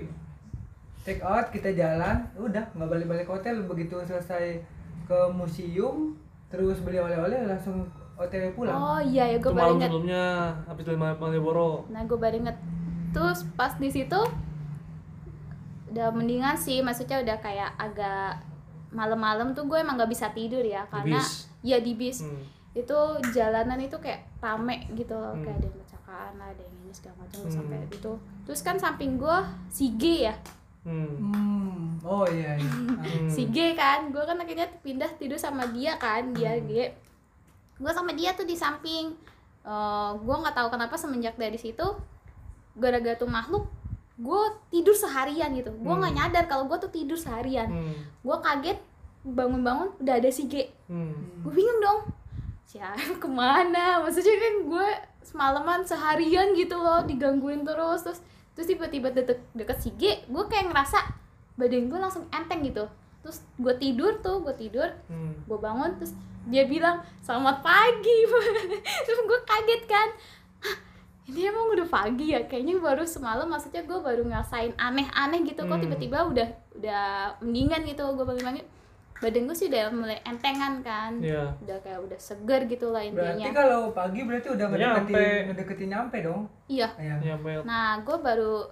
[1.01, 4.61] check out kita jalan udah nggak balik-balik ke hotel begitu selesai
[5.03, 6.13] ke museum
[6.47, 10.23] terus beli oleh-oleh langsung otw pulang oh iya ya gue baru malam inget sebelumnya
[10.65, 11.71] habis lima Malioboro.
[11.87, 12.57] nah gue baru inget
[13.11, 14.19] terus pas di situ
[15.87, 18.39] udah mendingan sih maksudnya udah kayak agak
[18.91, 21.47] malam-malam tuh gue emang nggak bisa tidur ya Di karena bis.
[21.61, 22.43] ya di bis Hmm.
[22.71, 22.97] itu
[23.29, 25.43] jalanan itu kayak rame gitu loh Hmm.
[25.43, 27.51] kayak ada yang kecelakaan lah ada yang ini segala macam Hmm.
[27.51, 29.37] sampai itu terus kan samping gue
[29.67, 30.35] si G ya
[30.81, 31.13] Hmm.
[31.13, 32.71] hmm oh iya iya.
[32.71, 33.29] Hmm.
[33.29, 36.65] si G kan gue kan akhirnya pindah tidur sama dia kan dia Hmm.
[36.65, 36.71] G
[37.77, 39.13] gue sama dia tuh di samping
[39.61, 39.67] Eh
[40.17, 41.85] gue nggak tahu kenapa semenjak dari situ
[42.73, 43.69] gara-gara tuh makhluk
[44.17, 46.19] gue tidur seharian gitu gue nggak Hmm.
[46.19, 47.93] nyadar kalau gue tuh tidur seharian Hmm.
[48.19, 48.77] gue kaget
[49.21, 51.13] bangun-bangun udah ada si G Hmm.
[51.39, 51.99] gue bingung dong
[52.63, 54.87] siapa ke mana maksudnya kan gue
[55.21, 58.19] semalaman seharian gitu loh digangguin terus terus
[58.61, 61.01] terus tiba-tiba deket, deket si G gue kayak ngerasa
[61.57, 62.85] badan gue langsung enteng gitu.
[63.25, 65.33] Terus gue tidur tuh gue tidur Hmm.
[65.49, 66.13] gue bangun terus
[66.45, 68.17] dia bilang selamat pagi.
[69.05, 70.09] Terus gue kaget kan.
[70.61, 70.77] "Hah,
[71.25, 72.45] ini emang udah pagi ya?
[72.45, 75.65] Kayaknya baru semalam maksudnya gue baru ngerasain aneh-aneh gitu.
[75.65, 75.81] Kok Hmm.
[75.81, 76.47] tiba-tiba udah
[76.77, 77.01] udah
[77.41, 78.65] mendingan gitu gue bangun-bangun
[79.21, 81.21] badan gue sih udah mulai entengan kan.
[81.21, 81.53] Iya.
[81.61, 84.81] udah kayak udah seger gitu lah berarti intinya kalau pagi berarti udah Nyampe.
[85.13, 86.41] ngedeketin ngedeketin nyampe dong?
[86.65, 86.89] Iya.
[86.97, 87.61] Ya Nyampe.
[87.61, 88.65] nah gue baru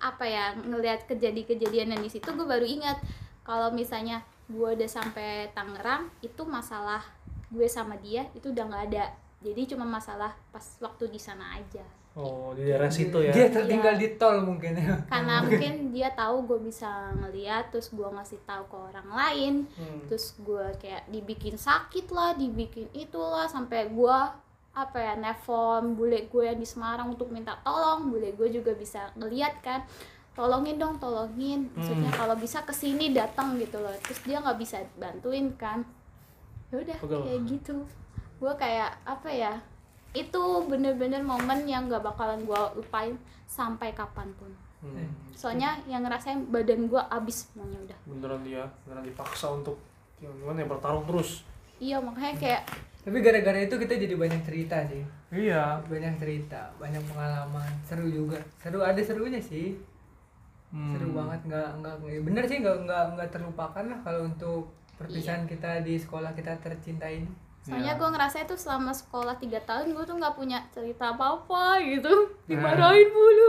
[0.00, 3.00] apa ya ngelihat kejadian-kejadian yang di situ gue baru ingat.
[3.40, 7.00] Kalau misalnya gue udah sampai Tangerang itu masalah
[7.48, 9.04] gue sama dia itu udah nggak ada.
[9.40, 11.80] Jadi cuma masalah pas waktu di sana aja
[12.10, 13.30] Oh, di daerah situ ya.
[13.30, 14.02] dia tertinggal Iya.
[14.02, 14.98] di tol mungkin ya.
[15.06, 19.54] Karena mungkin dia tahu gue bisa ngeliat terus gue ngasih tahu ke orang lain.
[19.72, 20.02] Hmm.
[20.04, 24.18] terus gue kayak dibikin sakit lah dibikin itulah sampai gue
[24.70, 28.10] apa ya nelfon bule gue yang di Semarang untuk minta tolong.
[28.10, 29.86] Bule gue juga bisa ngeliat kan
[30.32, 31.70] tolongin dong tolongin.
[31.74, 33.94] Maksudnya kalau bisa ke sini datang gitu loh.
[34.02, 35.86] Terus dia nggak bisa bantuin kan.
[36.70, 37.86] Ya udah kayak gitu.
[38.36, 39.54] Gue kayak apa ya
[40.12, 43.14] itu bener-bener momen yang gak bakalan gue lupain
[43.44, 44.50] sampai kapan pun
[44.80, 45.12] Hmm.
[45.30, 49.76] soalnya yang ngerasain badan gue abis semuanya udah Beneran dia, beneran dipaksa untuk
[50.16, 51.44] yang gimana ya bertarung terus.
[51.76, 52.62] iya makanya kayak
[53.00, 55.84] tapi gara-gara itu kita jadi banyak cerita sih Iya.
[55.84, 59.76] banyak cerita banyak pengalaman seru juga seru ada serunya sih
[60.70, 60.96] Hmm.
[60.96, 65.82] seru banget nggak nggak bener sih nggak nggak nggak terlupakan lah kalau untuk perpisahan kita
[65.82, 67.28] di sekolah kita tercinta ini
[67.70, 67.94] soalnya Iya.
[67.96, 72.10] gue ngerasa itu selama sekolah tiga tahun gue tuh nggak punya cerita apa apa gitu
[72.50, 73.48] dimarahin mulu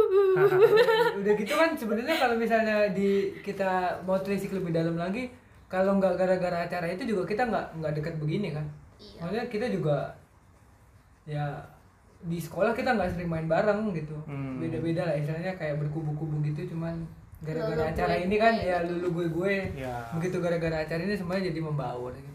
[1.20, 3.72] udah gitu kan sebenarnya kalau misalnya di kita
[4.02, 5.34] mau telisik lebih dalam lagi
[5.66, 8.66] kalau nggak gara-gara acara itu juga kita nggak nggak dekat begini kan
[8.98, 9.98] iya maksudnya kita juga
[11.24, 11.46] ya
[12.22, 14.62] di sekolah kita nggak sering main bareng gitu Hmm.
[14.62, 17.02] beda-beda lah istilahnya kayak berkubu-kubu gitu cuman
[17.42, 18.90] gara-gara Lulu acara gue ini kan gue ya gitu.
[18.94, 20.06] lulu gue gue Ya.
[20.14, 22.31] begitu gara-gara acara ini semuanya jadi membaur gitu.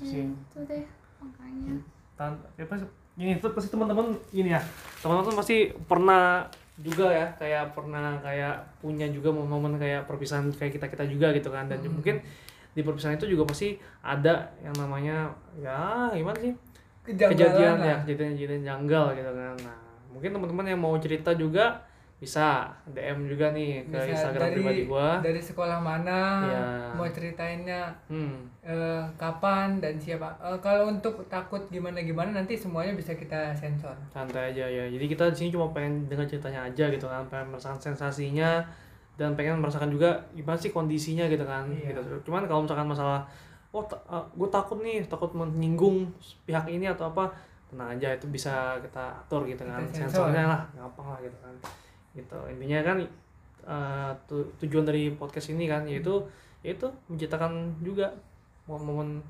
[0.00, 0.84] Ya, gitu itu deh
[1.22, 1.74] makanya.
[2.14, 4.62] Tan ya pasti ini tuh pasti teman-teman ini ya.
[4.98, 5.56] Teman-teman tuh pasti
[5.86, 11.54] pernah juga ya kayak pernah kayak punya juga momen-momen kayak perpisahan kayak kita-kita juga gitu
[11.54, 11.70] kan.
[11.70, 12.18] Dan mungkin
[12.74, 15.30] di perpisahan itu juga pasti ada yang namanya
[15.62, 16.54] ya gimana sih?
[17.04, 17.86] Kejanggalan kejadian lah.
[17.86, 19.54] ya kejadian-kejadian janggal gitu kan.
[19.62, 19.76] Nah
[20.10, 21.82] mungkin teman-teman yang mau cerita juga
[22.14, 25.20] bisa DM juga nih ke Bisa Instagram dari pribadi gua.
[25.20, 26.62] dari sekolah mana Iya.
[26.94, 28.64] mau ceritainnya hmm.
[28.64, 30.32] eh, kapan dan siapa.
[30.38, 33.92] Eh, kalau untuk takut gimana gimana nanti semuanya bisa kita sensor.
[34.08, 34.86] Santai aja ya.
[34.86, 38.62] Jadi kita di sini cuma pengen dengar ceritanya aja gitu kan pengen merasakan sensasinya
[39.14, 41.92] dan pengen merasakan juga gimana sih kondisinya gitu kan Iya.
[41.92, 42.00] gitu.
[42.24, 43.20] Cuman kalau misalkan masalah
[43.68, 43.84] oh
[44.32, 46.06] gue takut nih takut menyinggung
[46.44, 47.26] pihak ini atau apa
[47.66, 49.82] tenang aja itu bisa kita atur gitu kan.
[49.82, 50.30] Kita sensor.
[50.30, 51.52] sensornya lah gampang lah gitu kan
[52.14, 52.98] gitu intinya kan
[53.64, 56.22] eh, tu- tujuan dari podcast ini kan yaitu
[56.62, 58.08] yaitu menciptakan juga
[58.64, 59.20] momen-momen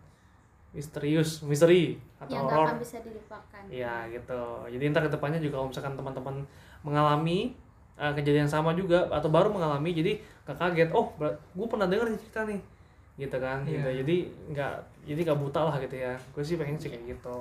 [0.75, 4.43] misterius misteri atau yang gak horor akan bisa dilupakan Iya gitu.
[4.75, 6.37] Jadi ntar ke depannya juga kalau misalkan teman-teman
[6.83, 7.55] mengalami
[7.95, 10.89] uh, kejadian sama juga atau baru mengalami, jadi nggak kaget.
[10.91, 11.15] Oh,
[11.55, 12.61] gue pernah dengar cerita nih,
[13.17, 13.63] gitu kan.
[13.63, 13.71] Iya.
[13.71, 13.91] Gitu.
[14.03, 14.17] Jadi
[14.51, 14.75] nggak,
[15.07, 16.13] jadi nggak buta lah gitu ya.
[16.35, 17.37] Gue sih pengen sih kayak gitu.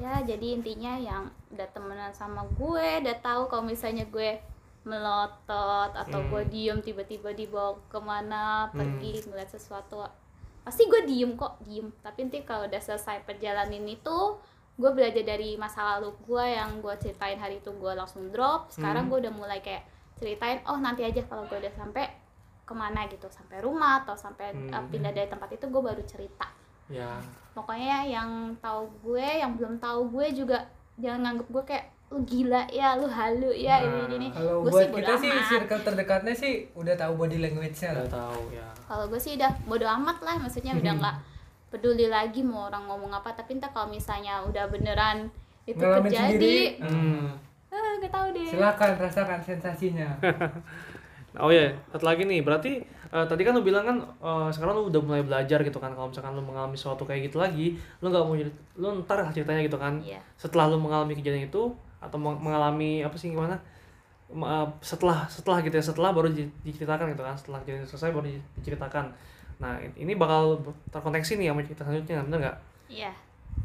[0.00, 4.40] ya jadi intinya yang udah temenan sama gue udah tahu kalau misalnya gue
[4.82, 6.28] melotot atau Hmm.
[6.28, 8.76] gue diem tiba-tiba dibawa ke mana Hmm.
[8.76, 10.00] pergi ngeliat sesuatu
[10.60, 14.18] pasti gue diem kok diem tapi nanti kalau udah selesai perjalanan itu
[14.74, 19.06] gue belajar dari masa lalu gue yang gue ceritain hari itu gue langsung drop sekarang
[19.06, 19.10] Hmm.
[19.10, 19.84] gue udah mulai kayak
[20.16, 22.08] ceritain oh nanti aja kalau gue udah sampai
[22.62, 24.70] ke mana gitu sampai rumah atau sampai Hmm.
[24.70, 26.48] uh, pindah dari tempat itu gue baru cerita
[26.88, 27.20] ya
[27.50, 30.58] pokoknya yang tahu gue yang belum tahu gue juga
[30.96, 34.70] jangan nganggep gue kayak lu gila ya lu halu ya Nah, ini ini Kalau gue
[34.74, 38.10] buat sih kita sih amat circle terdekatnya sih udah tahu body language-nya udah lah.
[38.10, 41.16] tahu ya kalau gue sih udah bodo amat lah maksudnya udah nggak
[41.70, 45.30] peduli lagi mau orang ngomong apa tapi entah kalau misalnya udah beneran
[45.70, 46.82] itu Ngalamin terjadi sendiri.
[46.82, 47.26] hmm.
[47.70, 50.08] ah gak tahu deh Silakan rasakan sensasinya.
[51.38, 54.90] Oh ya, satu lagi nih, berarti eh, tadi kan lu bilang kan eh, sekarang lu
[54.90, 58.24] udah mulai belajar gitu kan kalau misalkan lu mengalami sesuatu kayak gitu lagi, lu nggak
[58.26, 58.34] mau
[58.74, 60.02] lu ntar ceritanya gitu kan.
[60.02, 60.18] Iya.
[60.34, 61.70] Setelah lu mengalami kejadian itu
[62.00, 63.56] atau meng- mengalami apa sih gimana?
[64.30, 68.26] Ma- setelah setelah gitu ya, setelah baru di- diceritakan gitu kan, setelah kejadian selesai baru
[68.30, 69.06] di- diceritakan.
[69.60, 70.56] Nah, ini bakal
[70.88, 72.56] terkoneksi nih sama cerita selanjutnya, bener nggak?
[72.88, 73.12] iya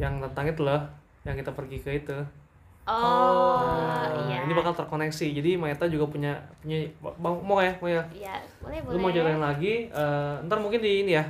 [0.02, 0.82] Yang tentang itu loh,
[1.24, 2.18] yang kita pergi ke itu.
[2.86, 5.28] oh, Nah, iya ini bakal terkoneksi.
[5.38, 6.86] Jadi Maeta juga punya punya
[7.22, 8.04] mau mau ya, mau ya?
[8.12, 11.26] iya boleh lu mau boleh ceritain lagi eh, ntar mungkin di ini ya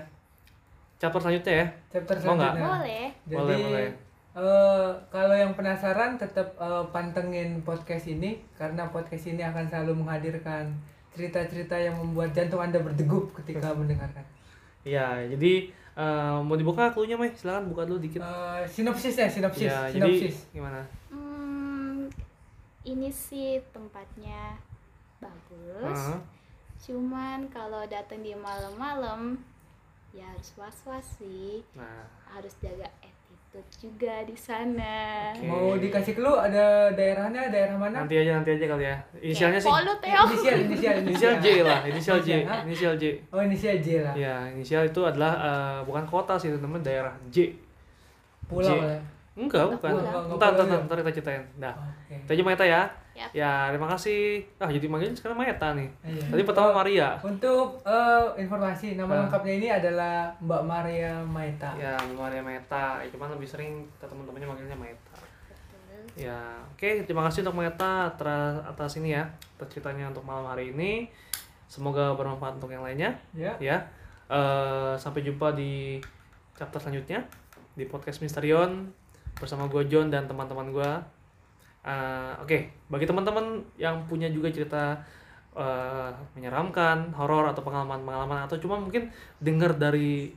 [0.99, 2.53] chapter selanjutnya ya Chapter Mau nggak?
[2.55, 2.63] selanjutnya.
[2.65, 3.87] boleh Jadi Boleh, boleh.
[4.35, 10.69] Eh, kalau yang penasaran tetap eh, pantengin podcast ini karena podcast ini akan selalu menghadirkan
[11.11, 14.23] cerita-cerita yang membuat jantung Anda berdegup ketika mendengarkan.
[14.83, 19.87] Iya jadi eh, mau dibuka cluenya Mei silakan buka dulu dikit Eh, sinopsisnya, sinopsis, ya
[19.89, 20.35] jadi sinopsis.
[20.51, 22.11] gimana hmm,
[22.83, 24.59] ini sih tempatnya
[25.17, 26.19] bagus Heeh.
[26.85, 29.39] cuman kalau datang di malam-malam
[30.11, 32.85] ya harus was-was sih nah harus jaga
[33.55, 35.45] attitude juga di sana Oke.
[35.45, 38.03] Mau dikasih clue ada daerahnya, daerah mana?
[38.03, 40.21] nanti aja nanti aja kali ya inisialnya sih Kepo lu, Teo.
[40.25, 42.29] Inisial, inisial, inisial J lah inisial J
[42.65, 44.13] inisial J Oh, inisial J lah.
[44.13, 47.55] ya inisial itu adalah eh, bukan kota sih teman daerah J
[48.45, 48.83] Pulau J.
[48.83, 48.99] ya.
[49.35, 50.03] enggak bukan Pulau.
[50.03, 51.73] Enggak, enggak ntar ntar pulau ntar, ntar kita ceritain nah
[52.05, 52.15] Oke.
[52.17, 52.81] itu aja Maeta ya
[53.15, 53.31] Yap.
[53.31, 56.35] ya terima kasih ah jadi manggilnya sekarang Maeta nih Iya.
[56.35, 59.19] tadi pertama Maria Untuk eh, informasi, nama Ah.
[59.23, 61.71] lengkapnya ini adalah Mbak Maria Maeta.
[61.75, 62.99] Ya, Maria Meta.
[62.99, 65.15] Ya, cuman lebih sering ke teman-temannya manggilnya Meta.
[65.15, 66.27] Betul.
[66.27, 66.89] Ya, oke.
[67.03, 69.23] Terima kasih untuk Meta atas, atas ini ya,
[69.55, 71.07] atas ceritanya untuk malam hari ini.
[71.65, 73.15] Semoga bermanfaat untuk yang lainnya.
[73.31, 73.55] Ya.
[73.57, 73.77] Ya,
[74.25, 76.01] Eh, sampai jumpa di
[76.51, 77.21] chapter selanjutnya
[77.73, 78.89] di podcast Misterion
[79.35, 80.91] bersama gue John dan teman-teman gue.
[81.85, 82.57] Eh, Oke,
[82.89, 84.97] bagi teman-teman yang punya juga cerita
[85.53, 89.07] eh, menyeramkan, horor atau pengalaman-pengalaman atau cuma mungkin
[89.39, 90.33] dengar dari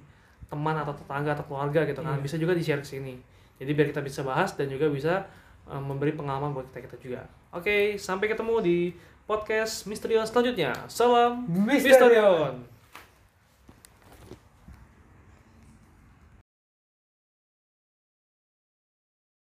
[0.47, 2.23] teman atau tetangga atau keluarga gitu kan Iya.
[2.23, 3.19] bisa juga di share ke sini.
[3.59, 5.27] Jadi biar kita bisa bahas dan juga bisa
[5.67, 7.21] eh, memberi pengalaman buat kita kita juga.
[7.51, 8.79] Oke, sampai ketemu di
[9.25, 10.73] podcast Misterion selanjutnya.
[10.87, 11.97] Salam Misterion.
[11.97, 12.55] Misterion.